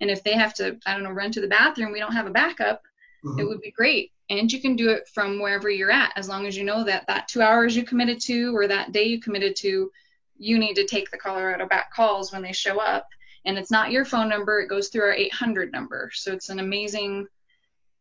And 0.00 0.10
if 0.10 0.22
they 0.22 0.32
have 0.32 0.54
to, 0.54 0.78
I 0.86 0.94
don't 0.94 1.02
know, 1.02 1.10
run 1.10 1.32
to 1.32 1.40
the 1.40 1.48
bathroom, 1.48 1.92
we 1.92 1.98
don't 1.98 2.12
have 2.12 2.26
a 2.26 2.30
backup. 2.30 2.82
Mm-hmm. 3.24 3.40
It 3.40 3.48
would 3.48 3.60
be 3.60 3.70
great. 3.70 4.12
And 4.30 4.52
you 4.52 4.60
can 4.60 4.76
do 4.76 4.90
it 4.90 5.08
from 5.08 5.40
wherever 5.40 5.70
you're 5.70 5.90
at 5.90 6.12
as 6.16 6.28
long 6.28 6.46
as 6.46 6.56
you 6.56 6.64
know 6.64 6.84
that 6.84 7.06
that 7.06 7.28
two 7.28 7.42
hours 7.42 7.74
you 7.74 7.82
committed 7.82 8.20
to 8.22 8.56
or 8.56 8.66
that 8.68 8.92
day 8.92 9.04
you 9.04 9.20
committed 9.20 9.56
to 9.56 9.90
you 10.36 10.58
need 10.58 10.74
to 10.74 10.86
take 10.86 11.10
the 11.10 11.18
colorado 11.18 11.66
back 11.66 11.92
calls 11.92 12.32
when 12.32 12.42
they 12.42 12.52
show 12.52 12.78
up. 12.78 13.06
And 13.44 13.58
it's 13.58 13.70
not 13.70 13.90
your 13.90 14.04
phone 14.04 14.28
number 14.28 14.60
it 14.60 14.68
goes 14.68 14.88
through 14.88 15.02
our 15.02 15.14
800 15.14 15.72
number. 15.72 16.10
So 16.14 16.32
it's 16.32 16.48
an 16.48 16.60
amazing 16.60 17.26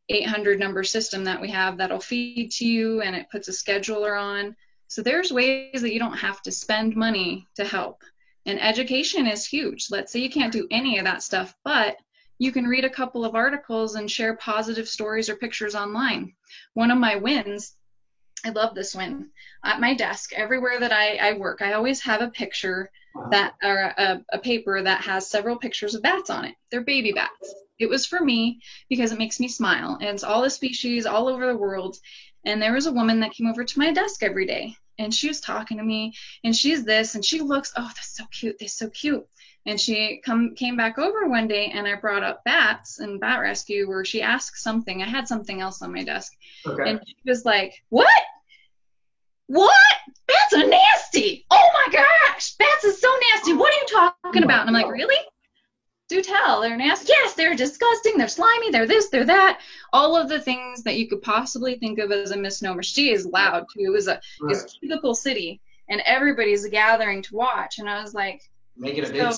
800 0.10 0.60
number 0.60 0.84
system 0.84 1.24
that 1.26 1.42
we 1.42 1.50
have 1.50 1.78
that'll 1.78 2.00
feed 2.00 2.52
to 2.52 2.66
you 2.66 3.02
and 3.02 3.16
it 3.16 3.30
puts 3.32 3.48
a 3.48 3.52
scheduler 3.52 4.20
on. 4.20 4.56
So 4.88 5.02
there's 5.02 5.32
ways 5.32 5.82
that 5.82 5.94
you 5.94 6.00
don't 6.00 6.18
have 6.18 6.42
to 6.44 6.52
spend 6.52 6.96
money 6.96 7.48
to 7.56 7.66
help. 7.66 8.04
And 8.46 8.62
education 8.62 9.28
is 9.28 9.46
huge. 9.46 9.88
Let's 9.90 10.12
say 10.14 10.20
you 10.20 10.30
can't 10.30 10.54
do 10.54 10.68
any 10.72 10.98
of 10.98 11.06
that 11.06 11.24
stuff 11.24 11.56
but 11.64 11.98
you 12.40 12.52
can 12.52 12.66
read 12.66 12.86
a 12.86 12.90
couple 12.90 13.26
of 13.26 13.36
articles 13.36 13.96
and 13.96 14.10
share 14.10 14.36
positive 14.36 14.88
stories 14.88 15.30
or 15.30 15.36
pictures 15.36 15.76
online. 15.76 16.34
One 16.74 16.92
of 16.92 16.98
my 16.98 17.16
wins, 17.16 17.76
I 18.46 18.50
love 18.50 18.76
this 18.76 18.96
win. 18.96 19.30
At 19.64 19.82
my 19.82 19.94
desk, 19.94 20.34
everywhere 20.34 20.80
that 20.80 20.92
I, 20.92 21.16
I 21.16 21.34
work, 21.34 21.62
I 21.62 21.74
always 21.74 22.02
have 22.04 22.22
a 22.22 22.30
picture 22.30 22.92
that 23.32 23.56
or 23.64 23.94
a, 23.98 24.24
a 24.32 24.38
paper 24.38 24.82
that 24.82 25.02
has 25.02 25.30
several 25.30 25.58
pictures 25.58 25.96
of 25.96 26.04
bats 26.04 26.30
on 26.30 26.46
it. 26.46 26.56
They're 26.70 26.82
baby 26.82 27.12
bats. 27.12 27.54
It 27.80 27.90
was 27.90 28.06
for 28.06 28.20
me 28.20 28.62
because 28.90 29.12
it 29.12 29.20
makes 29.20 29.40
me 29.40 29.48
smile. 29.48 29.98
And 30.00 30.10
it's 30.10 30.24
all 30.24 30.44
the 30.44 30.50
species 30.50 31.06
all 31.06 31.28
over 31.28 31.48
the 31.48 31.58
world. 31.58 31.98
And 32.46 32.62
there 32.62 32.74
was 32.74 32.86
a 32.86 32.92
woman 32.92 33.20
that 33.22 33.32
came 33.32 33.48
over 33.48 33.64
to 33.64 33.80
my 33.80 33.92
desk 33.92 34.24
every 34.24 34.46
day 34.46 34.76
and 35.00 35.14
she 35.14 35.28
was 35.28 35.40
talking 35.40 35.78
to 35.78 35.84
me 35.84 36.14
and 36.44 36.56
she's 36.56 36.84
this 36.84 37.16
and 37.16 37.24
she 37.24 37.42
looks, 37.42 37.74
oh, 37.76 37.84
that's 37.84 38.16
so 38.16 38.26
cute. 38.32 38.58
They're 38.60 38.68
so 38.68 38.90
cute. 38.90 39.28
And 39.68 39.80
she 39.80 40.22
come 40.26 40.56
came 40.56 40.76
back 40.78 40.98
over 40.98 41.28
one 41.28 41.48
day 41.48 41.72
and 41.74 41.86
I 41.86 41.96
brought 41.96 42.24
up 42.24 42.42
bats 42.46 43.00
and 43.00 43.20
bat 43.20 43.42
rescue 43.42 43.88
where 43.88 44.06
she 44.06 44.22
asked 44.22 44.58
something. 44.64 45.04
I 45.04 45.06
had 45.08 45.28
something 45.28 45.60
else 45.62 45.82
on 45.82 45.94
my 45.94 46.04
desk. 46.04 46.34
Okay. 46.66 46.90
And 46.90 47.02
she 47.06 47.16
was 47.26 47.44
like, 47.46 47.84
What? 47.90 48.08
What? 49.48 49.72
Bats 50.28 50.54
are 50.54 50.68
nasty. 50.68 51.46
Oh 51.52 51.70
my 51.74 51.92
gosh. 51.94 52.54
Bats 52.56 52.84
is 52.84 53.00
so 53.02 53.10
nasty. 53.34 53.54
What 53.54 53.74
are 53.74 53.78
you 53.78 54.12
talking 54.24 54.44
about? 54.44 54.68
And 54.68 54.76
I'm 54.76 54.82
like, 54.84 54.92
Really? 54.92 55.18
Do 56.10 56.22
tell. 56.22 56.62
They're 56.62 56.78
nasty. 56.78 57.08
Yes, 57.10 57.34
they're 57.34 57.54
disgusting. 57.56 58.18
They're 58.18 58.30
slimy. 58.30 58.72
They're 58.72 58.88
this, 58.88 59.10
they're 59.10 59.26
that. 59.26 59.60
All 59.92 60.16
of 60.16 60.30
the 60.30 60.40
things 60.40 60.82
that 60.84 60.96
you 60.96 61.10
could 61.10 61.22
possibly 61.22 61.76
think 61.76 62.00
of 62.00 62.12
as 62.14 62.32
a 62.32 62.38
misnomer. 62.38 62.82
She 62.84 63.12
is 63.12 63.26
loud 63.26 63.66
too. 63.74 63.84
It 63.86 63.92
was 63.92 64.08
a 64.08 64.22
Right. 64.40 64.56
it's 64.56 64.78
cubicle 64.80 65.14
city 65.16 65.60
and 65.90 66.02
everybody's 66.06 66.66
gathering 66.70 67.22
to 67.24 67.36
watch. 67.36 67.80
And 67.80 67.90
I 67.90 68.02
was 68.02 68.14
like, 68.14 68.42
Make 68.78 68.98
it 68.98 69.10
a 69.10 69.12
big. 69.12 69.34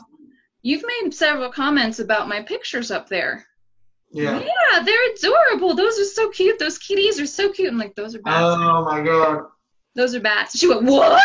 You've 0.62 0.84
made 1.02 1.14
several 1.14 1.50
comments 1.52 2.00
about 2.00 2.28
my 2.28 2.42
pictures 2.42 2.92
up 2.92 3.08
there. 3.10 3.46
yeah. 4.12 4.40
Yeah, 4.40 4.84
they're 4.84 5.12
adorable. 5.14 5.76
Those 5.76 5.98
are 6.00 6.06
so 6.06 6.30
cute. 6.30 6.60
Those 6.60 6.78
kitties 6.78 7.20
are 7.20 7.26
so 7.26 7.52
cute. 7.52 7.70
I'm 7.72 7.78
like, 7.78 7.96
those 7.96 8.16
are 8.16 8.22
bats. 8.22 8.58
Oh 8.60 8.84
my 8.84 9.02
god. 9.02 9.46
those 9.96 10.16
are 10.16 10.20
bats. 10.20 10.58
She 10.58 10.68
went, 10.68 10.84
what? 10.84 11.22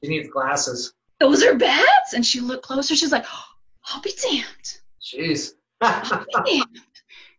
He 0.00 0.08
needs 0.08 0.28
glasses. 0.28 0.94
Those 1.20 1.42
are 1.42 1.54
bats? 1.54 2.14
And 2.14 2.24
she 2.26 2.40
looked 2.40 2.64
closer. 2.64 2.96
She's 2.96 3.12
like, 3.12 3.24
I'll 3.86 4.00
be 4.02 4.12
damned. 4.30 4.78
Jeez. 5.02 5.52
I'll 5.80 6.24
be 6.44 6.58
damned. 6.58 6.80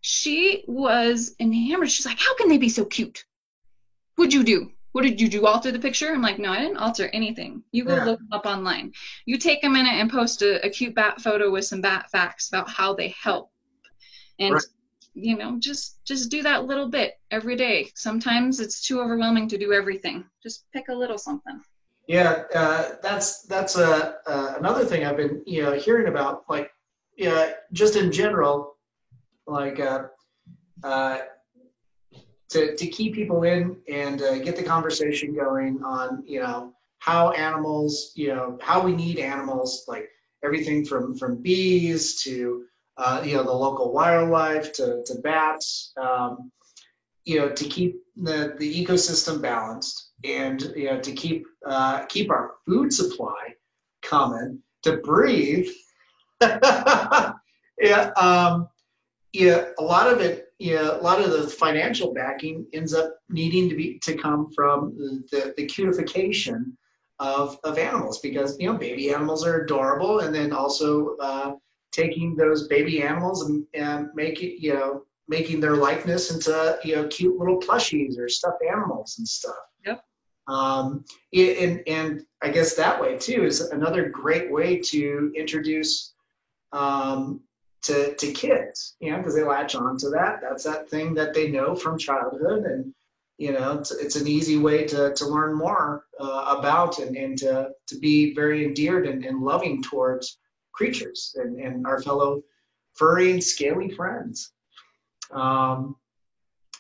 She 0.02 0.66
was 0.68 1.34
enamored. 1.40 1.90
She's 1.90 2.06
like, 2.06 2.20
how 2.20 2.36
can 2.36 2.50
they 2.50 2.58
be 2.58 2.68
so 2.70 2.84
cute? 2.86 3.24
What'd 4.16 4.34
you 4.34 4.44
do? 4.44 4.72
What 4.94 5.04
did 5.04 5.20
you 5.20 5.28
do? 5.28 5.46
Alter 5.46 5.72
the 5.72 5.80
picture? 5.80 6.14
I'm 6.14 6.22
like, 6.22 6.40
no, 6.40 6.52
I 6.52 6.60
didn't 6.60 6.78
alter 6.78 7.10
anything. 7.14 7.64
You 7.72 7.84
go 7.86 7.96
Yeah. 7.96 8.06
look 8.06 8.20
them 8.20 8.30
up 8.32 8.46
online. 8.46 8.94
You 9.26 9.38
take 9.38 9.64
a 9.64 9.70
minute 9.70 9.94
and 9.94 10.10
post 10.10 10.42
a, 10.42 10.66
a 10.66 10.70
cute 10.70 10.96
bat 10.96 11.22
photo 11.22 11.52
with 11.52 11.66
some 11.66 11.82
bat 11.82 12.10
facts 12.12 12.48
about 12.50 12.70
how 12.70 12.94
they 12.94 13.10
help. 13.22 13.52
And 14.40 14.54
Right. 14.54 14.64
you 15.16 15.38
know, 15.38 15.58
just 15.60 16.04
just 16.06 16.32
do 16.32 16.44
that 16.44 16.66
little 16.66 16.90
bit 16.90 17.14
every 17.32 17.56
day. 17.56 17.92
Sometimes 17.96 18.60
it's 18.60 18.82
too 18.82 19.02
overwhelming 19.02 19.48
to 19.50 19.58
do 19.58 19.74
everything. 19.74 20.26
Just 20.44 20.66
pick 20.74 20.90
a 20.90 20.96
little 20.96 21.18
something. 21.18 21.62
Yeah, 22.08 22.44
uh, 22.54 22.96
that's 23.02 23.44
that's 23.44 23.78
uh, 23.78 24.14
uh, 24.28 24.56
another 24.58 24.84
thing 24.86 25.06
I've 25.06 25.18
been 25.18 25.42
you 25.46 25.64
know 25.64 25.74
hearing 25.74 26.08
about. 26.08 26.44
Like, 26.50 26.72
yeah, 27.18 27.54
just 27.72 27.96
in 27.96 28.12
general, 28.12 28.76
like 29.48 29.80
uh, 29.80 30.04
uh, 30.84 31.20
to 32.54 32.76
to 32.76 32.88
keep 32.88 33.14
people 33.14 33.44
in 33.44 33.76
and 33.92 34.22
uh, 34.22 34.40
get 34.40 34.56
the 34.56 34.64
conversation 34.64 35.36
going 35.36 35.84
on 35.84 36.24
you 36.26 36.40
know 36.40 36.74
how 37.00 37.32
animals 37.32 38.12
you 38.16 38.30
know 38.34 38.58
how 38.62 38.82
we 38.82 38.96
need 38.96 39.20
animals 39.20 39.86
like 39.88 40.10
everything 40.44 40.86
from 40.86 41.18
from 41.18 41.42
bees 41.42 42.22
to 42.24 42.64
uh, 42.98 43.22
you 43.26 43.36
know 43.36 43.44
the 43.44 43.52
local 43.52 43.92
wildlife 43.92 44.72
to 44.74 45.04
to 45.06 45.16
bats. 45.24 45.94
Um, 46.02 46.52
you 47.26 47.40
know 47.40 47.50
to 47.50 47.66
keep 47.66 47.96
the 48.18 48.56
the 48.60 48.86
ecosystem 48.86 49.42
balanced 49.42 50.12
and 50.24 50.62
you 50.76 50.86
know 50.86 51.00
to 51.00 51.12
keep 51.12 51.46
uh, 51.66 52.06
keep 52.06 52.30
our 52.30 52.52
food 52.66 52.94
supply 52.94 53.54
coming 54.02 54.60
to 54.84 54.98
breathe 54.98 55.70
yeah 56.42 57.34
um 58.20 58.68
yeah 59.32 59.70
a 59.80 59.84
lot 59.84 60.12
of 60.12 60.20
it 60.20 60.48
yeah 60.64 60.98
a 60.98 61.02
lot 61.02 61.22
of 61.22 61.32
the 61.32 61.48
financial 61.48 62.14
backing 62.14 62.66
ends 62.74 62.94
up 62.94 63.16
needing 63.30 63.70
to 63.70 63.76
be 63.76 64.00
to 64.00 64.16
come 64.16 64.50
from 64.56 64.96
the 65.32 65.54
the, 65.58 65.66
cutification 65.66 66.76
of 67.20 67.58
of 67.64 67.78
animals 67.78 68.20
because 68.20 68.58
you 68.60 68.72
know 68.72 68.78
baby 68.78 69.14
animals 69.14 69.46
are 69.46 69.64
adorable 69.64 70.22
and 70.22 70.34
then 70.34 70.54
also 70.54 71.16
uh 71.18 71.54
taking 71.92 72.36
those 72.36 72.68
baby 72.68 73.04
animals 73.04 73.46
and, 73.46 73.66
and 73.74 74.08
make 74.16 74.42
it 74.42 74.62
you 74.62 74.74
know 74.74 75.04
making 75.28 75.60
their 75.60 75.76
likeness 75.76 76.32
into 76.32 76.80
you 76.84 76.96
know 76.96 77.08
cute 77.08 77.38
little 77.38 77.60
plushies 77.60 78.18
or 78.18 78.28
stuffed 78.28 78.64
animals 78.70 79.16
and 79.18 79.28
stuff. 79.28 79.56
Yep. 79.86 80.04
Um, 80.48 81.06
and 81.34 81.82
and 81.88 82.26
I 82.42 82.50
guess 82.50 82.76
that 82.76 83.00
way 83.02 83.18
too 83.18 83.46
is 83.46 83.62
another 83.62 84.10
great 84.10 84.52
way 84.52 84.80
to 84.80 85.32
introduce 85.36 86.14
um, 86.74 87.42
to 87.84 88.16
to 88.16 88.32
kids, 88.32 88.96
you 89.00 89.12
know, 89.12 89.18
because 89.18 89.36
they 89.36 89.44
latch 89.44 89.76
on 89.76 89.98
to 89.98 90.10
that. 90.10 90.40
That's 90.42 90.64
that 90.64 90.90
thing 90.90 91.14
that 91.16 91.34
they 91.34 91.50
know 91.50 91.76
from 91.76 91.98
childhood, 91.98 92.64
and 92.66 92.94
you 93.38 93.52
know, 93.52 93.80
it's, 93.80 93.92
it's 93.92 94.16
an 94.16 94.28
easy 94.28 94.58
way 94.58 94.86
to 94.86 95.14
to 95.14 95.26
learn 95.26 95.54
more 95.54 96.06
uh, 96.20 96.56
about 96.58 97.00
and 97.00 97.16
and 97.16 97.38
to 97.40 97.72
to 97.88 98.00
be 98.00 98.34
very 98.34 98.66
endeared 98.66 99.06
and, 99.08 99.24
and 99.26 99.42
loving 99.42 99.84
towards 99.84 100.40
creatures 100.74 101.36
and, 101.38 101.60
and 101.60 101.86
our 101.86 102.02
fellow 102.02 102.42
furry 102.94 103.32
and 103.32 103.44
scaly 103.44 103.90
friends. 103.90 104.52
Um, 105.32 105.96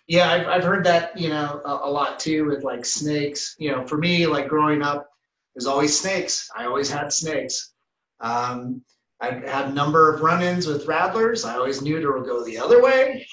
yeah, 0.07 0.31
I've, 0.31 0.47
I've 0.47 0.63
heard 0.63 0.85
that, 0.85 1.17
you 1.17 1.29
know, 1.29 1.61
a, 1.63 1.87
a 1.87 1.89
lot 1.89 2.19
too 2.19 2.45
with 2.45 2.63
like 2.63 2.85
snakes. 2.85 3.55
You 3.57 3.71
know, 3.71 3.85
for 3.85 3.97
me, 3.97 4.27
like 4.27 4.47
growing 4.47 4.81
up, 4.81 5.09
there's 5.55 5.67
always 5.67 5.97
snakes. 5.97 6.49
I 6.55 6.65
always 6.65 6.89
had 6.89 7.13
snakes. 7.13 7.73
Um, 8.19 8.83
I 9.21 9.31
had 9.31 9.67
a 9.67 9.73
number 9.73 10.13
of 10.13 10.21
run-ins 10.21 10.67
with 10.67 10.85
rattlers. 10.85 11.45
I 11.45 11.55
always 11.55 11.81
knew 11.81 11.99
to 11.99 12.23
go 12.25 12.43
the 12.43 12.57
other 12.57 12.81
way. 12.81 13.25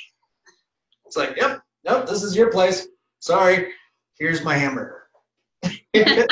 It's 1.06 1.16
like, 1.16 1.36
yep, 1.36 1.62
nope, 1.84 2.06
this 2.06 2.22
is 2.22 2.36
your 2.36 2.52
place. 2.52 2.86
Sorry, 3.18 3.72
here's 4.18 4.44
my 4.44 4.56
hamburger. 4.56 5.08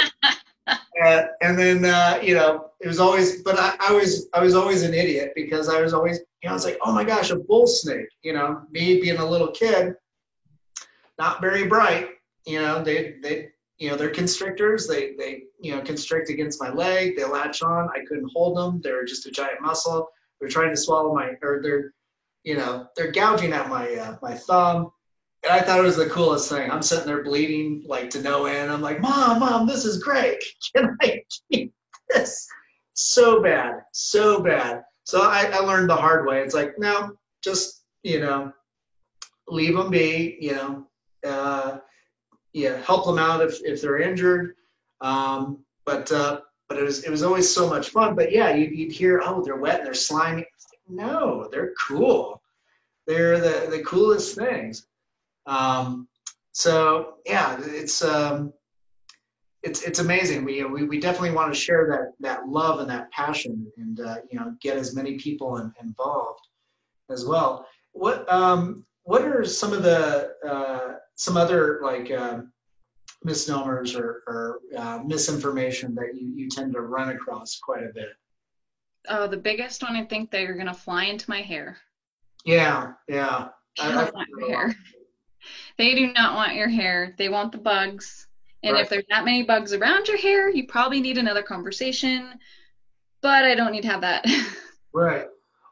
Uh, 1.03 1.23
and 1.43 1.59
then 1.59 1.85
uh, 1.85 2.19
you 2.23 2.35
know 2.35 2.71
it 2.81 2.89
was 2.89 2.99
always 2.99 3.43
but 3.43 3.59
I, 3.59 3.75
I 3.81 3.93
was 3.93 4.29
i 4.35 4.43
was 4.43 4.55
always 4.55 4.83
an 4.83 4.95
idiot 4.95 5.33
because 5.37 5.69
i 5.69 5.81
was 5.81 5.95
always 5.95 6.19
you 6.43 6.49
know 6.49 6.51
i 6.51 6.53
was 6.53 6.65
like 6.65 6.79
oh 6.83 6.93
my 6.93 7.05
gosh 7.05 7.31
a 7.31 7.37
bull 7.37 7.67
snake 7.67 8.09
you 8.23 8.33
know 8.33 8.63
me 8.71 9.01
being 9.01 9.19
a 9.19 9.25
little 9.25 9.49
kid 9.53 9.95
not 11.19 11.41
very 11.41 11.67
bright 11.67 12.09
you 12.47 12.61
know 12.61 12.83
they 12.83 13.15
they 13.23 13.49
you 13.79 13.89
know 13.89 13.97
they're 13.97 14.11
constrictors 14.11 14.89
they 14.89 15.15
they 15.15 15.45
you 15.61 15.75
know 15.75 15.83
constrict 15.83 16.31
against 16.31 16.61
my 16.61 16.71
leg 16.71 17.17
they 17.17 17.25
latch 17.25 17.63
on 17.63 17.89
i 17.95 18.05
couldn't 18.07 18.31
hold 18.35 18.57
them 18.57 18.81
they're 18.83 19.05
just 19.05 19.27
a 19.27 19.31
giant 19.31 19.61
muscle 19.61 20.09
they're 20.41 20.49
trying 20.49 20.71
to 20.71 20.81
swallow 20.81 21.15
my 21.15 21.33
or 21.43 21.61
they're 21.63 21.93
you 22.45 22.57
know 22.57 22.87
they're 22.97 23.13
gouging 23.13 23.53
at 23.53 23.69
my 23.69 23.93
uh, 23.95 24.17
my 24.23 24.35
thumb 24.35 24.91
and 25.45 25.53
I 25.53 25.61
thought 25.61 25.79
it 25.79 25.85
was 25.85 25.97
the 25.97 26.11
coolest 26.11 26.49
thing. 26.49 26.71
I'm 26.71 26.83
sitting 26.83 27.07
there 27.07 27.23
bleeding 27.23 27.85
like 27.87 28.11
to 28.11 28.23
no 28.23 28.47
end. 28.47 28.71
I'm 28.71 28.81
like, 28.81 29.01
Mom, 29.01 29.39
Mom, 29.39 29.67
this 29.67 29.85
is 29.85 30.03
great. 30.03 30.43
Can 30.77 30.97
I 31.01 31.23
keep 31.51 31.73
this? 32.09 32.47
So 32.95 33.41
bad, 33.41 33.75
so 33.93 34.41
bad. 34.41 34.83
So 35.05 35.23
I, 35.23 35.51
I 35.53 35.59
learned 35.61 35.89
the 35.89 35.97
hard 35.97 36.27
way. 36.27 36.41
It's 36.41 36.55
like, 36.55 36.79
no, 36.79 37.13
just 37.43 37.85
you 38.03 38.21
know, 38.21 38.53
leave 39.47 39.77
them 39.77 39.91
be. 39.91 40.37
You 40.41 40.53
know, 40.53 40.87
uh, 41.25 41.79
yeah, 42.53 42.83
help 42.83 43.07
them 43.07 43.19
out 43.19 43.41
if 43.41 43.61
if 43.63 43.81
they're 43.81 44.01
injured. 44.01 44.55
Um, 45.01 45.65
but 45.85 46.11
uh, 46.13 46.41
but 46.69 46.79
it 46.79 46.85
was 46.85 47.05
it 47.05 47.11
was 47.11 47.23
always 47.23 47.53
so 47.53 47.69
much 47.69 47.91
fun. 47.91 48.15
But 48.15 48.33
yeah, 48.33 48.55
you'd, 48.55 48.73
you'd 48.73 48.93
hear, 48.93 49.23
oh, 49.25 49.43
they're 49.43 49.57
wet 49.57 49.79
and 49.79 49.87
they're 49.87 49.95
slimy. 49.95 50.47
No, 50.89 51.49
they're 51.51 51.73
cool. 51.87 52.43
They're 53.07 53.39
the 53.39 53.71
the 53.71 53.83
coolest 53.83 54.37
things. 54.37 54.87
Um, 55.47 56.09
so 56.53 57.15
yeah, 57.25 57.59
it's 57.65 58.03
um, 58.03 58.53
it's 59.63 59.83
it's 59.83 59.99
amazing. 59.99 60.45
We, 60.45 60.65
we 60.65 60.85
we 60.85 61.01
definitely 61.01 61.33
want 61.33 61.53
to 61.53 61.59
share 61.59 61.87
that 61.89 62.13
that 62.21 62.49
love 62.49 62.81
and 62.81 62.91
that 62.91 63.11
passion, 63.13 63.71
and 63.77 64.01
uh, 64.01 64.17
you 64.31 64.39
know, 64.39 64.55
get 64.61 64.77
as 64.77 64.95
many 64.95 65.19
people 65.19 65.59
in, 65.59 65.73
involved 65.81 66.47
as 67.11 67.25
well. 67.25 67.67
What 67.93 68.31
um, 68.33 68.85
what 69.05 69.23
are 69.23 69.45
some 69.45 69.73
of 69.73 69.83
the 69.83 70.35
uh, 70.47 70.95
some 71.15 71.37
other 71.37 71.81
like 71.83 72.11
uh, 72.11 72.41
misnomers 73.25 73.95
or, 73.95 74.23
or 74.27 74.61
uh, 74.77 75.01
misinformation 75.05 75.95
that 75.97 76.15
you, 76.15 76.29
you 76.35 76.49
tend 76.49 76.73
to 76.75 76.81
run 76.81 77.11
across 77.11 77.59
quite 77.59 77.83
a 77.85 77.93
bit? 77.95 78.11
Oh, 79.09 79.27
the 79.27 79.37
biggest 79.37 79.83
one 79.83 79.97
I 79.97 80.05
think 80.05 80.31
they're 80.31 80.55
gonna 80.57 80.75
fly 80.75 81.05
into 81.05 81.29
my 81.31 81.41
hair. 81.43 81.79
Yeah, 82.45 82.93
yeah. 83.09 83.49
They 83.77 83.85
I- 83.85 84.11
want 84.11 84.29
your 84.29 84.49
hair. 84.51 84.77
They 85.79 85.95
do 85.95 86.13
not 86.13 86.35
want 86.35 86.55
your 86.55 86.69
hair. 86.69 87.15
They 87.17 87.29
want 87.29 87.53
the 87.53 87.59
bugs. 87.59 88.27
And 88.65 88.75
Right. 88.75 88.83
if 88.83 88.89
there's 88.89 89.05
that 89.09 89.25
many 89.25 89.45
bugs 89.45 89.73
around 89.73 90.09
your 90.09 90.17
hair, 90.17 90.51
you 90.51 90.67
probably 90.67 91.01
need 91.01 91.17
another 91.17 91.43
conversation. 91.43 92.39
But 93.21 93.45
I 93.45 93.55
don't 93.55 93.73
need 93.73 93.83
to 93.83 93.89
have 93.89 94.01
that. 94.03 94.25
Right. 94.95 95.27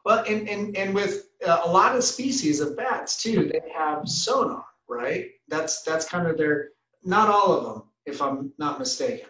Well, 0.05 0.23
Well, 0.23 0.25
and, 0.25 0.47
and, 0.47 0.77
and 0.77 0.95
with 0.95 1.27
uh, 1.45 1.61
a 1.65 1.69
lot 1.71 1.95
of 1.95 2.03
species 2.03 2.61
of 2.61 2.77
bats 2.77 3.21
too, 3.21 3.49
they 3.51 3.61
have 3.75 4.07
sonar, 4.07 4.63
right? 4.87 5.31
That's 5.49 5.81
that's 5.81 6.07
kind 6.07 6.27
of 6.27 6.37
their, 6.37 6.69
not 7.07 7.29
all 7.29 7.53
of 7.53 7.63
them, 7.63 7.83
if 8.05 8.21
I'm 8.21 8.51
not 8.57 8.79
mistaken. 8.79 9.29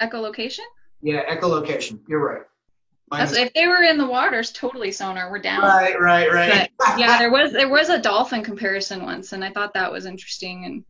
Echolocation? 0.00 0.64
Yeah, 1.02 1.24
echolocation. 1.34 2.00
You're 2.08 2.24
right. 2.24 2.42
That's, 3.10 3.32
if 3.36 3.52
they 3.54 3.66
were 3.66 3.82
in 3.82 3.98
the 3.98 4.06
waters, 4.06 4.52
totally 4.52 4.92
sonar. 4.92 5.30
We're 5.30 5.38
down. 5.38 5.62
Right, 5.62 5.98
right, 5.98 6.30
right. 6.30 6.70
But, 6.78 6.98
yeah, 6.98 7.18
there 7.18 7.30
was 7.30 7.52
there 7.52 7.68
was 7.68 7.88
a 7.88 7.98
dolphin 8.02 8.44
comparison 8.44 9.02
once, 9.02 9.32
and 9.32 9.42
I 9.42 9.50
thought 9.50 9.72
that 9.74 9.90
was 9.90 10.04
interesting. 10.04 10.66
And 10.66 10.84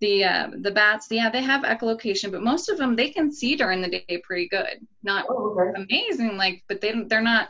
the 0.00 0.24
uh, 0.24 0.50
the 0.60 0.70
bats, 0.70 1.08
yeah, 1.10 1.30
they 1.30 1.42
have 1.42 1.64
echolocation, 1.64 2.30
but 2.30 2.42
most 2.42 2.68
of 2.68 2.78
them 2.78 2.94
they 2.94 3.10
can 3.10 3.32
see 3.32 3.56
during 3.56 3.82
the 3.82 3.90
day 3.90 4.22
pretty 4.22 4.48
good. 4.48 4.86
Not 5.02 5.26
oh, 5.28 5.58
okay. 5.58 5.82
amazing, 5.82 6.36
like, 6.36 6.62
but 6.68 6.80
they 6.80 6.94
they're 7.08 7.20
not 7.20 7.48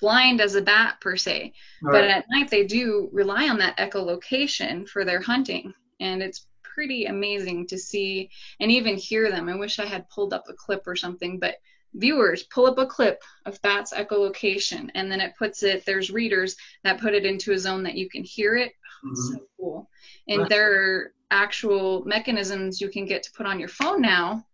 blind 0.00 0.42
as 0.42 0.54
a 0.54 0.62
bat 0.62 1.00
per 1.00 1.16
se. 1.16 1.54
All 1.82 1.92
but 1.92 2.02
right. 2.02 2.10
at 2.10 2.26
night 2.30 2.50
they 2.50 2.66
do 2.66 3.08
rely 3.12 3.48
on 3.48 3.58
that 3.58 3.78
echolocation 3.78 4.86
for 4.86 5.04
their 5.04 5.22
hunting, 5.22 5.72
and 5.98 6.22
it's 6.22 6.46
pretty 6.76 7.06
amazing 7.06 7.66
to 7.66 7.78
see 7.78 8.28
and 8.60 8.70
even 8.70 8.96
hear 8.96 9.30
them. 9.30 9.48
I 9.48 9.56
wish 9.56 9.78
I 9.78 9.86
had 9.86 10.10
pulled 10.10 10.34
up 10.34 10.44
a 10.46 10.52
clip 10.52 10.86
or 10.86 10.94
something, 10.94 11.38
but 11.38 11.56
viewers 11.94 12.42
pull 12.42 12.66
up 12.66 12.76
a 12.76 12.84
clip 12.84 13.22
of 13.46 13.60
bats 13.62 13.94
echolocation 13.94 14.90
and 14.94 15.10
then 15.10 15.18
it 15.18 15.32
puts 15.38 15.62
it 15.62 15.86
there's 15.86 16.10
readers 16.10 16.54
that 16.84 17.00
put 17.00 17.14
it 17.14 17.24
into 17.24 17.52
a 17.52 17.58
zone 17.58 17.82
that 17.82 17.94
you 17.94 18.10
can 18.10 18.22
hear 18.22 18.54
it 18.54 18.72
mm-hmm. 19.02 19.14
so 19.14 19.38
cool 19.58 19.88
and 20.28 20.40
right. 20.40 20.50
there 20.50 20.74
are 20.74 21.12
actual 21.30 22.04
mechanisms 22.04 22.82
you 22.82 22.90
can 22.90 23.06
get 23.06 23.22
to 23.22 23.32
put 23.32 23.46
on 23.46 23.58
your 23.58 23.70
phone 23.70 24.02
now 24.02 24.44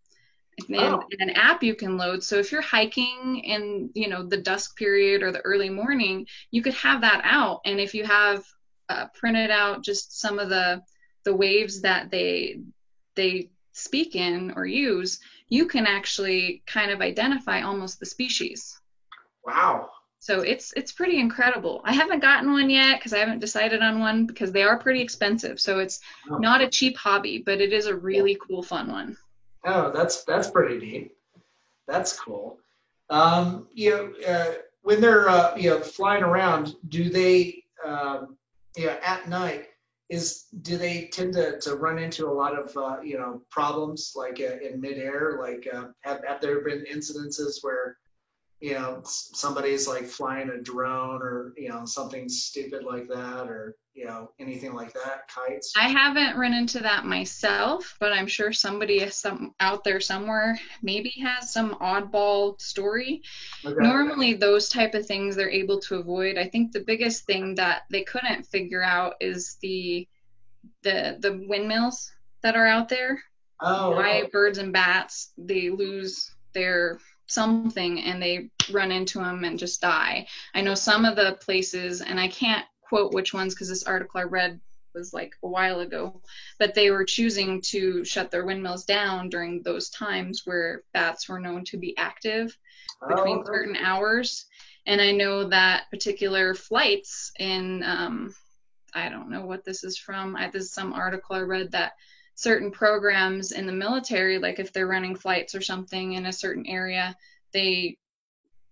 and, 0.69 0.77
oh. 0.77 1.03
an 1.19 1.31
app 1.31 1.65
you 1.65 1.75
can 1.75 1.97
load 1.97 2.23
so 2.23 2.39
if 2.39 2.53
you're 2.53 2.61
hiking 2.61 3.41
in 3.43 3.91
you 3.95 4.09
know 4.09 4.23
the 4.23 4.37
dusk 4.37 4.77
period 4.77 5.25
or 5.25 5.33
the 5.33 5.41
early 5.41 5.71
morning 5.71 6.25
you 6.53 6.63
could 6.63 6.75
have 6.75 7.01
that 7.01 7.23
out 7.25 7.61
and 7.65 7.81
if 7.81 7.93
you 7.93 8.05
have 8.05 8.45
uh, 8.89 9.07
printed 9.15 9.51
out 9.51 9.83
just 9.83 10.21
some 10.21 10.39
of 10.39 10.49
the 10.49 10.81
the 11.25 11.35
waves 11.35 11.81
that 11.83 12.11
they 12.11 12.61
they 13.15 13.51
speak 13.73 14.17
in 14.17 14.53
or 14.57 14.67
use 14.67 15.21
you 15.53 15.67
can 15.67 15.87
actually 15.87 16.63
kind 16.67 16.91
of 16.91 17.03
identify 17.03 17.61
almost 17.61 18.01
the 18.01 18.07
species. 18.07 18.81
Wow. 19.45 19.91
So 20.19 20.41
it's 20.41 20.73
it's 20.77 20.93
pretty 20.93 21.19
incredible. 21.19 21.83
I 21.85 21.93
haven't 21.93 22.21
gotten 22.21 22.53
one 22.53 22.71
yet 22.71 22.99
because 22.99 23.13
I 23.13 23.19
haven't 23.19 23.41
decided 23.41 23.83
on 23.83 24.01
one 24.01 24.25
because 24.25 24.51
they 24.51 24.63
are 24.63 24.79
pretty 24.79 25.03
expensive. 25.03 25.61
So 25.61 25.79
it's 25.79 26.01
oh. 26.31 26.39
not 26.39 26.63
a 26.63 26.71
cheap 26.71 26.97
hobby, 26.97 27.43
but 27.45 27.61
it 27.61 27.75
is 27.75 27.85
a 27.85 27.95
really 27.95 28.39
cool, 28.47 28.63
fun 28.63 28.91
one. 28.91 29.17
Oh, 29.67 29.91
that's 29.91 30.25
that's 30.25 30.49
pretty 30.49 30.79
neat. 30.79 31.13
That's 31.87 32.19
cool. 32.19 32.59
Um, 33.11 33.69
you 33.75 33.91
know, 33.91 34.27
uh, 34.27 34.55
when 34.81 35.03
they're 35.03 35.29
uh, 35.29 35.55
you 35.55 35.69
know 35.69 35.81
flying 35.81 36.23
around, 36.23 36.77
do 36.89 37.11
they 37.11 37.63
um, 37.85 38.39
you 38.75 38.87
know 38.87 38.97
at 39.05 39.29
night? 39.29 39.67
Is 40.13 40.45
do 40.61 40.77
they 40.77 41.07
tend 41.07 41.33
to, 41.33 41.59
to 41.61 41.77
run 41.77 41.99
into 41.99 42.29
a 42.29 42.37
lot 42.43 42.57
of 42.57 42.77
uh, 42.77 43.01
you 43.03 43.19
know 43.19 43.41
problems 43.51 44.13
like 44.15 44.39
uh, 44.41 44.59
in 44.65 44.79
midair? 44.79 45.39
Like 45.41 45.67
uh, 45.73 45.87
have, 46.03 46.21
have 46.29 46.41
there 46.43 46.61
been 46.61 46.85
incidences 46.93 47.63
where 47.63 47.97
you 48.61 48.75
know 48.75 49.01
somebody's 49.05 49.89
like 49.89 50.05
flying 50.05 50.51
a 50.51 50.61
drone 50.61 51.23
or 51.23 51.55
you 51.57 51.71
know 51.71 51.87
something 51.87 52.29
stupid 52.29 52.85
like 52.85 53.09
that 53.09 53.49
or 53.49 53.75
you 53.95 54.07
know 54.07 54.31
anything 54.39 54.75
like 54.75 54.93
that 54.95 55.29
kites? 55.29 55.73
I 55.77 55.89
haven't 55.89 56.39
run 56.39 56.55
into 56.55 56.81
that 56.81 57.05
myself 57.05 57.97
but 58.01 58.13
i'm 58.13 58.27
sure 58.27 58.53
somebody 58.53 59.09
some 59.11 59.55
out 59.61 59.85
there 59.85 60.01
somewhere 60.01 60.59
maybe 60.83 61.11
has 61.23 61.53
some 61.53 61.75
oddball 61.77 62.61
story. 62.61 63.23
Okay. 63.65 63.75
normally 63.79 64.35
those 64.35 64.69
type 64.69 64.95
of 64.95 65.07
things 65.07 65.37
they're 65.37 65.51
able 65.51 65.79
to 65.81 65.97
avoid. 65.97 66.39
I 66.39 66.49
think 66.49 66.73
the 66.73 66.85
biggest 66.87 67.27
thing 67.27 67.55
that 67.57 67.83
they 67.91 68.03
couldn't 68.03 68.47
figure 68.47 68.83
out 68.83 69.15
is 69.21 69.59
the 69.63 70.09
the 70.83 71.19
the 71.21 71.45
windmills 71.49 72.11
that 72.43 72.57
are 72.57 72.67
out 72.67 72.89
there. 72.89 73.23
Oh 73.61 73.91
why 73.91 74.29
birds 74.33 74.59
and 74.59 74.73
bats 74.73 75.33
they 75.37 75.71
lose 75.71 76.35
their 76.55 76.99
something 77.27 78.01
and 78.01 78.23
they 78.23 78.51
run 78.71 78.93
into 78.93 79.19
them 79.19 79.45
and 79.45 79.59
just 79.59 79.81
die. 79.81 80.27
I 80.55 80.61
know 80.61 80.75
some 80.75 81.05
of 81.05 81.17
the 81.17 81.39
places 81.41 82.01
and 82.01 82.19
i 82.19 82.29
can't 82.29 82.65
quote 82.93 83.15
which 83.15 83.33
ones 83.33 83.55
because 83.55 83.71
this 83.71 83.85
article 83.85 84.21
I 84.21 84.25
read 84.25 84.61
was 84.95 85.15
like 85.15 85.35
a 85.43 85.49
while 85.49 85.81
ago, 85.81 86.21
but 86.59 86.75
they 86.75 86.91
were 86.91 87.07
choosing 87.07 87.63
to 87.63 88.05
shut 88.05 88.31
their 88.31 88.45
windmills 88.45 88.85
down 88.85 89.31
during 89.31 89.63
those 89.63 89.89
times 89.89 90.43
where 90.45 90.83
bats 90.93 91.27
were 91.27 91.41
known 91.41 91.65
to 91.65 91.79
be 91.79 91.97
active 91.97 92.55
between 93.09 93.39
oh, 93.39 93.45
certain 93.47 93.77
hours. 93.77 94.45
And 94.85 95.01
I 95.01 95.11
know 95.11 95.49
that 95.49 95.89
particular 95.91 96.53
flights 96.53 97.33
in, 97.39 97.83
um, 97.83 98.35
I 98.93 99.09
don't 99.09 99.31
know 99.31 99.47
what 99.47 99.65
this 99.65 99.85
is 99.85 99.97
from. 99.97 100.37
I, 100.37 100.51
this 100.51 100.65
is 100.65 100.75
some 100.75 100.93
article 100.93 101.35
I 101.35 101.41
read 101.41 101.73
that 101.73 101.93
certain 102.35 102.71
programs 102.71 103.53
in 103.53 103.65
the 103.65 103.73
military, 103.73 104.39
like 104.39 104.59
if 104.59 104.71
they're 104.71 104.87
running 104.87 105.17
flights 105.17 105.55
or 105.55 105.63
something 105.63 106.13
in 106.13 106.27
a 106.27 106.33
certain 106.33 106.67
area, 106.67 107.17
they 107.55 107.97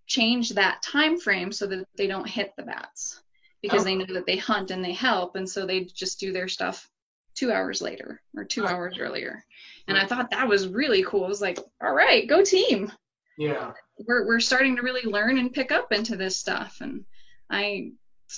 change 0.06 0.50
that 0.50 0.82
time 0.82 1.18
frame 1.18 1.52
so 1.52 1.66
that 1.68 1.86
they 1.96 2.06
don't 2.06 2.28
hit 2.28 2.52
the 2.58 2.64
bats 2.64 3.22
because 3.62 3.82
oh. 3.82 3.84
they 3.84 3.94
know 3.94 4.06
that 4.12 4.26
they 4.26 4.36
hunt 4.36 4.70
and 4.70 4.84
they 4.84 4.92
help 4.92 5.36
and 5.36 5.48
so 5.48 5.66
they 5.66 5.84
just 5.84 6.20
do 6.20 6.32
their 6.32 6.48
stuff 6.48 6.88
two 7.34 7.52
hours 7.52 7.80
later 7.80 8.20
or 8.36 8.44
two 8.44 8.66
hours 8.66 8.98
earlier. 8.98 9.44
And 9.88 9.98
i 9.98 10.06
thought 10.06 10.30
that 10.30 10.48
was 10.48 10.68
really 10.68 11.02
cool. 11.02 11.24
I 11.24 11.28
was 11.28 11.40
like 11.40 11.58
all 11.82 11.92
right 11.92 12.28
go 12.28 12.42
team. 12.44 12.92
Yeah. 13.38 13.72
We're, 14.06 14.26
we're 14.26 14.40
starting 14.40 14.76
to 14.76 14.82
really 14.82 15.10
learn 15.10 15.38
and 15.38 15.52
pick 15.52 15.72
up 15.72 15.92
into 15.92 16.16
this 16.16 16.36
stuff 16.36 16.78
and 16.80 17.04
i 17.50 17.90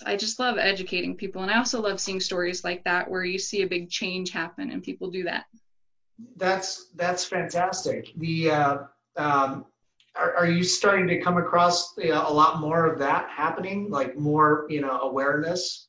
i 0.06 0.16
just 0.16 0.38
love 0.38 0.56
educating 0.58 1.16
people 1.16 1.42
and 1.42 1.50
i 1.50 1.58
also 1.58 1.82
love 1.82 2.00
seeing 2.00 2.18
stories 2.18 2.64
like 2.64 2.82
that 2.84 3.10
where 3.10 3.24
you 3.24 3.38
see 3.38 3.62
a 3.62 3.66
big 3.66 3.90
change 3.90 4.30
happen 4.30 4.70
and 4.70 4.82
people 4.82 5.10
do 5.10 5.24
that. 5.24 5.44
That's 6.36 6.90
that's 6.94 7.24
fantastic. 7.24 8.12
The 8.16 8.50
uh, 8.50 8.78
um, 9.16 9.66
are, 10.14 10.34
are 10.34 10.46
you 10.46 10.62
starting 10.62 11.06
to 11.08 11.20
come 11.20 11.38
across 11.38 11.96
you 11.96 12.10
know, 12.10 12.24
a 12.26 12.32
lot 12.32 12.60
more 12.60 12.86
of 12.86 12.98
that 12.98 13.28
happening 13.30 13.90
like 13.90 14.16
more 14.16 14.66
you 14.68 14.80
know 14.80 15.00
awareness 15.00 15.88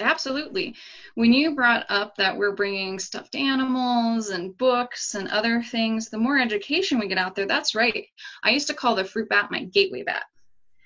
Absolutely. 0.00 0.74
When 1.14 1.32
you 1.32 1.54
brought 1.54 1.86
up 1.88 2.16
that 2.16 2.36
we're 2.36 2.56
bringing 2.56 2.98
stuffed 2.98 3.36
animals 3.36 4.30
and 4.30 4.56
books 4.58 5.14
and 5.14 5.28
other 5.28 5.62
things, 5.62 6.08
the 6.08 6.18
more 6.18 6.38
education 6.38 6.98
we 6.98 7.06
get 7.06 7.18
out 7.18 7.36
there, 7.36 7.46
that's 7.46 7.74
right. 7.74 8.04
I 8.42 8.50
used 8.50 8.66
to 8.68 8.74
call 8.74 8.96
the 8.96 9.04
fruit 9.04 9.28
bat 9.28 9.50
my 9.50 9.64
gateway 9.64 10.02
bat. 10.02 10.24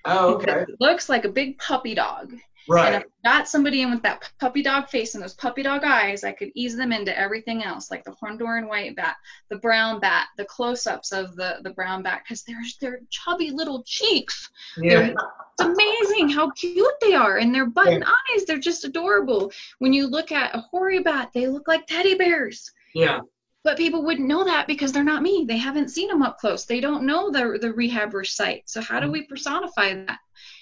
Oh, 0.05 0.35
okay. 0.35 0.61
It 0.61 0.75
looks 0.79 1.09
like 1.09 1.25
a 1.25 1.29
big 1.29 1.57
puppy 1.57 1.95
dog. 1.95 2.35
Right. 2.69 2.93
And 2.93 3.03
if 3.03 3.09
I 3.25 3.37
got 3.39 3.49
somebody 3.49 3.81
in 3.81 3.89
with 3.89 4.03
that 4.03 4.29
puppy 4.39 4.61
dog 4.61 4.89
face 4.89 5.15
and 5.15 5.23
those 5.23 5.33
puppy 5.33 5.63
dog 5.63 5.83
eyes, 5.83 6.23
I 6.23 6.31
could 6.31 6.51
ease 6.53 6.77
them 6.77 6.91
into 6.91 7.17
everything 7.17 7.63
else, 7.63 7.89
like 7.89 8.03
the 8.03 8.11
Honduran 8.11 8.67
white 8.67 8.95
bat, 8.95 9.15
the 9.49 9.57
brown 9.57 9.99
bat, 9.99 10.27
the 10.37 10.45
close-ups 10.45 11.11
of 11.11 11.35
the 11.35 11.57
the 11.63 11.71
brown 11.71 12.03
bat, 12.03 12.21
because 12.23 12.43
they're 12.43 12.61
they're 12.79 13.01
chubby 13.09 13.49
little 13.49 13.81
cheeks. 13.83 14.49
Yeah. 14.77 15.09
It's 15.09 15.63
amazing 15.63 16.29
how 16.29 16.51
cute 16.51 16.93
they 17.01 17.15
are, 17.15 17.37
and 17.37 17.53
their 17.53 17.65
button 17.65 18.01
yeah. 18.01 18.11
eyes, 18.35 18.45
they're 18.45 18.59
just 18.59 18.85
adorable. 18.85 19.51
When 19.79 19.91
you 19.91 20.05
look 20.05 20.31
at 20.31 20.55
a 20.55 20.59
hoary 20.59 20.99
bat, 20.99 21.31
they 21.33 21.47
look 21.47 21.67
like 21.67 21.87
teddy 21.87 22.15
bears. 22.15 22.71
Yeah. 22.93 23.21
But 23.63 23.77
people 23.77 24.03
wouldn't 24.03 24.27
know 24.27 24.45
that 24.45 24.67
because 24.67 24.91
they're 24.91 25.03
not 25.03 25.21
me. 25.21 25.45
They 25.47 25.57
haven't 25.57 25.89
seen 25.89 26.07
them 26.07 26.21
up 26.21 26.37
close. 26.37 26.65
They 26.65 26.79
don't 26.79 27.03
know 27.03 27.31
the 27.31 27.57
the 27.59 27.73
rehabber 27.73 28.25
site. 28.25 28.69
So 28.69 28.79
how 28.79 28.99
do 28.99 29.07
mm-hmm. 29.07 29.13
we 29.13 29.23
personify 29.23 29.95
that? 30.05 30.19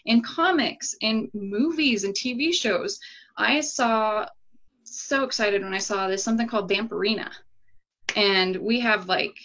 In 0.07 0.21
comics, 0.21 0.95
in 1.01 1.29
movies, 1.33 2.03
and 2.03 2.13
TV 2.13 2.53
shows. 2.53 2.99
I 3.37 3.61
saw 3.61 4.27
so 4.83 5.23
excited 5.23 5.61
when 5.61 5.73
I 5.73 5.79
saw 5.79 6.07
this 6.07 6.23
something 6.23 6.47
called 6.47 6.69
Vampirina, 6.69 7.29
and 8.15 8.55
we 8.57 8.79
have 8.79 9.07
like 9.07 9.37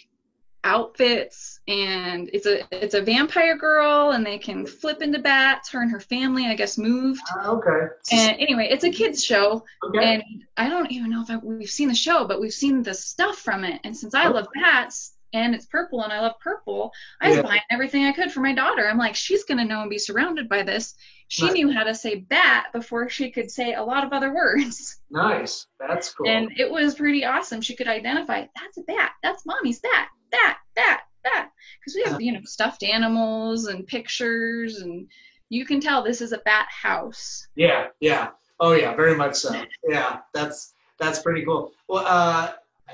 outfits 0.65 1.59
and 1.67 2.29
it's 2.31 2.45
a 2.45 2.63
it's 2.71 2.93
a 2.93 3.01
vampire 3.01 3.57
girl 3.57 4.11
and 4.11 4.25
they 4.25 4.37
can 4.37 4.65
flip 4.65 5.01
into 5.01 5.19
bats 5.19 5.69
her 5.69 5.81
and 5.81 5.91
her 5.91 5.99
family 5.99 6.45
i 6.45 6.55
guess 6.55 6.77
moved 6.77 7.19
uh, 7.37 7.51
okay 7.51 7.87
and 8.13 8.39
anyway 8.39 8.65
it's 8.71 8.85
a 8.85 8.89
kids 8.89 9.21
show 9.21 9.61
okay. 9.83 10.15
and 10.15 10.23
i 10.55 10.69
don't 10.69 10.89
even 10.89 11.11
know 11.11 11.21
if 11.21 11.29
I, 11.29 11.35
we've 11.35 11.69
seen 11.69 11.89
the 11.89 11.93
show 11.93 12.25
but 12.25 12.39
we've 12.39 12.53
seen 12.53 12.81
the 12.81 12.93
stuff 12.93 13.39
from 13.39 13.65
it 13.65 13.81
and 13.83 13.95
since 13.95 14.13
i 14.15 14.23
okay. 14.23 14.35
love 14.35 14.47
bats 14.55 15.15
and 15.33 15.55
it's 15.55 15.65
purple 15.65 16.03
and 16.03 16.13
I 16.13 16.21
love 16.21 16.39
purple. 16.39 16.91
I 17.21 17.29
was 17.29 17.37
yeah. 17.37 17.43
buying 17.43 17.61
everything 17.69 18.05
I 18.05 18.11
could 18.11 18.31
for 18.31 18.39
my 18.39 18.53
daughter. 18.53 18.87
I'm 18.87 18.97
like, 18.97 19.15
she's 19.15 19.43
gonna 19.43 19.65
know 19.65 19.81
and 19.81 19.89
be 19.89 19.97
surrounded 19.97 20.47
by 20.47 20.63
this. 20.63 20.95
She 21.27 21.45
nice. 21.45 21.53
knew 21.53 21.71
how 21.71 21.83
to 21.83 21.95
say 21.95 22.15
bat 22.15 22.67
before 22.73 23.09
she 23.09 23.31
could 23.31 23.49
say 23.49 23.73
a 23.73 23.83
lot 23.83 24.03
of 24.03 24.13
other 24.13 24.33
words. 24.33 24.99
Nice. 25.13 25.67
That's 25.79 26.11
cool. 26.11 26.27
And 26.27 26.51
it 26.57 26.71
was 26.71 26.95
pretty 26.95 27.23
awesome. 27.23 27.61
She 27.61 27.75
could 27.75 27.87
identify 27.87 28.47
that's 28.55 28.77
a 28.79 28.81
bat, 28.81 29.11
that's 29.21 29.45
mommy's 29.45 29.79
bat, 29.79 30.07
that, 30.31 30.57
that, 30.75 31.01
that. 31.23 31.51
Because 31.79 31.95
we 31.95 32.03
have, 32.09 32.19
you 32.19 32.31
know, 32.31 32.39
stuffed 32.45 32.81
animals 32.81 33.67
and 33.67 33.85
pictures 33.85 34.77
and 34.77 35.07
you 35.49 35.67
can 35.67 35.79
tell 35.79 36.03
this 36.03 36.19
is 36.19 36.31
a 36.31 36.39
bat 36.39 36.67
house. 36.69 37.47
Yeah, 37.55 37.89
yeah. 37.99 38.29
Oh 38.59 38.73
yeah, 38.73 38.95
very 38.95 39.15
much 39.15 39.35
so. 39.35 39.53
Yeah, 39.87 40.19
that's 40.33 40.73
that's 40.99 41.19
pretty 41.19 41.45
cool. 41.45 41.71
Well, 41.87 42.05
uh, 42.07 42.53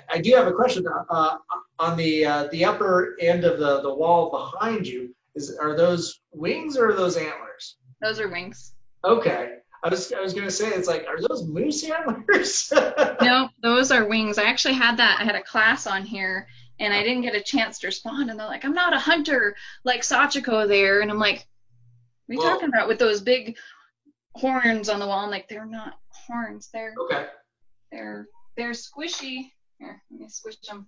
I 0.09 0.19
do 0.19 0.35
have 0.35 0.47
a 0.47 0.53
question 0.53 0.85
uh, 0.87 1.37
on 1.79 1.97
the 1.97 2.25
uh, 2.25 2.47
the 2.51 2.65
upper 2.65 3.15
end 3.19 3.43
of 3.43 3.59
the, 3.59 3.81
the 3.81 3.93
wall 3.93 4.29
behind 4.29 4.87
you. 4.87 5.15
Is 5.35 5.57
are 5.57 5.75
those 5.75 6.21
wings 6.33 6.77
or 6.77 6.89
are 6.89 6.95
those 6.95 7.17
antlers? 7.17 7.77
Those 8.01 8.19
are 8.19 8.29
wings. 8.29 8.73
Okay. 9.03 9.55
I 9.83 9.89
was 9.89 10.11
I 10.11 10.19
was 10.21 10.33
gonna 10.33 10.51
say 10.51 10.69
it's 10.69 10.87
like 10.87 11.05
are 11.07 11.19
those 11.27 11.47
moose 11.47 11.83
antlers? 11.83 12.71
no, 13.21 13.49
those 13.61 13.91
are 13.91 14.07
wings. 14.07 14.37
I 14.37 14.43
actually 14.43 14.73
had 14.73 14.97
that. 14.97 15.17
I 15.19 15.23
had 15.23 15.35
a 15.35 15.43
class 15.43 15.87
on 15.87 16.03
here 16.03 16.47
and 16.79 16.93
I 16.93 17.03
didn't 17.03 17.23
get 17.23 17.35
a 17.35 17.41
chance 17.41 17.79
to 17.79 17.87
respond. 17.87 18.29
And 18.29 18.39
they're 18.39 18.47
like, 18.47 18.65
I'm 18.65 18.73
not 18.73 18.93
a 18.93 18.99
hunter 18.99 19.55
like 19.83 20.01
Sachiko 20.01 20.67
there. 20.67 21.01
And 21.01 21.11
I'm 21.11 21.19
like, 21.19 21.45
what 22.25 22.37
are 22.37 22.41
you 22.41 22.49
talking 22.49 22.69
about 22.69 22.87
with 22.87 22.99
those 22.99 23.21
big 23.21 23.57
horns 24.35 24.89
on 24.89 24.99
the 24.99 25.07
wall? 25.07 25.19
I'm 25.25 25.29
like, 25.29 25.47
they're 25.47 25.65
not 25.65 25.99
horns. 26.09 26.69
They're 26.73 26.93
okay. 27.05 27.27
They're 27.91 28.27
they're 28.55 28.71
squishy. 28.71 29.51
Here, 29.79 30.01
let 30.11 30.19
me 30.19 30.27
squish 30.29 30.57
them. 30.59 30.87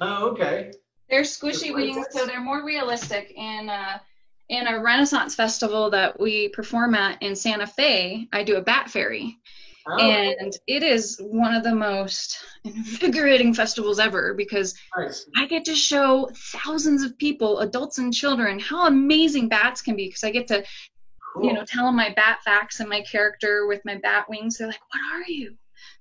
Oh, 0.00 0.30
okay. 0.30 0.72
They're 1.10 1.22
squishy 1.22 1.74
wings, 1.74 2.06
so 2.10 2.26
they're 2.26 2.40
more 2.40 2.64
realistic. 2.64 3.34
And 3.36 3.70
uh, 3.70 3.98
in 4.48 4.66
a 4.66 4.80
Renaissance 4.80 5.34
festival 5.34 5.90
that 5.90 6.18
we 6.18 6.48
perform 6.48 6.94
at 6.94 7.22
in 7.22 7.36
Santa 7.36 7.66
Fe, 7.66 8.28
I 8.32 8.42
do 8.42 8.56
a 8.56 8.62
bat 8.62 8.90
fairy. 8.90 9.38
Oh. 9.86 9.98
And 9.98 10.52
it 10.66 10.82
is 10.82 11.20
one 11.20 11.54
of 11.54 11.62
the 11.62 11.74
most 11.74 12.38
invigorating 12.64 13.52
festivals 13.52 13.98
ever 13.98 14.32
because 14.32 14.74
nice. 14.96 15.26
I 15.36 15.46
get 15.46 15.64
to 15.66 15.74
show 15.74 16.30
thousands 16.34 17.02
of 17.02 17.18
people, 17.18 17.58
adults 17.58 17.98
and 17.98 18.12
children, 18.12 18.58
how 18.58 18.86
amazing 18.86 19.48
bats 19.48 19.82
can 19.82 19.94
be 19.94 20.06
because 20.06 20.24
I 20.24 20.30
get 20.30 20.46
to, 20.48 20.64
cool. 21.34 21.44
you 21.44 21.52
know, 21.52 21.64
tell 21.66 21.84
them 21.84 21.96
my 21.96 22.14
bat 22.16 22.38
facts 22.42 22.80
and 22.80 22.88
my 22.88 23.02
character 23.02 23.66
with 23.66 23.82
my 23.84 23.98
bat 23.98 24.24
wings. 24.28 24.56
They're 24.56 24.68
like, 24.68 24.80
What 24.90 25.02
are 25.12 25.30
you? 25.30 25.54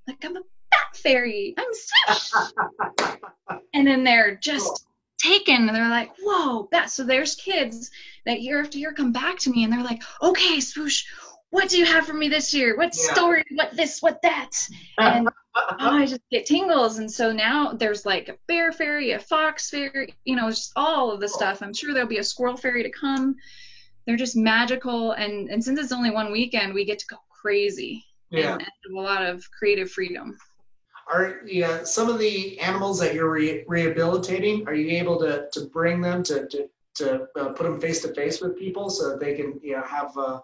Like, 0.08 0.24
I'm 0.24 0.36
a 0.36 0.42
bat 0.72 0.96
fairy. 0.96 1.54
I'm 1.58 1.66
Swish. 1.72 2.32
and 3.74 3.88
then 3.88 4.04
they're 4.04 4.36
just 4.36 4.66
cool. 4.66 5.34
taken. 5.36 5.68
And 5.68 5.76
they're 5.76 5.90
like, 5.90 6.12
Whoa, 6.20 6.68
bat. 6.72 6.90
So 6.90 7.04
there's 7.04 7.36
kids 7.36 7.92
that 8.26 8.42
year 8.42 8.60
after 8.62 8.78
year 8.78 8.94
come 8.94 9.12
back 9.12 9.40
to 9.40 9.52
me 9.52 9.64
and 9.64 9.72
they're 9.72 9.84
like, 9.84 10.04
Okay, 10.22 10.60
Swoosh, 10.60 11.06
what 11.52 11.70
do 11.70 11.78
you 11.78 11.86
have 11.86 12.06
for 12.06 12.14
me 12.14 12.30
this 12.30 12.54
year? 12.54 12.76
What 12.76 12.96
yeah. 12.96 13.14
story? 13.14 13.44
What 13.52 13.76
this? 13.78 14.02
What 14.02 14.22
that? 14.24 14.52
And 14.98 15.30
oh, 15.56 15.76
I 15.80 16.06
just 16.06 16.22
get 16.32 16.46
tingles. 16.46 16.98
And 16.98 17.10
so 17.10 17.32
now 17.32 17.74
there's 17.74 18.06
like 18.06 18.28
a 18.28 18.38
bear 18.48 18.72
fairy, 18.72 19.12
a 19.12 19.20
fox 19.20 19.70
fairy, 19.70 20.16
you 20.26 20.36
know, 20.36 20.50
just 20.50 20.72
all 20.76 21.12
of 21.12 21.22
the 21.22 21.30
stuff. 21.30 21.62
I'm 21.62 21.74
sure 21.74 21.94
there'll 21.94 22.10
be 22.10 22.18
a 22.18 22.24
squirrel 22.24 22.58
fairy 22.58 22.84
to 22.84 22.90
come. 22.90 23.36
They're 24.06 24.18
just 24.18 24.36
magical. 24.36 25.12
And, 25.12 25.50
and 25.50 25.64
since 25.64 25.80
it's 25.80 25.94
only 25.94 26.12
one 26.12 26.32
weekend, 26.32 26.74
we 26.74 26.86
get 26.86 27.00
to 27.00 27.06
go 27.08 27.18
crazy 27.30 28.04
yeah. 28.40 28.54
and, 28.54 28.96
a 28.98 29.02
lot 29.02 29.26
of 29.26 29.50
creative 29.52 29.90
freedom. 29.90 30.38
Are 31.12 31.42
yeah, 31.46 31.84
some 31.84 32.10
of 32.10 32.18
the 32.18 32.60
animals 32.60 33.00
that 33.00 33.14
you're 33.14 33.30
re- 33.30 33.64
rehabilitating, 33.68 34.68
are 34.68 34.74
you 34.74 34.98
able 34.98 35.20
to, 35.20 35.48
to 35.52 35.66
bring 35.68 36.02
them 36.02 36.24
to, 36.24 36.48
to, 36.48 36.70
to 36.96 37.28
uh, 37.38 37.50
put 37.50 37.64
them 37.64 37.80
face 37.80 38.02
to 38.04 38.14
face 38.14 38.42
with 38.42 38.58
people 38.58 38.90
so 38.90 39.10
that 39.10 39.20
they 39.20 39.36
can 39.36 39.60
you 39.62 39.74
know, 39.74 39.84
have 39.84 40.18
uh, 40.18 40.40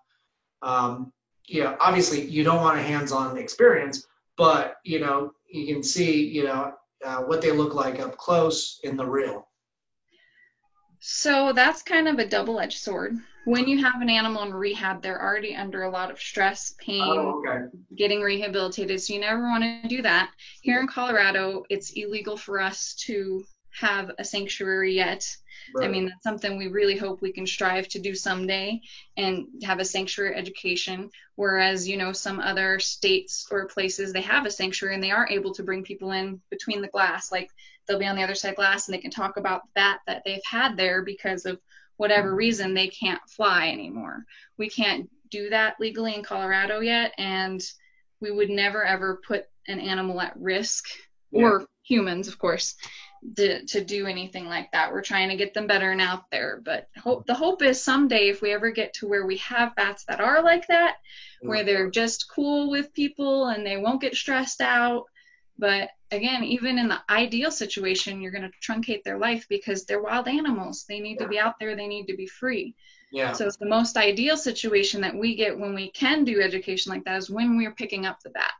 um, 0.61 1.13
you 1.47 1.63
know, 1.63 1.75
obviously 1.79 2.21
you 2.21 2.43
don't 2.43 2.61
want 2.61 2.77
a 2.77 2.81
hands-on 2.81 3.37
experience, 3.37 4.07
but 4.37 4.77
you 4.83 4.99
know, 4.99 5.33
you 5.49 5.73
can 5.73 5.83
see, 5.83 6.27
you 6.27 6.43
know, 6.43 6.73
uh, 7.05 7.17
what 7.17 7.41
they 7.41 7.51
look 7.51 7.73
like 7.73 7.99
up 7.99 8.17
close 8.17 8.79
in 8.83 8.95
the 8.95 9.05
real. 9.05 9.47
So 10.99 11.53
that's 11.53 11.81
kind 11.81 12.07
of 12.07 12.19
a 12.19 12.27
double-edged 12.27 12.77
sword. 12.77 13.17
When 13.45 13.67
you 13.67 13.83
have 13.83 14.01
an 14.01 14.09
animal 14.09 14.43
in 14.43 14.53
rehab, 14.53 15.01
they're 15.01 15.21
already 15.21 15.55
under 15.55 15.83
a 15.83 15.89
lot 15.89 16.11
of 16.11 16.19
stress, 16.19 16.75
pain, 16.77 17.01
oh, 17.01 17.41
okay. 17.45 17.65
getting 17.95 18.21
rehabilitated. 18.21 19.01
So 19.01 19.13
you 19.13 19.21
never 19.21 19.41
want 19.41 19.63
to 19.63 19.87
do 19.87 20.01
that. 20.01 20.31
Here 20.61 20.79
in 20.79 20.87
Colorado, 20.87 21.63
it's 21.69 21.91
illegal 21.91 22.37
for 22.37 22.59
us 22.59 22.95
to 23.05 23.43
have 23.71 24.11
a 24.19 24.23
sanctuary 24.23 24.93
yet. 24.93 25.25
Right. 25.75 25.87
I 25.87 25.91
mean, 25.91 26.05
that's 26.05 26.23
something 26.23 26.57
we 26.57 26.67
really 26.67 26.97
hope 26.97 27.21
we 27.21 27.31
can 27.31 27.45
strive 27.45 27.87
to 27.89 27.99
do 27.99 28.15
someday 28.15 28.81
and 29.17 29.47
have 29.63 29.79
a 29.79 29.85
sanctuary 29.85 30.35
education. 30.35 31.09
Whereas, 31.35 31.87
you 31.87 31.97
know, 31.97 32.11
some 32.11 32.39
other 32.39 32.79
states 32.79 33.45
or 33.51 33.67
places, 33.67 34.11
they 34.11 34.21
have 34.21 34.45
a 34.45 34.51
sanctuary 34.51 34.95
and 34.95 35.03
they 35.03 35.11
are 35.11 35.27
able 35.29 35.53
to 35.53 35.63
bring 35.63 35.83
people 35.83 36.11
in 36.11 36.41
between 36.49 36.81
the 36.81 36.87
glass. 36.87 37.31
Like 37.31 37.49
they'll 37.87 37.99
be 37.99 38.05
on 38.05 38.15
the 38.15 38.23
other 38.23 38.35
side 38.35 38.55
glass 38.55 38.87
and 38.87 38.95
they 38.95 39.01
can 39.01 39.11
talk 39.11 39.37
about 39.37 39.61
that 39.75 39.99
that 40.07 40.23
they've 40.25 40.41
had 40.45 40.75
there 40.75 41.03
because 41.03 41.45
of 41.45 41.59
whatever 41.99 42.33
reason 42.33 42.73
they 42.73 42.87
can't 42.87 43.19
fly 43.27 43.67
anymore. 43.67 44.23
We 44.57 44.69
can't 44.69 45.09
do 45.29 45.49
that 45.49 45.75
legally 45.81 46.15
in 46.15 46.23
Colorado 46.23 46.79
yet. 46.79 47.13
And 47.17 47.61
we 48.21 48.31
would 48.31 48.49
never 48.49 48.85
ever 48.85 49.19
put 49.27 49.43
an 49.67 49.81
animal 49.81 50.21
at 50.21 50.39
risk 50.39 50.85
yeah. 51.31 51.43
or 51.43 51.65
humans, 51.83 52.29
of 52.29 52.39
course, 52.39 52.75
to, 53.35 53.65
to 53.65 53.83
do 53.83 54.07
anything 54.07 54.45
like 54.45 54.71
that. 54.71 54.93
We're 54.93 55.01
trying 55.01 55.27
to 55.27 55.35
get 55.35 55.53
them 55.53 55.67
better 55.67 55.91
and 55.91 55.99
out 55.99 56.23
there. 56.31 56.61
But 56.63 56.87
hope 56.97 57.25
the 57.25 57.33
hope 57.33 57.61
is 57.61 57.83
someday 57.83 58.29
if 58.29 58.41
we 58.41 58.53
ever 58.53 58.71
get 58.71 58.93
to 58.93 59.07
where 59.07 59.25
we 59.25 59.35
have 59.37 59.75
bats 59.75 60.05
that 60.07 60.21
are 60.21 60.41
like 60.41 60.67
that, 60.67 60.95
where 61.41 61.63
mm. 61.63 61.65
they're 61.65 61.91
just 61.91 62.31
cool 62.33 62.69
with 62.69 62.93
people 62.93 63.47
and 63.47 63.65
they 63.65 63.75
won't 63.75 64.01
get 64.01 64.15
stressed 64.15 64.61
out. 64.61 65.03
But 65.59 65.89
again, 66.11 66.43
even 66.43 66.79
in 66.79 66.87
the 66.87 67.01
ideal 67.09 67.51
situation, 67.51 68.21
you're 68.21 68.31
going 68.31 68.49
to 68.49 68.71
truncate 68.71 69.03
their 69.03 69.17
life 69.17 69.45
because 69.49 69.85
they're 69.85 70.01
wild 70.01 70.27
animals. 70.27 70.85
They 70.87 71.01
need 71.01 71.17
yeah. 71.19 71.25
to 71.25 71.29
be 71.29 71.39
out 71.39 71.59
there, 71.59 71.75
they 71.75 71.87
need 71.87 72.07
to 72.07 72.15
be 72.15 72.27
free. 72.27 72.75
Yeah. 73.11 73.33
So 73.33 73.49
the 73.59 73.65
most 73.65 73.97
ideal 73.97 74.37
situation 74.37 75.01
that 75.01 75.15
we 75.15 75.35
get 75.35 75.59
when 75.59 75.75
we 75.75 75.91
can 75.91 76.23
do 76.23 76.41
education 76.41 76.91
like 76.91 77.03
that 77.05 77.17
is 77.17 77.29
when 77.29 77.57
we're 77.57 77.73
picking 77.73 78.05
up 78.05 78.19
the 78.23 78.29
bat 78.29 78.53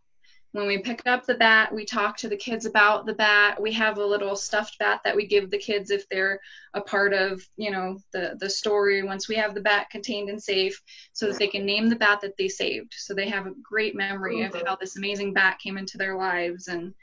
when 0.51 0.65
we 0.65 0.79
pick 0.79 1.01
up 1.05 1.25
the 1.25 1.35
bat, 1.35 1.73
we 1.73 1.85
talk 1.85 2.17
to 2.17 2.27
the 2.27 2.35
kids 2.35 2.65
about 2.65 3.05
the 3.05 3.13
bat. 3.13 3.61
We 3.61 3.71
have 3.73 3.97
a 3.97 4.05
little 4.05 4.35
stuffed 4.35 4.79
bat 4.79 5.01
that 5.03 5.15
we 5.15 5.27
give 5.27 5.51
the 5.51 5.59
kids 5.59 5.91
if 5.91 6.09
they're 6.09 6.39
a 6.73 6.81
part 6.81 7.13
of, 7.13 7.41
you 7.55 7.69
know, 7.69 7.99
the 8.13 8.35
the 8.39 8.49
story 8.49 9.03
once 9.03 9.29
we 9.29 9.35
have 9.35 9.53
the 9.53 9.61
bat 9.61 9.89
contained 9.91 10.29
and 10.29 10.41
safe 10.41 10.81
so 11.13 11.27
that 11.27 11.37
they 11.37 11.47
can 11.47 11.65
name 11.65 11.87
the 11.87 11.95
bat 11.95 12.21
that 12.21 12.35
they 12.37 12.47
saved. 12.47 12.93
So 12.97 13.13
they 13.13 13.29
have 13.29 13.45
a 13.45 13.53
great 13.61 13.95
memory 13.95 14.41
of 14.41 14.53
mm-hmm. 14.53 14.65
how 14.65 14.75
this 14.75 14.97
amazing 14.97 15.33
bat 15.33 15.59
came 15.59 15.77
into 15.77 15.97
their 15.97 16.15
lives 16.15 16.67
and 16.67 16.93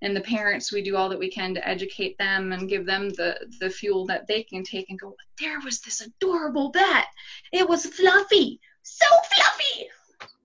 and 0.00 0.14
the 0.14 0.20
parents 0.20 0.72
we 0.72 0.82
do 0.82 0.96
all 0.96 1.08
that 1.08 1.18
we 1.18 1.30
can 1.30 1.54
to 1.54 1.68
educate 1.68 2.16
them 2.18 2.52
and 2.52 2.68
give 2.68 2.86
them 2.86 3.10
the 3.10 3.36
the 3.60 3.70
fuel 3.70 4.06
that 4.06 4.26
they 4.26 4.42
can 4.42 4.62
take 4.62 4.90
and 4.90 4.98
go 5.00 5.14
there 5.40 5.58
was 5.60 5.80
this 5.80 6.00
adorable 6.00 6.70
bat 6.70 7.08
it 7.52 7.68
was 7.68 7.86
fluffy 7.86 8.60
so 8.82 9.06
fluffy 9.34 9.88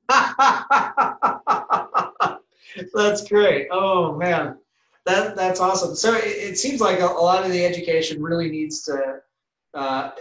That's 2.93 3.27
great. 3.27 3.67
Oh 3.71 4.15
man, 4.15 4.57
that 5.05 5.35
that's 5.35 5.59
awesome. 5.59 5.95
So 5.95 6.15
it, 6.15 6.25
it 6.25 6.57
seems 6.57 6.81
like 6.81 6.99
a, 6.99 7.05
a, 7.05 7.23
lot 7.23 7.45
of 7.45 7.51
the 7.51 7.65
education 7.65 8.21
really 8.21 8.49
needs 8.49 8.83
to, 8.83 9.19
uh, 9.73 10.11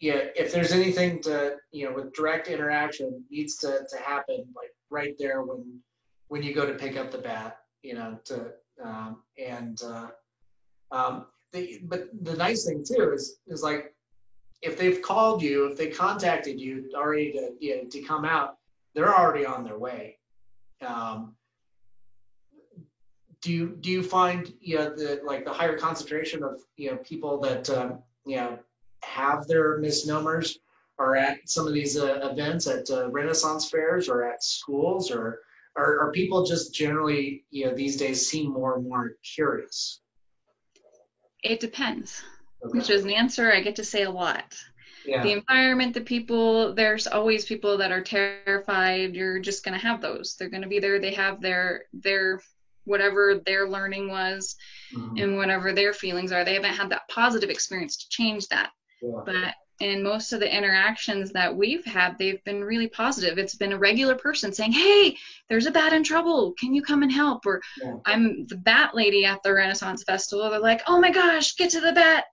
yeah. 0.00 0.20
If 0.36 0.52
there's 0.52 0.72
anything 0.72 1.20
to, 1.22 1.56
you 1.72 1.88
know, 1.88 1.94
with 1.94 2.12
direct 2.12 2.48
interaction, 2.48 3.24
needs 3.30 3.56
to 3.58 3.86
to 3.88 3.96
happen 3.98 4.44
like 4.56 4.74
right 4.90 5.14
there 5.18 5.42
when 5.42 5.80
when 6.28 6.42
you 6.42 6.54
go 6.54 6.66
to 6.66 6.74
pick 6.74 6.96
up 6.96 7.10
the 7.10 7.18
bat, 7.18 7.58
you 7.82 7.94
know, 7.94 8.18
to 8.24 8.52
um, 8.82 9.22
and 9.38 9.80
uh, 9.82 10.08
um, 10.90 11.26
the, 11.52 11.80
but 11.84 12.08
the 12.22 12.34
nice 12.34 12.66
thing 12.66 12.84
too 12.86 13.12
is 13.12 13.38
is 13.46 13.62
like 13.62 13.94
if 14.62 14.78
they've 14.78 15.00
called 15.00 15.42
you, 15.42 15.66
if 15.66 15.78
they 15.78 15.88
contacted 15.88 16.60
you 16.60 16.90
already 16.94 17.32
to 17.32 17.50
you 17.60 17.76
know, 17.76 17.88
to 17.88 18.02
come 18.02 18.24
out, 18.24 18.56
they're 18.94 19.14
already 19.14 19.46
on 19.46 19.64
their 19.64 19.78
way. 19.78 20.18
Um, 20.84 21.36
do 23.42 23.52
you 23.52 23.76
do 23.80 23.90
you 23.90 24.02
find 24.02 24.52
you 24.60 24.76
know 24.76 24.94
the 24.94 25.20
like 25.24 25.44
the 25.44 25.52
higher 25.52 25.78
concentration 25.78 26.42
of 26.42 26.60
you 26.76 26.90
know 26.90 26.96
people 26.98 27.40
that 27.40 27.68
um, 27.70 28.02
you 28.26 28.36
know 28.36 28.58
have 29.02 29.46
their 29.46 29.78
misnomers 29.78 30.58
are 30.98 31.16
at 31.16 31.48
some 31.48 31.66
of 31.66 31.72
these 31.72 31.96
uh, 31.96 32.28
events 32.30 32.66
at 32.66 32.90
uh, 32.90 33.10
Renaissance 33.10 33.70
fairs 33.70 34.08
or 34.08 34.30
at 34.30 34.44
schools 34.44 35.10
or 35.10 35.40
are, 35.76 36.00
are 36.00 36.12
people 36.12 36.44
just 36.44 36.74
generally 36.74 37.44
you 37.50 37.66
know 37.66 37.74
these 37.74 37.96
days 37.96 38.26
seem 38.26 38.52
more 38.52 38.76
and 38.76 38.86
more 38.86 39.12
curious? 39.22 40.00
It 41.42 41.60
depends, 41.60 42.22
okay. 42.64 42.78
which 42.78 42.90
is 42.90 43.04
an 43.04 43.10
answer 43.10 43.50
I 43.50 43.60
get 43.60 43.76
to 43.76 43.84
say 43.84 44.02
a 44.02 44.10
lot. 44.10 44.54
Yeah. 45.04 45.22
The 45.22 45.32
environment, 45.32 45.94
the 45.94 46.00
people, 46.00 46.74
there's 46.74 47.06
always 47.06 47.44
people 47.44 47.78
that 47.78 47.92
are 47.92 48.02
terrified. 48.02 49.14
You're 49.14 49.40
just 49.40 49.64
gonna 49.64 49.78
have 49.78 50.00
those. 50.00 50.36
They're 50.38 50.50
gonna 50.50 50.68
be 50.68 50.78
there. 50.78 51.00
They 51.00 51.14
have 51.14 51.40
their 51.40 51.84
their 51.92 52.40
whatever 52.84 53.40
their 53.46 53.68
learning 53.68 54.08
was 54.08 54.56
mm-hmm. 54.94 55.16
and 55.16 55.36
whatever 55.36 55.72
their 55.72 55.92
feelings 55.92 56.32
are. 56.32 56.44
They 56.44 56.54
haven't 56.54 56.74
had 56.74 56.90
that 56.90 57.08
positive 57.08 57.50
experience 57.50 57.96
to 57.98 58.08
change 58.08 58.48
that. 58.48 58.70
Yeah. 59.02 59.20
But 59.24 59.54
in 59.80 60.02
most 60.02 60.32
of 60.32 60.40
the 60.40 60.54
interactions 60.56 61.32
that 61.32 61.54
we've 61.54 61.84
had, 61.84 62.18
they've 62.18 62.42
been 62.44 62.62
really 62.62 62.88
positive. 62.88 63.38
It's 63.38 63.54
been 63.54 63.72
a 63.72 63.78
regular 63.78 64.14
person 64.14 64.52
saying, 64.52 64.72
Hey, 64.72 65.16
there's 65.48 65.66
a 65.66 65.70
bat 65.70 65.94
in 65.94 66.04
trouble. 66.04 66.52
Can 66.58 66.74
you 66.74 66.82
come 66.82 67.02
and 67.02 67.10
help? 67.10 67.46
Or 67.46 67.62
yeah. 67.82 67.96
I'm 68.04 68.46
the 68.46 68.56
bat 68.56 68.94
lady 68.94 69.24
at 69.24 69.42
the 69.42 69.54
Renaissance 69.54 70.04
Festival. 70.04 70.50
They're 70.50 70.60
like, 70.60 70.82
Oh 70.86 71.00
my 71.00 71.10
gosh, 71.10 71.56
get 71.56 71.70
to 71.70 71.80
the 71.80 71.92
bat, 71.92 72.24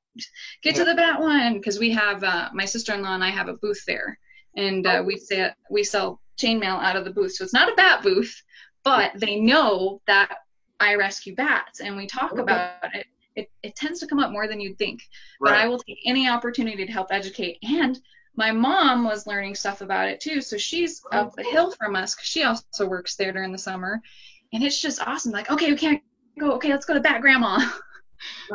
get 0.61 0.75
to 0.75 0.85
the 0.85 0.95
bat 0.95 1.19
one. 1.19 1.53
Because 1.53 1.79
we 1.79 1.91
have, 1.91 2.23
uh, 2.23 2.49
my 2.53 2.65
sister 2.65 2.93
in 2.93 3.01
law 3.01 3.13
and 3.13 3.23
I 3.23 3.29
have 3.29 3.47
a 3.47 3.53
booth 3.53 3.83
there. 3.85 4.17
And 4.55 4.85
uh, 4.85 4.97
oh. 4.97 5.03
we, 5.03 5.17
say, 5.17 5.51
we 5.69 5.83
sell 5.83 6.21
chainmail 6.37 6.81
out 6.81 6.95
of 6.95 7.05
the 7.05 7.11
booth. 7.11 7.33
So 7.33 7.43
it's 7.43 7.53
not 7.53 7.71
a 7.71 7.75
bat 7.75 8.03
booth, 8.03 8.41
but 8.83 9.11
they 9.15 9.39
know 9.39 10.01
that 10.07 10.37
I 10.79 10.95
rescue 10.95 11.35
bats 11.35 11.79
and 11.79 11.97
we 11.97 12.07
talk 12.07 12.33
okay. 12.33 12.41
about 12.41 12.95
it. 12.95 13.07
it. 13.35 13.51
It 13.63 13.75
tends 13.75 13.99
to 13.99 14.07
come 14.07 14.19
up 14.19 14.31
more 14.31 14.47
than 14.47 14.59
you'd 14.59 14.77
think. 14.77 15.01
Right. 15.39 15.51
But 15.51 15.59
I 15.59 15.67
will 15.67 15.79
take 15.79 15.99
any 16.05 16.29
opportunity 16.29 16.85
to 16.85 16.91
help 16.91 17.07
educate. 17.11 17.59
And 17.63 17.99
my 18.35 18.51
mom 18.51 19.03
was 19.03 19.27
learning 19.27 19.55
stuff 19.55 19.81
about 19.81 20.07
it 20.07 20.21
too. 20.21 20.41
So 20.41 20.57
she's 20.57 21.01
up 21.11 21.35
the 21.35 21.43
hill 21.43 21.71
from 21.71 21.95
us 21.95 22.13
because 22.15 22.27
she 22.27 22.43
also 22.43 22.87
works 22.87 23.15
there 23.15 23.33
during 23.33 23.51
the 23.51 23.57
summer. 23.57 23.99
And 24.53 24.63
it's 24.63 24.79
just 24.79 25.05
awesome. 25.05 25.31
Like, 25.31 25.51
okay, 25.51 25.71
we 25.71 25.77
can't 25.77 26.01
go. 26.39 26.51
Okay, 26.53 26.69
let's 26.69 26.85
go 26.85 26.93
to 26.93 27.01
Bat 27.01 27.21
Grandma. 27.21 27.59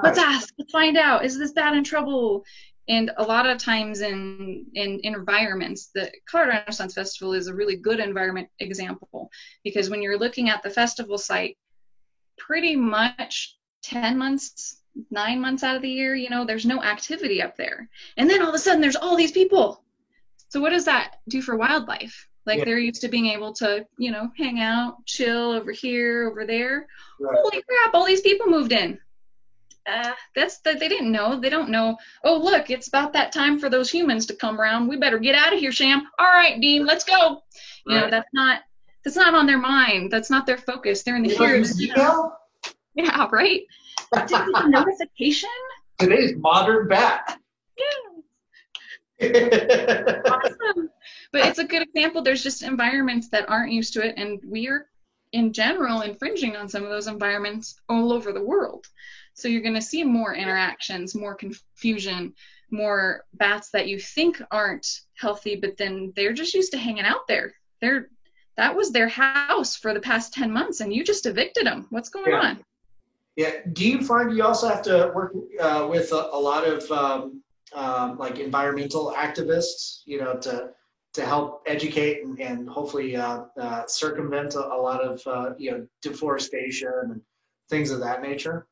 let's 0.03 0.19
ask. 0.19 0.53
Let's 0.59 0.73
find 0.73 0.97
out. 0.97 1.25
Is 1.25 1.39
this 1.39 1.53
bat 1.53 1.75
in 1.75 1.85
trouble? 1.85 2.45
And 2.89 3.13
a 3.17 3.23
lot 3.23 3.47
of 3.47 3.59
times 3.59 4.01
in, 4.01 4.67
in, 4.75 4.99
in 5.01 5.15
environments, 5.15 5.91
the 5.95 6.11
Colorado 6.29 6.59
Renaissance 6.59 6.95
Festival 6.95 7.33
is 7.33 7.47
a 7.47 7.55
really 7.55 7.77
good 7.77 8.01
environment 8.01 8.49
example 8.59 9.31
because 9.63 9.89
when 9.89 10.03
you're 10.03 10.19
looking 10.19 10.49
at 10.49 10.63
the 10.63 10.71
festival 10.71 11.17
site, 11.17 11.57
pretty 12.39 12.75
much 12.75 13.57
10 13.85 14.19
months 14.19 14.83
nine 15.11 15.41
months 15.41 15.63
out 15.63 15.77
of 15.77 15.83
the 15.83 15.89
year, 15.89 16.15
you 16.15 16.31
know, 16.31 16.45
there's 16.45 16.67
no 16.67 16.83
activity 16.83 17.43
up 17.43 17.57
there. 17.57 17.89
And 18.17 18.29
then 18.29 18.43
all 18.43 18.49
of 18.49 18.55
a 18.55 18.59
sudden 18.59 18.81
there's 18.81 18.97
all 18.97 19.17
these 19.17 19.33
people. 19.33 19.83
So 20.49 20.61
what 20.61 20.71
does 20.71 20.85
that 20.85 21.17
do 21.29 21.41
for 21.41 21.57
wildlife? 21.57 22.29
Like 22.45 22.59
yeah. 22.59 22.65
they're 22.65 22.79
used 22.79 23.01
to 23.03 23.09
being 23.09 23.27
able 23.27 23.53
to, 23.55 23.87
you 23.99 24.11
know, 24.11 24.31
hang 24.37 24.61
out, 24.61 25.05
chill 25.07 25.53
over 25.53 25.73
here, 25.73 26.29
over 26.29 26.45
there. 26.45 26.87
Right. 27.21 27.39
Holy 27.41 27.63
crap, 27.63 27.95
all 27.95 28.05
these 28.05 28.21
people 28.21 28.49
moved 28.49 28.73
in. 28.73 28.99
Uh, 29.87 30.13
that's 30.37 30.59
that 30.61 30.79
they 30.79 30.89
didn't 30.89 31.11
know. 31.11 31.41
They 31.41 31.49
don't 31.49 31.71
know. 31.71 31.97
Oh, 32.25 32.37
look, 32.39 32.71
it's 32.71 32.89
about 32.89 33.13
that 33.15 33.33
time 33.33 33.59
for 33.59 33.69
those 33.69 33.91
humans 33.91 34.27
to 34.27 34.35
come 34.35 34.61
around. 34.61 34.89
We 34.89 34.97
better 34.97 35.19
get 35.19 35.35
out 35.35 35.53
of 35.53 35.59
here, 35.59 35.73
Sham. 35.73 36.07
All 36.19 36.27
right, 36.27 36.61
Dean, 36.61 36.87
let's 36.87 37.05
go. 37.05 37.43
You 37.87 37.97
know, 37.97 38.11
that's 38.11 38.29
not 38.33 38.61
that's 39.05 39.17
not 39.17 39.35
on 39.35 39.47
their 39.47 39.59
mind. 39.59 40.11
That's 40.11 40.31
not 40.31 40.47
their 40.47 40.59
focus. 40.59 41.03
They're 41.03 41.17
in 41.17 41.25
the 41.25 41.35
here. 41.35 41.57
You 41.57 41.95
know? 41.97 42.33
Yeah, 42.95 43.29
right. 43.33 43.63
notification? 44.69 45.49
Today's 45.99 46.37
modern 46.37 46.89
bat. 46.89 47.39
Yeah. 49.21 49.29
awesome. 50.27 50.91
But 51.33 51.47
it's 51.47 51.59
a 51.59 51.65
good 51.65 51.83
example. 51.83 52.23
There's 52.23 52.43
just 52.43 52.63
environments 52.63 53.29
that 53.31 53.49
aren't 53.49 53.73
used 53.73 53.95
to 53.95 54.07
it, 54.07 54.15
and 54.17 54.41
we 54.47 54.69
are, 54.69 54.87
in 55.33 55.53
general, 55.53 56.03
infringing 56.03 56.57
on 56.57 56.69
some 56.69 56.83
of 56.83 56.91
those 56.91 57.07
environments 57.07 57.77
all 57.89 58.13
over 58.13 58.33
the 58.33 58.43
world. 58.43 58.87
So 59.35 59.49
you're 59.49 59.63
going 59.63 59.75
to 59.75 59.83
see 59.83 60.05
more 60.05 60.35
interactions, 60.35 61.15
more 61.15 61.35
confusion, 61.35 62.35
more 62.71 63.25
bats 63.35 63.71
that 63.71 63.89
you 63.89 63.99
think 63.99 64.43
aren't 64.51 64.87
healthy, 65.15 65.57
but 65.57 65.77
then 65.77 66.13
they're 66.17 66.33
just 66.33 66.55
used 66.55 66.73
to 66.73 66.79
hanging 66.79 67.05
out 67.05 67.27
there. 67.29 67.53
They're 67.81 68.09
that 68.57 68.77
was 68.77 68.91
their 68.91 69.09
house 69.09 69.77
for 69.77 69.95
the 69.95 70.01
past 70.01 70.35
10 70.35 70.53
months 70.53 70.81
and 70.81 70.93
you 70.93 71.05
just 71.05 71.25
evicted 71.25 71.67
them. 71.67 71.87
What's 71.89 72.11
going 72.11 72.33
yeah. 72.33 72.41
on? 72.41 72.65
Yeah. 73.37 73.53
Do 73.73 73.89
you 73.89 74.05
find 74.05 74.37
you 74.37 74.45
also 74.45 74.69
have 74.69 74.83
to 74.83 75.11
work 75.15 75.33
uh, 75.59 75.87
with 75.91 76.13
a, 76.13 76.29
a, 76.33 76.39
lot 76.39 76.65
of 76.69 76.91
um, 76.91 77.43
um, 77.75 78.19
like 78.19 78.39
environmental 78.39 79.15
activists, 79.17 80.03
you 80.05 80.21
know, 80.21 80.37
to 80.37 80.71
to 81.15 81.27
help 81.27 81.63
educate 81.67 82.25
and, 82.25 82.41
and 82.41 82.69
hopefully 82.69 83.17
uh, 83.17 83.45
uh, 83.61 83.87
circumvent 83.87 84.55
a, 84.55 84.67
a, 84.67 84.81
lot 84.81 85.03
of 85.03 85.23
uh, 85.27 85.55
you 85.59 85.71
know 85.71 85.87
deforestation 86.03 86.93
and 87.05 87.21
things 87.71 87.91
of 87.91 88.01
that 88.01 88.23
nature? 88.23 88.67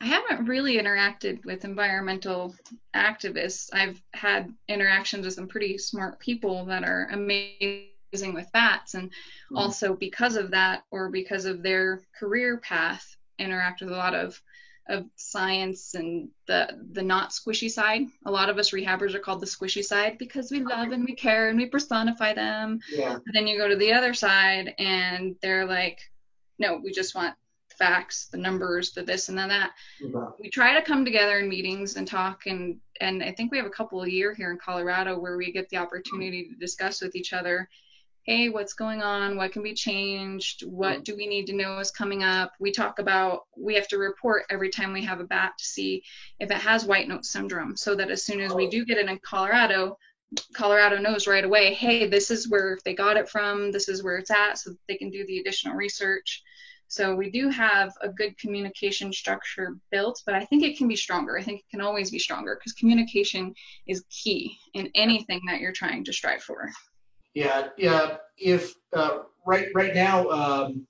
I 0.00 0.06
haven't 0.06 0.46
really 0.46 0.76
interacted 0.76 1.44
with 1.44 1.64
environmental 1.64 2.54
activists. 2.94 3.70
I've 3.72 4.02
had 4.12 4.52
interactions 4.68 5.24
with 5.24 5.34
some 5.34 5.48
pretty 5.48 5.78
smart 5.78 6.18
people 6.18 6.64
that 6.66 6.84
are 6.84 7.08
amazing 7.12 8.34
with 8.34 8.50
bats, 8.52 8.94
and 8.94 9.08
mm-hmm. 9.08 9.56
also 9.56 9.94
because 9.94 10.36
of 10.36 10.50
that, 10.50 10.84
or 10.90 11.10
because 11.10 11.44
of 11.44 11.62
their 11.62 12.02
career 12.18 12.58
path, 12.58 13.16
interact 13.38 13.80
with 13.80 13.90
a 13.90 13.96
lot 13.96 14.14
of 14.14 14.40
of 14.88 15.06
science 15.16 15.94
and 15.94 16.28
the 16.46 16.68
the 16.92 17.02
not 17.02 17.30
squishy 17.30 17.70
side. 17.70 18.02
A 18.26 18.30
lot 18.30 18.50
of 18.50 18.58
us 18.58 18.70
rehabbers 18.70 19.14
are 19.14 19.20
called 19.20 19.40
the 19.40 19.46
squishy 19.46 19.82
side 19.82 20.18
because 20.18 20.50
we 20.50 20.60
love 20.60 20.92
and 20.92 21.04
we 21.04 21.14
care 21.14 21.48
and 21.48 21.58
we 21.58 21.66
personify 21.66 22.34
them. 22.34 22.80
Yeah. 22.90 23.14
But 23.14 23.32
then 23.32 23.46
you 23.46 23.56
go 23.56 23.68
to 23.68 23.76
the 23.76 23.92
other 23.92 24.12
side 24.12 24.74
and 24.78 25.36
they're 25.40 25.66
like, 25.66 26.00
no, 26.58 26.80
we 26.82 26.92
just 26.92 27.14
want 27.14 27.34
facts, 27.78 28.26
the 28.26 28.38
numbers, 28.38 28.92
the 28.92 29.02
this 29.02 29.28
and 29.28 29.38
the 29.38 29.46
that. 29.46 29.72
Yeah. 30.00 30.28
We 30.40 30.50
try 30.50 30.74
to 30.74 30.82
come 30.82 31.04
together 31.04 31.38
in 31.38 31.48
meetings 31.48 31.96
and 31.96 32.06
talk 32.06 32.46
and 32.46 32.80
and 33.00 33.22
I 33.22 33.32
think 33.32 33.50
we 33.50 33.58
have 33.58 33.66
a 33.66 33.70
couple 33.70 34.02
a 34.02 34.08
year 34.08 34.34
here 34.34 34.50
in 34.52 34.58
Colorado 34.58 35.18
where 35.18 35.36
we 35.36 35.52
get 35.52 35.68
the 35.68 35.78
opportunity 35.78 36.48
to 36.48 36.54
discuss 36.54 37.00
with 37.00 37.16
each 37.16 37.32
other 37.32 37.68
hey, 38.24 38.48
what's 38.48 38.72
going 38.72 39.02
on? 39.02 39.36
What 39.36 39.52
can 39.52 39.62
be 39.62 39.74
changed? 39.74 40.64
What 40.66 41.04
do 41.04 41.14
we 41.14 41.26
need 41.26 41.46
to 41.46 41.54
know 41.54 41.78
is 41.78 41.90
coming 41.90 42.22
up? 42.22 42.52
We 42.58 42.72
talk 42.72 42.98
about, 42.98 43.42
we 43.56 43.74
have 43.74 43.86
to 43.88 43.98
report 43.98 44.44
every 44.48 44.70
time 44.70 44.94
we 44.94 45.04
have 45.04 45.20
a 45.20 45.24
bat 45.24 45.52
to 45.58 45.64
see 45.64 46.02
if 46.40 46.50
it 46.50 46.56
has 46.56 46.86
white 46.86 47.06
nose 47.06 47.30
syndrome 47.30 47.76
so 47.76 47.94
that 47.94 48.10
as 48.10 48.24
soon 48.24 48.40
as 48.40 48.54
we 48.54 48.68
do 48.68 48.86
get 48.86 48.96
it 48.96 49.10
in 49.10 49.18
Colorado, 49.18 49.98
Colorado 50.54 50.96
knows 50.96 51.26
right 51.26 51.44
away, 51.44 51.74
hey, 51.74 52.06
this 52.06 52.30
is 52.30 52.48
where 52.48 52.78
they 52.86 52.94
got 52.94 53.18
it 53.18 53.28
from, 53.28 53.70
this 53.70 53.90
is 53.90 54.02
where 54.02 54.16
it's 54.16 54.30
at, 54.30 54.58
so 54.58 54.74
they 54.88 54.96
can 54.96 55.10
do 55.10 55.26
the 55.26 55.38
additional 55.38 55.76
research. 55.76 56.42
So 56.88 57.14
we 57.14 57.30
do 57.30 57.48
have 57.48 57.92
a 58.00 58.08
good 58.08 58.38
communication 58.38 59.12
structure 59.12 59.76
built, 59.90 60.22
but 60.26 60.34
I 60.34 60.44
think 60.44 60.62
it 60.62 60.76
can 60.76 60.86
be 60.86 60.96
stronger. 60.96 61.36
I 61.38 61.42
think 61.42 61.60
it 61.60 61.70
can 61.70 61.80
always 61.80 62.10
be 62.10 62.18
stronger 62.18 62.56
because 62.56 62.72
communication 62.72 63.54
is 63.86 64.04
key 64.10 64.56
in 64.74 64.90
anything 64.94 65.40
that 65.48 65.60
you're 65.60 65.72
trying 65.72 66.04
to 66.04 66.12
strive 66.12 66.42
for. 66.42 66.70
Yeah, 67.34 67.68
yeah. 67.76 68.18
If 68.38 68.74
uh, 68.92 69.20
right 69.46 69.68
right 69.74 69.94
now, 69.94 70.28
um, 70.28 70.86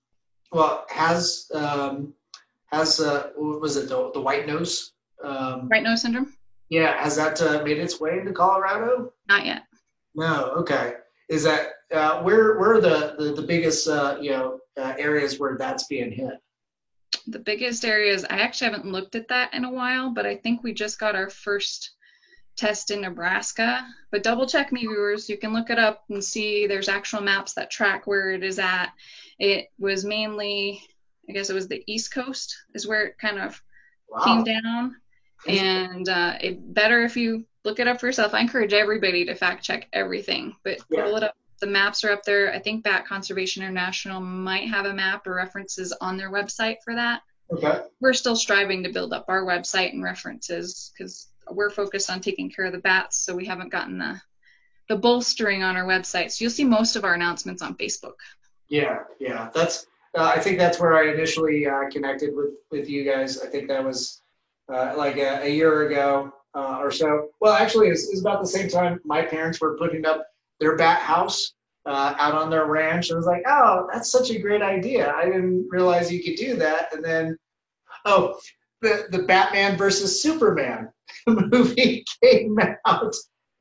well, 0.53 0.84
has 0.90 1.51
um, 1.55 2.12
has 2.66 3.01
uh, 3.01 3.30
what 3.36 3.61
was 3.61 3.76
it 3.76 3.88
the 3.88 4.11
the 4.12 4.20
white 4.20 4.47
nose? 4.47 4.92
Um, 5.22 5.68
white 5.68 5.82
nose 5.82 6.03
syndrome. 6.03 6.34
Yeah, 6.68 7.03
has 7.03 7.16
that 7.16 7.40
uh, 7.40 7.62
made 7.62 7.78
its 7.78 8.01
way 8.01 8.18
into 8.18 8.32
Colorado? 8.32 9.12
Not 9.28 9.47
yet. 9.47 9.62
No. 10.14 10.53
Okay. 10.57 10.95
Is 11.28 11.45
that 11.45 11.68
uh, 11.92 12.22
where 12.22 12.59
where 12.59 12.74
are 12.74 12.80
the 12.80 13.14
the, 13.18 13.32
the 13.32 13.42
biggest 13.42 13.88
uh, 13.88 14.18
you 14.20 14.30
know 14.30 14.61
uh, 14.77 14.95
areas 14.99 15.39
where 15.39 15.57
that's 15.59 15.87
being 15.87 16.12
hit? 16.12 16.35
The 17.27 17.39
biggest 17.39 17.85
areas. 17.85 18.25
I 18.25 18.39
actually 18.39 18.72
haven't 18.72 18.91
looked 18.91 19.14
at 19.14 19.29
that 19.29 19.55
in 19.55 19.64
a 19.64 19.70
while, 19.70 20.11
but 20.11 20.27
I 20.27 20.37
think 20.37 20.62
we 20.62 20.75
just 20.75 20.99
got 20.99 21.16
our 21.16 21.31
first 21.31 21.93
test 22.57 22.91
in 22.91 23.01
Nebraska. 23.01 23.87
But 24.11 24.22
double 24.22 24.47
check 24.47 24.72
me, 24.72 24.81
viewers. 24.81 25.29
You 25.29 25.39
can 25.39 25.53
look 25.53 25.70
it 25.70 25.79
up 25.79 26.05
and 26.11 26.22
see 26.22 26.66
there's 26.66 26.89
actual 26.89 27.20
maps 27.20 27.55
that 27.55 27.70
track 27.70 28.07
where 28.07 28.33
it 28.33 28.43
is 28.43 28.59
at. 28.59 28.93
It 29.39 29.68
was 29.79 30.05
mainly, 30.05 30.83
I 31.29 31.33
guess 31.33 31.51
it 31.51 31.55
was 31.55 31.68
the 31.68 31.83
East 31.87 32.12
Coast, 32.12 32.57
is 32.75 32.87
where 32.87 33.07
it 33.07 33.18
kind 33.18 33.39
of 33.39 33.61
wow. 34.09 34.25
came 34.25 34.45
down. 34.45 34.97
And 35.47 36.09
uh, 36.09 36.39
it 36.41 36.72
better 36.72 37.05
if 37.05 37.18
you 37.18 37.45
look 37.64 37.79
it 37.79 37.87
up 37.87 38.01
for 38.01 38.07
yourself. 38.07 38.33
I 38.33 38.41
encourage 38.41 38.72
everybody 38.72 39.27
to 39.27 39.35
fact 39.35 39.62
check 39.62 39.89
everything, 39.93 40.57
but 40.64 40.79
yeah. 40.89 41.03
pull 41.03 41.16
it 41.16 41.22
up. 41.22 41.37
The 41.64 41.70
maps 41.70 42.04
are 42.04 42.10
up 42.10 42.24
there. 42.24 42.52
I 42.52 42.58
think 42.58 42.84
Bat 42.84 43.06
Conservation 43.06 43.62
International 43.62 44.20
might 44.20 44.68
have 44.68 44.84
a 44.84 44.92
map 44.92 45.26
or 45.26 45.34
references 45.34 45.94
on 45.98 46.18
their 46.18 46.30
website 46.30 46.76
for 46.84 46.94
that. 46.94 47.22
Okay. 47.50 47.80
We're 48.02 48.12
still 48.12 48.36
striving 48.36 48.82
to 48.82 48.92
build 48.92 49.14
up 49.14 49.24
our 49.28 49.44
website 49.46 49.94
and 49.94 50.02
references 50.02 50.92
because 50.92 51.28
we're 51.50 51.70
focused 51.70 52.10
on 52.10 52.20
taking 52.20 52.50
care 52.50 52.66
of 52.66 52.72
the 52.72 52.80
bats, 52.80 53.16
so 53.16 53.34
we 53.34 53.46
haven't 53.46 53.72
gotten 53.72 53.96
the 53.96 54.20
the 54.90 54.96
bolstering 54.96 55.62
on 55.62 55.74
our 55.74 55.86
website. 55.86 56.32
So 56.32 56.44
you'll 56.44 56.50
see 56.50 56.64
most 56.66 56.96
of 56.96 57.04
our 57.06 57.14
announcements 57.14 57.62
on 57.62 57.78
Facebook. 57.78 58.16
Yeah, 58.68 58.98
yeah, 59.18 59.48
that's. 59.54 59.86
Uh, 60.14 60.34
I 60.36 60.40
think 60.40 60.58
that's 60.58 60.78
where 60.78 60.98
I 60.98 61.14
initially 61.14 61.66
uh, 61.66 61.88
connected 61.90 62.36
with 62.36 62.50
with 62.70 62.90
you 62.90 63.10
guys. 63.10 63.40
I 63.40 63.46
think 63.46 63.68
that 63.68 63.82
was 63.82 64.20
uh, 64.70 64.92
like 64.98 65.16
a, 65.16 65.44
a, 65.44 65.48
year 65.48 65.88
ago 65.88 66.30
uh, 66.54 66.76
or 66.78 66.90
so. 66.90 67.30
Well, 67.40 67.54
actually, 67.54 67.88
it's, 67.88 68.10
it's, 68.10 68.20
about 68.20 68.42
the 68.42 68.48
same 68.48 68.68
time 68.68 69.00
my 69.06 69.22
parents 69.22 69.62
were 69.62 69.78
putting 69.78 70.04
up 70.04 70.26
their 70.61 70.76
bat 70.76 71.00
house 71.00 71.55
uh, 71.86 72.14
out 72.18 72.34
on 72.34 72.50
their 72.50 72.66
ranch. 72.66 73.09
And 73.09 73.16
I 73.16 73.18
was 73.18 73.26
like, 73.26 73.42
oh, 73.46 73.88
that's 73.92 74.11
such 74.11 74.30
a 74.30 74.38
great 74.38 74.62
idea. 74.62 75.12
I 75.12 75.24
didn't 75.26 75.68
realize 75.70 76.12
you 76.12 76.22
could 76.22 76.36
do 76.36 76.57
that. 76.57 76.94
And 76.94 77.05
then, 77.05 77.36
oh, 78.05 78.38
the, 78.84 79.07
the 79.11 79.24
Batman 79.24 79.76
versus 79.76 80.22
Superman 80.22 80.90
movie 81.26 82.05
came 82.22 82.57
out, 82.84 83.14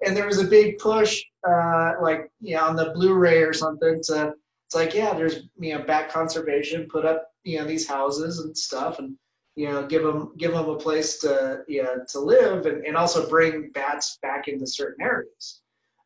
and 0.05 0.15
there 0.15 0.27
was 0.27 0.39
a 0.39 0.45
big 0.47 0.77
push, 0.77 1.23
uh, 1.47 1.93
like 2.01 2.29
you 2.41 2.55
know, 2.55 2.65
on 2.65 2.75
the 2.75 2.91
Blu-ray 2.91 3.41
or 3.41 3.53
something. 3.53 4.01
To 4.07 4.33
it's 4.67 4.75
like, 4.75 4.93
yeah, 4.93 5.13
there's 5.13 5.47
you 5.59 5.73
know, 5.73 5.83
bat 5.83 6.11
conservation, 6.11 6.87
put 6.89 7.05
up 7.05 7.29
you 7.43 7.57
know 7.57 7.65
these 7.65 7.87
houses 7.87 8.39
and 8.39 8.55
stuff, 8.55 8.99
and 8.99 9.15
you 9.55 9.69
know, 9.69 9.87
give 9.87 10.03
them 10.03 10.33
give 10.37 10.51
them 10.51 10.69
a 10.69 10.75
place 10.75 11.19
to 11.19 11.63
yeah 11.67 11.95
to 12.09 12.19
live, 12.19 12.65
and, 12.65 12.85
and 12.85 12.97
also 12.97 13.29
bring 13.29 13.71
bats 13.71 14.19
back 14.21 14.47
into 14.47 14.67
certain 14.67 15.05
areas. 15.05 15.61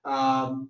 Um, 0.06 0.70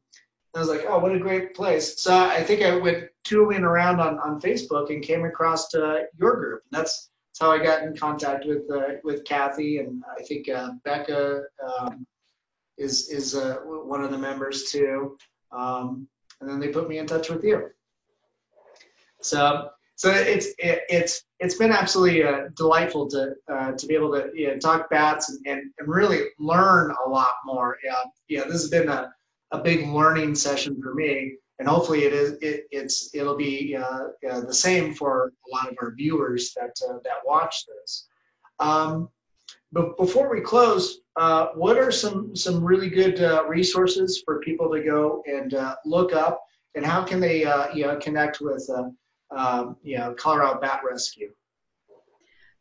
I 0.55 0.59
was 0.59 0.69
like, 0.69 0.85
oh, 0.87 0.97
what 0.99 1.13
a 1.13 1.19
great 1.19 1.53
place. 1.53 2.01
So 2.01 2.17
I 2.17 2.43
think 2.43 2.63
I 2.63 2.75
went 2.75 3.09
tooling 3.23 3.63
around 3.63 3.99
on, 3.99 4.17
on 4.19 4.41
Facebook 4.41 4.89
and 4.89 5.03
came 5.03 5.25
across 5.25 5.67
to 5.69 6.05
your 6.17 6.35
group. 6.35 6.63
And 6.71 6.79
that's 6.79 7.09
that's 7.39 7.45
how 7.45 7.51
I 7.51 7.63
got 7.63 7.83
in 7.83 7.95
contact 7.95 8.45
with 8.45 8.63
uh, 8.71 8.93
with 9.03 9.23
Kathy, 9.25 9.77
and 9.77 10.03
I 10.17 10.23
think 10.23 10.49
uh, 10.49 10.71
Becca 10.83 11.43
um, 11.67 12.07
is 12.77 13.09
is 13.09 13.35
uh, 13.35 13.57
one 13.63 14.03
of 14.03 14.11
the 14.11 14.17
members 14.17 14.71
too. 14.71 15.17
Um, 15.51 16.07
and 16.41 16.49
then 16.49 16.59
they 16.59 16.69
put 16.69 16.89
me 16.89 16.97
in 16.97 17.05
touch 17.05 17.29
with 17.29 17.43
you. 17.43 17.69
So 19.21 19.69
so 19.95 20.11
it's 20.11 20.47
it, 20.57 20.81
it's 20.89 21.23
it's 21.39 21.55
been 21.55 21.71
absolutely 21.71 22.23
uh, 22.23 22.49
delightful 22.55 23.07
to 23.09 23.33
uh, 23.51 23.71
to 23.73 23.87
be 23.87 23.93
able 23.93 24.11
to 24.13 24.29
you 24.33 24.47
know, 24.47 24.57
talk 24.57 24.89
bats 24.89 25.29
and, 25.29 25.39
and, 25.45 25.71
and 25.77 25.87
really 25.87 26.25
learn 26.39 26.93
a 27.05 27.09
lot 27.09 27.33
more. 27.45 27.77
Yeah, 27.83 28.03
yeah, 28.27 28.43
this 28.43 28.61
has 28.61 28.69
been 28.69 28.89
a, 28.89 29.13
a 29.51 29.59
big 29.59 29.87
learning 29.87 30.35
session 30.35 30.79
for 30.81 30.93
me, 30.93 31.35
and 31.59 31.67
hopefully 31.67 32.03
it 32.03 32.13
is 32.13 32.37
it, 32.41 32.67
it's 32.71 33.13
it'll 33.13 33.35
be 33.35 33.75
uh, 33.75 34.07
the 34.21 34.53
same 34.53 34.93
for 34.93 35.33
a 35.51 35.55
lot 35.55 35.69
of 35.69 35.77
our 35.81 35.93
viewers 35.93 36.53
that 36.53 36.75
uh, 36.89 36.97
that 37.03 37.25
watch 37.25 37.65
this. 37.65 38.07
Um, 38.59 39.09
but 39.71 39.97
before 39.97 40.29
we 40.29 40.41
close, 40.41 40.99
uh, 41.15 41.47
what 41.55 41.77
are 41.77 41.91
some 41.91 42.35
some 42.35 42.63
really 42.63 42.89
good 42.89 43.21
uh, 43.21 43.45
resources 43.47 44.21
for 44.23 44.39
people 44.39 44.71
to 44.71 44.81
go 44.83 45.23
and 45.27 45.55
look 45.85 46.13
up, 46.13 46.43
and 46.75 46.85
how 46.85 47.03
can 47.03 47.19
they 47.19 47.41
you 47.73 47.85
know 47.85 47.97
connect 47.97 48.41
with 48.41 48.69
um, 49.35 49.77
you 49.83 49.97
know, 49.97 50.13
Colorado 50.13 50.59
Bat 50.59 50.81
Rescue? 50.89 51.31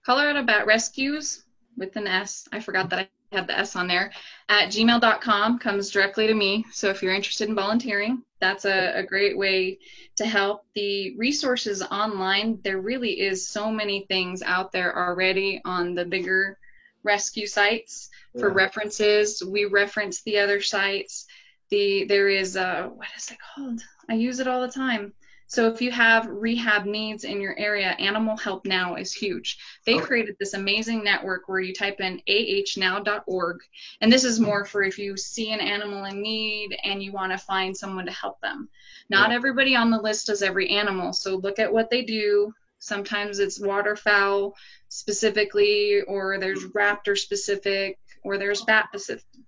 Colorado 0.05 0.43
Bat 0.43 0.67
Rescues 0.67 1.45
with 1.77 1.97
an 1.97 2.07
S. 2.07 2.49
I 2.53 2.61
forgot 2.61 2.91
that 2.91 3.09
Had 3.33 3.47
the 3.47 3.59
S 3.59 3.77
on 3.77 3.89
there. 3.89 4.13
At 4.49 4.69
gmail.com 4.69 5.59
comes 5.59 5.91
directly 5.91 6.27
to 6.27 6.35
me. 6.35 6.65
So 6.73 6.89
if 6.91 7.03
you're 7.03 7.15
interested 7.15 7.49
in 7.49 7.55
volunteering, 7.55 8.23
that's 8.41 8.65
a, 8.65 8.93
a 8.99 9.03
great 9.03 9.37
way 9.37 9.79
to 10.17 10.27
help. 10.27 10.65
The 10.75 11.17
resources 11.17 11.83
online, 11.83 12.61
there 12.63 12.81
really 12.81 13.21
is 13.21 13.49
so 13.49 13.71
many 13.71 14.07
things 14.09 14.43
out 14.43 14.73
there 14.73 14.97
already 14.97 15.61
on 15.65 15.95
the 15.95 16.05
bigger 16.05 16.59
rescue 17.03 17.47
sites 17.47 18.11
for 18.39 18.49
yeah. 18.49 18.55
references. 18.55 19.43
We 19.43 19.65
reference 19.65 20.23
the 20.23 20.39
other 20.39 20.61
sites. 20.61 21.27
The 21.71 22.05
there 22.05 22.29
is 22.29 22.57
a 22.57 22.91
what 22.95 23.09
is 23.17 23.31
it 23.31 23.39
called? 23.55 23.81
I 24.09 24.15
use 24.15 24.39
it 24.39 24.49
all 24.49 24.61
the 24.61 24.73
time. 24.73 25.13
So 25.49 25.69
if 25.69 25.81
you 25.81 25.93
have 25.93 26.27
rehab 26.27 26.87
needs 26.87 27.23
in 27.23 27.41
your 27.41 27.57
area, 27.57 27.91
Animal 27.91 28.37
Help 28.37 28.67
Now 28.67 28.97
is 28.97 29.13
huge. 29.13 29.59
They 29.85 29.95
okay. 29.95 30.05
created 30.05 30.37
this 30.39 30.55
amazing 30.55 31.05
network 31.05 31.49
where 31.49 31.61
you 31.61 31.73
type 31.73 32.01
in 32.01 32.21
ahnow.org, 32.29 33.59
and 34.01 34.13
this 34.13 34.25
is 34.25 34.41
more 34.41 34.65
for 34.65 34.83
if 34.83 34.99
you 34.99 35.17
see 35.17 35.53
an 35.53 35.61
animal 35.61 36.05
in 36.05 36.21
need 36.21 36.77
and 36.83 37.01
you 37.01 37.13
want 37.13 37.31
to 37.31 37.39
find 37.39 37.77
someone 37.77 38.07
to 38.07 38.13
help 38.13 38.41
them. 38.41 38.69
Not 39.09 39.31
yeah. 39.31 39.37
everybody 39.37 39.77
on 39.77 39.91
the 39.91 40.01
list 40.01 40.27
does 40.27 40.43
every 40.43 40.71
animal, 40.71 41.13
so 41.13 41.37
look 41.37 41.61
at 41.61 41.73
what 41.73 41.91
they 41.91 42.03
do. 42.03 42.53
Sometimes 42.81 43.39
it's 43.39 43.61
waterfowl 43.61 44.55
specifically, 44.89 46.03
or 46.03 46.39
there's 46.39 46.65
mm. 46.65 46.73
raptor 46.73 47.17
specific, 47.17 47.99
or 48.25 48.37
there's 48.37 48.65
bat 48.65 48.89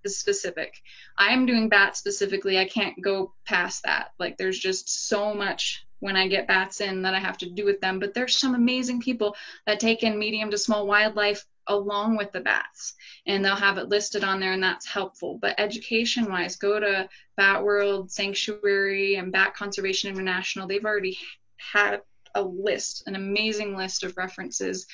specific. 0.06 0.74
I 1.18 1.32
am 1.32 1.44
doing 1.44 1.68
bat 1.68 1.96
specifically. 1.96 2.58
I 2.58 2.66
can't 2.66 3.00
go 3.02 3.34
past 3.44 3.82
that. 3.82 4.12
Like 4.20 4.36
there's 4.36 4.58
just 4.58 5.08
so 5.08 5.34
much 5.34 5.84
when 6.00 6.16
I 6.16 6.28
get 6.28 6.46
bats 6.46 6.80
in 6.80 7.02
that 7.02 7.14
I 7.14 7.18
have 7.18 7.38
to 7.38 7.50
do 7.50 7.64
with 7.64 7.80
them. 7.80 7.98
But 7.98 8.14
there's 8.14 8.36
some 8.36 8.54
amazing 8.54 9.00
people 9.00 9.36
that 9.66 9.80
take 9.80 10.02
in 10.02 10.18
medium 10.18 10.50
to 10.50 10.58
small 10.58 10.86
wildlife 10.86 11.44
along 11.66 12.16
with 12.16 12.32
the 12.32 12.40
bats 12.40 12.94
and 13.26 13.44
they'll 13.44 13.54
have 13.54 13.78
it 13.78 13.88
listed 13.88 14.24
on 14.24 14.40
there 14.40 14.52
and 14.52 14.62
that's 14.62 14.86
helpful. 14.86 15.38
But 15.40 15.58
education 15.58 16.30
wise 16.30 16.56
go 16.56 16.80
to 16.80 17.08
bat 17.36 17.62
world 17.62 18.10
sanctuary 18.10 19.16
and 19.16 19.32
bat 19.32 19.54
conservation 19.54 20.10
international. 20.10 20.66
They've 20.66 20.84
already 20.84 21.18
had 21.56 22.00
a 22.34 22.42
list 22.42 23.04
an 23.06 23.16
amazing 23.16 23.76
list 23.76 24.04
of 24.04 24.16
references 24.16 24.86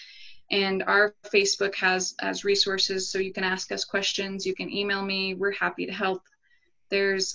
and 0.50 0.82
our 0.84 1.14
facebook 1.24 1.74
has 1.74 2.14
as 2.20 2.44
resources 2.44 3.08
so 3.08 3.18
you 3.18 3.32
can 3.32 3.44
ask 3.44 3.72
us 3.72 3.84
questions 3.84 4.46
you 4.46 4.54
can 4.54 4.70
email 4.70 5.02
me. 5.02 5.34
We're 5.34 5.52
happy 5.52 5.86
to 5.86 5.92
help. 5.92 6.22
There's 6.90 7.34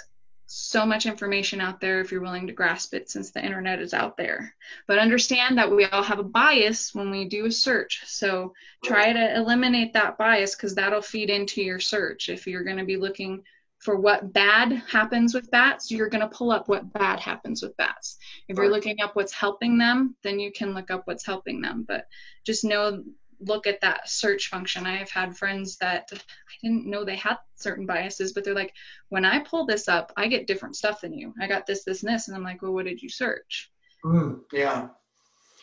so 0.51 0.83
much 0.83 1.05
information 1.05 1.61
out 1.61 1.79
there 1.79 2.01
if 2.01 2.11
you're 2.11 2.23
willing 2.23 2.47
to 2.47 2.53
grasp 2.53 2.95
it 2.95 3.07
since 3.07 3.29
the 3.29 3.45
internet 3.45 3.79
is 3.79 3.93
out 3.93 4.17
there. 4.17 4.55
But 4.87 4.97
understand 4.97 5.59
that 5.59 5.71
we 5.71 5.85
all 5.85 6.01
have 6.01 6.17
a 6.17 6.23
bias 6.23 6.95
when 6.95 7.11
we 7.11 7.25
do 7.25 7.45
a 7.45 7.51
search. 7.51 8.01
So 8.07 8.53
try 8.83 9.13
to 9.13 9.35
eliminate 9.35 9.93
that 9.93 10.17
bias 10.17 10.55
because 10.55 10.73
that'll 10.73 11.03
feed 11.03 11.29
into 11.29 11.61
your 11.61 11.79
search. 11.79 12.29
If 12.29 12.47
you're 12.47 12.63
going 12.63 12.77
to 12.77 12.83
be 12.83 12.97
looking 12.97 13.43
for 13.77 13.97
what 13.97 14.33
bad 14.33 14.71
happens 14.89 15.35
with 15.35 15.51
bats, 15.51 15.91
you're 15.91 16.09
going 16.09 16.27
to 16.27 16.35
pull 16.35 16.51
up 16.51 16.67
what 16.67 16.93
bad 16.93 17.19
happens 17.19 17.61
with 17.61 17.77
bats. 17.77 18.17
If 18.47 18.57
you're 18.57 18.71
looking 18.71 19.01
up 19.01 19.15
what's 19.15 19.33
helping 19.33 19.77
them, 19.77 20.15
then 20.23 20.39
you 20.39 20.51
can 20.51 20.73
look 20.73 20.89
up 20.89 21.03
what's 21.05 21.27
helping 21.27 21.61
them. 21.61 21.85
But 21.87 22.07
just 22.43 22.65
know 22.65 23.03
look 23.39 23.67
at 23.67 23.81
that 23.81 24.09
search 24.09 24.49
function. 24.49 24.85
I 24.85 24.97
have 24.97 25.09
had 25.09 25.37
friends 25.37 25.77
that 25.77 26.09
I 26.11 26.17
didn't 26.61 26.85
know 26.85 27.03
they 27.03 27.15
had 27.15 27.37
certain 27.55 27.85
biases, 27.85 28.33
but 28.33 28.43
they're 28.43 28.53
like, 28.53 28.73
when 29.09 29.25
I 29.25 29.39
pull 29.39 29.65
this 29.65 29.87
up, 29.87 30.11
I 30.17 30.27
get 30.27 30.47
different 30.47 30.75
stuff 30.75 31.01
than 31.01 31.13
you. 31.13 31.33
I 31.41 31.47
got 31.47 31.65
this, 31.65 31.83
this, 31.83 32.03
and 32.03 32.13
this. 32.13 32.27
And 32.27 32.35
I'm 32.35 32.43
like, 32.43 32.61
well, 32.61 32.73
what 32.73 32.85
did 32.85 33.01
you 33.01 33.09
search? 33.09 33.71
Mm, 34.05 34.41
yeah. 34.51 34.87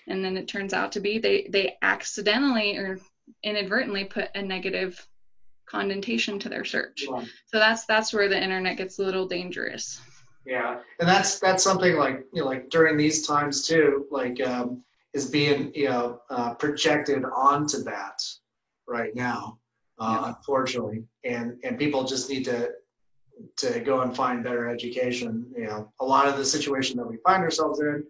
And 0.09 0.25
then 0.25 0.37
it 0.37 0.49
turns 0.49 0.73
out 0.73 0.93
to 0.93 1.01
be 1.01 1.19
they, 1.19 1.49
they 1.51 1.77
accidentally 1.83 2.77
or 2.77 2.99
inadvertently 3.43 4.05
put 4.05 4.31
a 4.35 4.43
negative 4.43 5.07
connotation 5.67 6.39
to 6.39 6.49
their 6.49 6.65
search. 6.65 7.05
Yeah. 7.09 7.25
So 7.47 7.59
that's 7.59 7.85
that's 7.87 8.13
where 8.13 8.29
the 8.29 8.41
internet 8.41 8.77
gets 8.77 8.99
a 8.99 9.03
little 9.03 9.27
dangerous. 9.27 10.01
Yeah, 10.45 10.79
and 11.01 11.09
that's 11.09 11.41
that's 11.41 11.65
something 11.65 11.97
like 11.97 12.25
you 12.33 12.43
know 12.43 12.47
like 12.47 12.71
during 12.71 12.97
these 12.97 13.27
times 13.27 13.67
too. 13.67 14.07
Like 14.11 14.41
um, 14.47 14.85
is 15.17 15.31
being 15.31 15.73
you 15.75 15.89
know 15.89 16.21
uh, 16.29 16.53
projected 16.55 17.25
onto 17.25 17.79
that 17.83 18.19
right 18.87 19.15
now, 19.17 19.59
uh, 19.99 20.19
yeah. 20.21 20.29
unfortunately, 20.29 21.05
and 21.25 21.59
and 21.65 21.79
people 21.79 22.05
just 22.05 22.29
need 22.29 22.45
to 22.45 22.71
to 23.57 23.81
go 23.81 24.03
and 24.03 24.15
find 24.15 24.45
better 24.45 24.69
education. 24.69 25.47
You 25.57 25.69
know, 25.69 25.93
a 26.01 26.05
lot 26.05 26.29
of 26.29 26.37
the 26.37 26.45
situation 26.45 26.99
that 26.99 27.09
we 27.09 27.17
find 27.29 27.43
ourselves 27.43 27.81
in, 27.81 28.05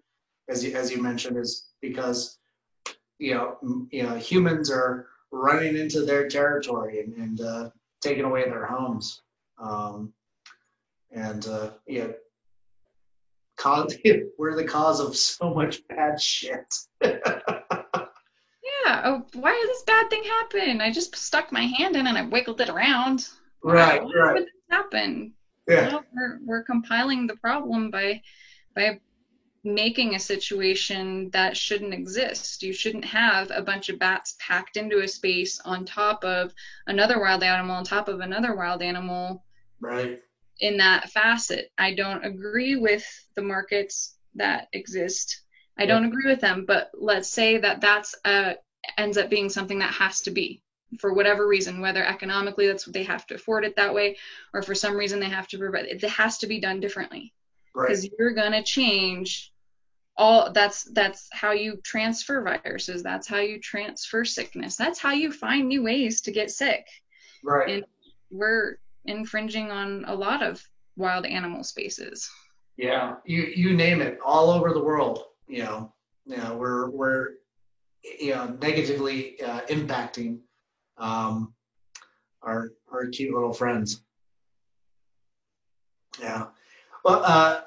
as 0.48 0.64
you, 0.64 0.74
as 0.74 0.90
you 0.90 1.00
mentioned, 1.00 1.38
is 1.38 1.68
because 1.80 2.38
you 3.20 3.34
know 3.34 3.57
you 3.92 4.02
know 4.02 4.16
humans 4.16 4.68
are 4.68 5.07
running 5.30 5.76
into 5.76 6.04
their 6.04 6.28
territory 6.28 7.00
and, 7.00 7.14
and 7.14 7.40
uh, 7.40 7.70
taking 8.00 8.24
away 8.24 8.44
their 8.44 8.66
homes. 8.66 9.22
Um, 9.59 10.12
and 11.12 11.46
uh, 11.46 11.70
yeah, 11.86 12.09
cause 13.66 13.96
we're 14.38 14.56
the 14.56 14.64
cause 14.64 15.00
of 15.00 15.16
so 15.16 15.52
much 15.52 15.86
bad 15.88 16.20
shit. 16.20 16.74
yeah. 17.02 17.40
Oh, 19.04 19.26
why 19.34 19.52
did 19.52 19.68
this 19.68 19.82
bad 19.82 20.08
thing 20.10 20.22
happen? 20.24 20.80
I 20.80 20.92
just 20.92 21.16
stuck 21.16 21.52
my 21.52 21.62
hand 21.62 21.96
in 21.96 22.06
and 22.06 22.16
I 22.18 22.22
wiggled 22.22 22.60
it 22.60 22.68
around. 22.68 23.28
Right, 23.62 24.02
why 24.02 24.12
right. 24.14 24.32
Why 24.32 24.38
did 24.38 24.46
this 24.46 24.52
happen? 24.70 25.32
Yeah. 25.68 25.88
Well, 25.88 26.04
we're 26.14 26.38
we're 26.44 26.62
compiling 26.62 27.26
the 27.26 27.36
problem 27.36 27.90
by 27.90 28.22
by 28.74 29.00
making 29.64 30.14
a 30.14 30.20
situation 30.20 31.28
that 31.30 31.56
shouldn't 31.56 31.92
exist. 31.92 32.62
You 32.62 32.72
shouldn't 32.72 33.04
have 33.04 33.50
a 33.50 33.62
bunch 33.62 33.88
of 33.88 33.98
bats 33.98 34.36
packed 34.38 34.76
into 34.76 35.00
a 35.00 35.08
space 35.08 35.58
on 35.64 35.84
top 35.84 36.22
of 36.22 36.54
another 36.86 37.18
wild 37.18 37.42
animal, 37.42 37.74
on 37.74 37.82
top 37.82 38.06
of 38.06 38.20
another 38.20 38.54
wild 38.54 38.80
animal. 38.80 39.42
Right 39.80 40.20
in 40.61 40.76
that 40.78 41.11
facet. 41.11 41.70
I 41.78 41.94
don't 41.94 42.24
agree 42.24 42.76
with 42.76 43.04
the 43.34 43.42
markets 43.42 44.16
that 44.34 44.68
exist. 44.72 45.42
I 45.78 45.84
don't 45.84 46.07
agree 46.07 46.26
with 46.26 46.40
them, 46.40 46.64
but 46.66 46.90
let's 46.94 47.28
say 47.28 47.59
that 47.59 47.80
that's 47.80 48.14
a 48.24 48.57
ends 48.98 49.18
up 49.18 49.28
being 49.28 49.48
something 49.48 49.78
that 49.80 49.92
has 49.92 50.20
to 50.22 50.30
be 50.30 50.62
for 50.98 51.12
whatever 51.12 51.46
reason, 51.46 51.80
whether 51.80 52.04
economically 52.04 52.66
that's 52.66 52.86
what 52.86 52.94
they 52.94 53.02
have 53.02 53.26
to 53.26 53.34
afford 53.34 53.64
it 53.64 53.76
that 53.76 53.92
way, 53.92 54.16
or 54.54 54.62
for 54.62 54.74
some 54.74 54.96
reason 54.96 55.20
they 55.20 55.28
have 55.28 55.48
to 55.48 55.59
provide 55.59 55.86
it. 55.86 56.02
It 56.02 56.09
has 56.11 56.38
to 56.38 56.46
be 56.46 56.61
done 56.61 56.80
differently 56.80 57.34
because 57.74 58.02
right. 58.02 58.12
you're 58.18 58.32
gonna 58.32 58.62
change 58.62 59.52
all. 60.16 60.52
That's 60.52 60.84
that's 60.84 61.28
how 61.32 61.52
you 61.52 61.78
transfer 61.84 62.42
viruses. 62.42 63.02
That's 63.02 63.26
how 63.26 63.40
you 63.40 63.61
transfer 63.61 64.24
sickness. 64.24 64.76
That's 64.76 64.98
how 64.98 65.12
you 65.12 65.32
find 65.32 65.68
new 65.68 65.82
ways 65.82 66.22
to 66.22 66.32
get 66.32 66.50
sick. 66.50 66.86
Right. 67.44 67.68
And 67.68 67.84
we're 68.30 68.78
infringing 69.07 69.70
on 69.70 70.04
a 70.07 70.14
lot 70.14 70.42
of 70.42 70.62
wild 70.96 71.26
animal 71.26 71.64
spaces. 71.64 72.28
Yeah, 72.76 73.16
you 73.24 73.52
you 73.54 73.74
name 73.74 74.02
it, 74.02 74.18
all 74.24 74.50
over 74.50 74.72
the 74.72 74.82
world. 74.82 75.24
You 75.48 75.62
know, 75.62 75.94
you 76.26 76.36
know, 76.36 76.57
we're 76.57 76.90
we're 76.90 77.28
you 78.20 78.34
know 78.34 78.57
negatively 78.61 79.40
uh, 79.40 79.62
impacting 79.68 80.40
um, 80.98 81.54
our 82.42 82.72
our 82.92 83.07
cute 83.07 83.34
little 83.34 83.52
friends. 83.52 84.02
Yeah. 86.20 86.46
Well, 87.04 87.22
uh, 87.24 87.61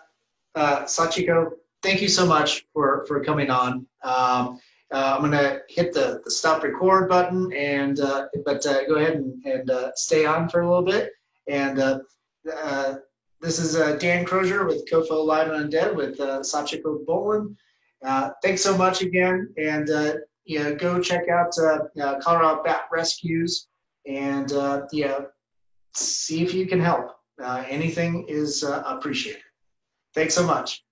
uh, 0.55 0.83
Sachiko, 0.83 1.51
thank 1.81 2.01
you 2.01 2.07
so 2.07 2.25
much 2.25 2.65
for 2.73 3.05
for 3.07 3.23
coming 3.23 3.49
on. 3.49 3.85
Um, 4.03 4.59
uh, 4.91 5.15
I'm 5.15 5.21
gonna 5.21 5.59
hit 5.69 5.93
the, 5.93 6.21
the 6.23 6.31
stop 6.31 6.63
record 6.63 7.09
button 7.09 7.51
and 7.53 7.99
uh, 7.99 8.27
but 8.43 8.65
uh, 8.65 8.85
go 8.87 8.95
ahead 8.95 9.13
and, 9.13 9.43
and 9.45 9.69
uh, 9.69 9.91
stay 9.95 10.25
on 10.25 10.49
for 10.49 10.61
a 10.61 10.67
little 10.67 10.83
bit. 10.83 11.11
And 11.49 11.79
uh, 11.79 11.99
uh, 12.55 12.95
this 13.41 13.59
is 13.59 13.75
uh, 13.75 13.95
Dan 13.95 14.23
Crosier 14.23 14.65
with 14.65 14.89
COFOH 14.89 15.25
Live 15.25 15.51
and 15.51 15.71
Undead 15.71 15.95
with 15.95 16.19
uh, 16.19 16.39
Sachiko 16.41 17.05
Boland. 17.05 17.57
Uh, 18.05 18.29
thanks 18.43 18.61
so 18.61 18.77
much 18.77 19.01
again. 19.01 19.51
And 19.57 19.89
uh, 19.89 20.13
you 20.45 20.75
go 20.75 21.01
check 21.01 21.27
out 21.27 21.51
uh, 21.57 22.19
Colorado 22.21 22.61
Bat 22.63 22.83
Rescues 22.91 23.67
and 24.05 24.51
yeah, 24.91 25.19
see 25.95 26.43
if 26.43 26.53
you 26.53 26.65
can 26.67 26.79
help. 26.79 27.11
anything 27.41 28.25
is 28.27 28.63
appreciated. 28.63 29.41
Thanks 30.13 30.33
so 30.33 30.45
much. 30.45 30.83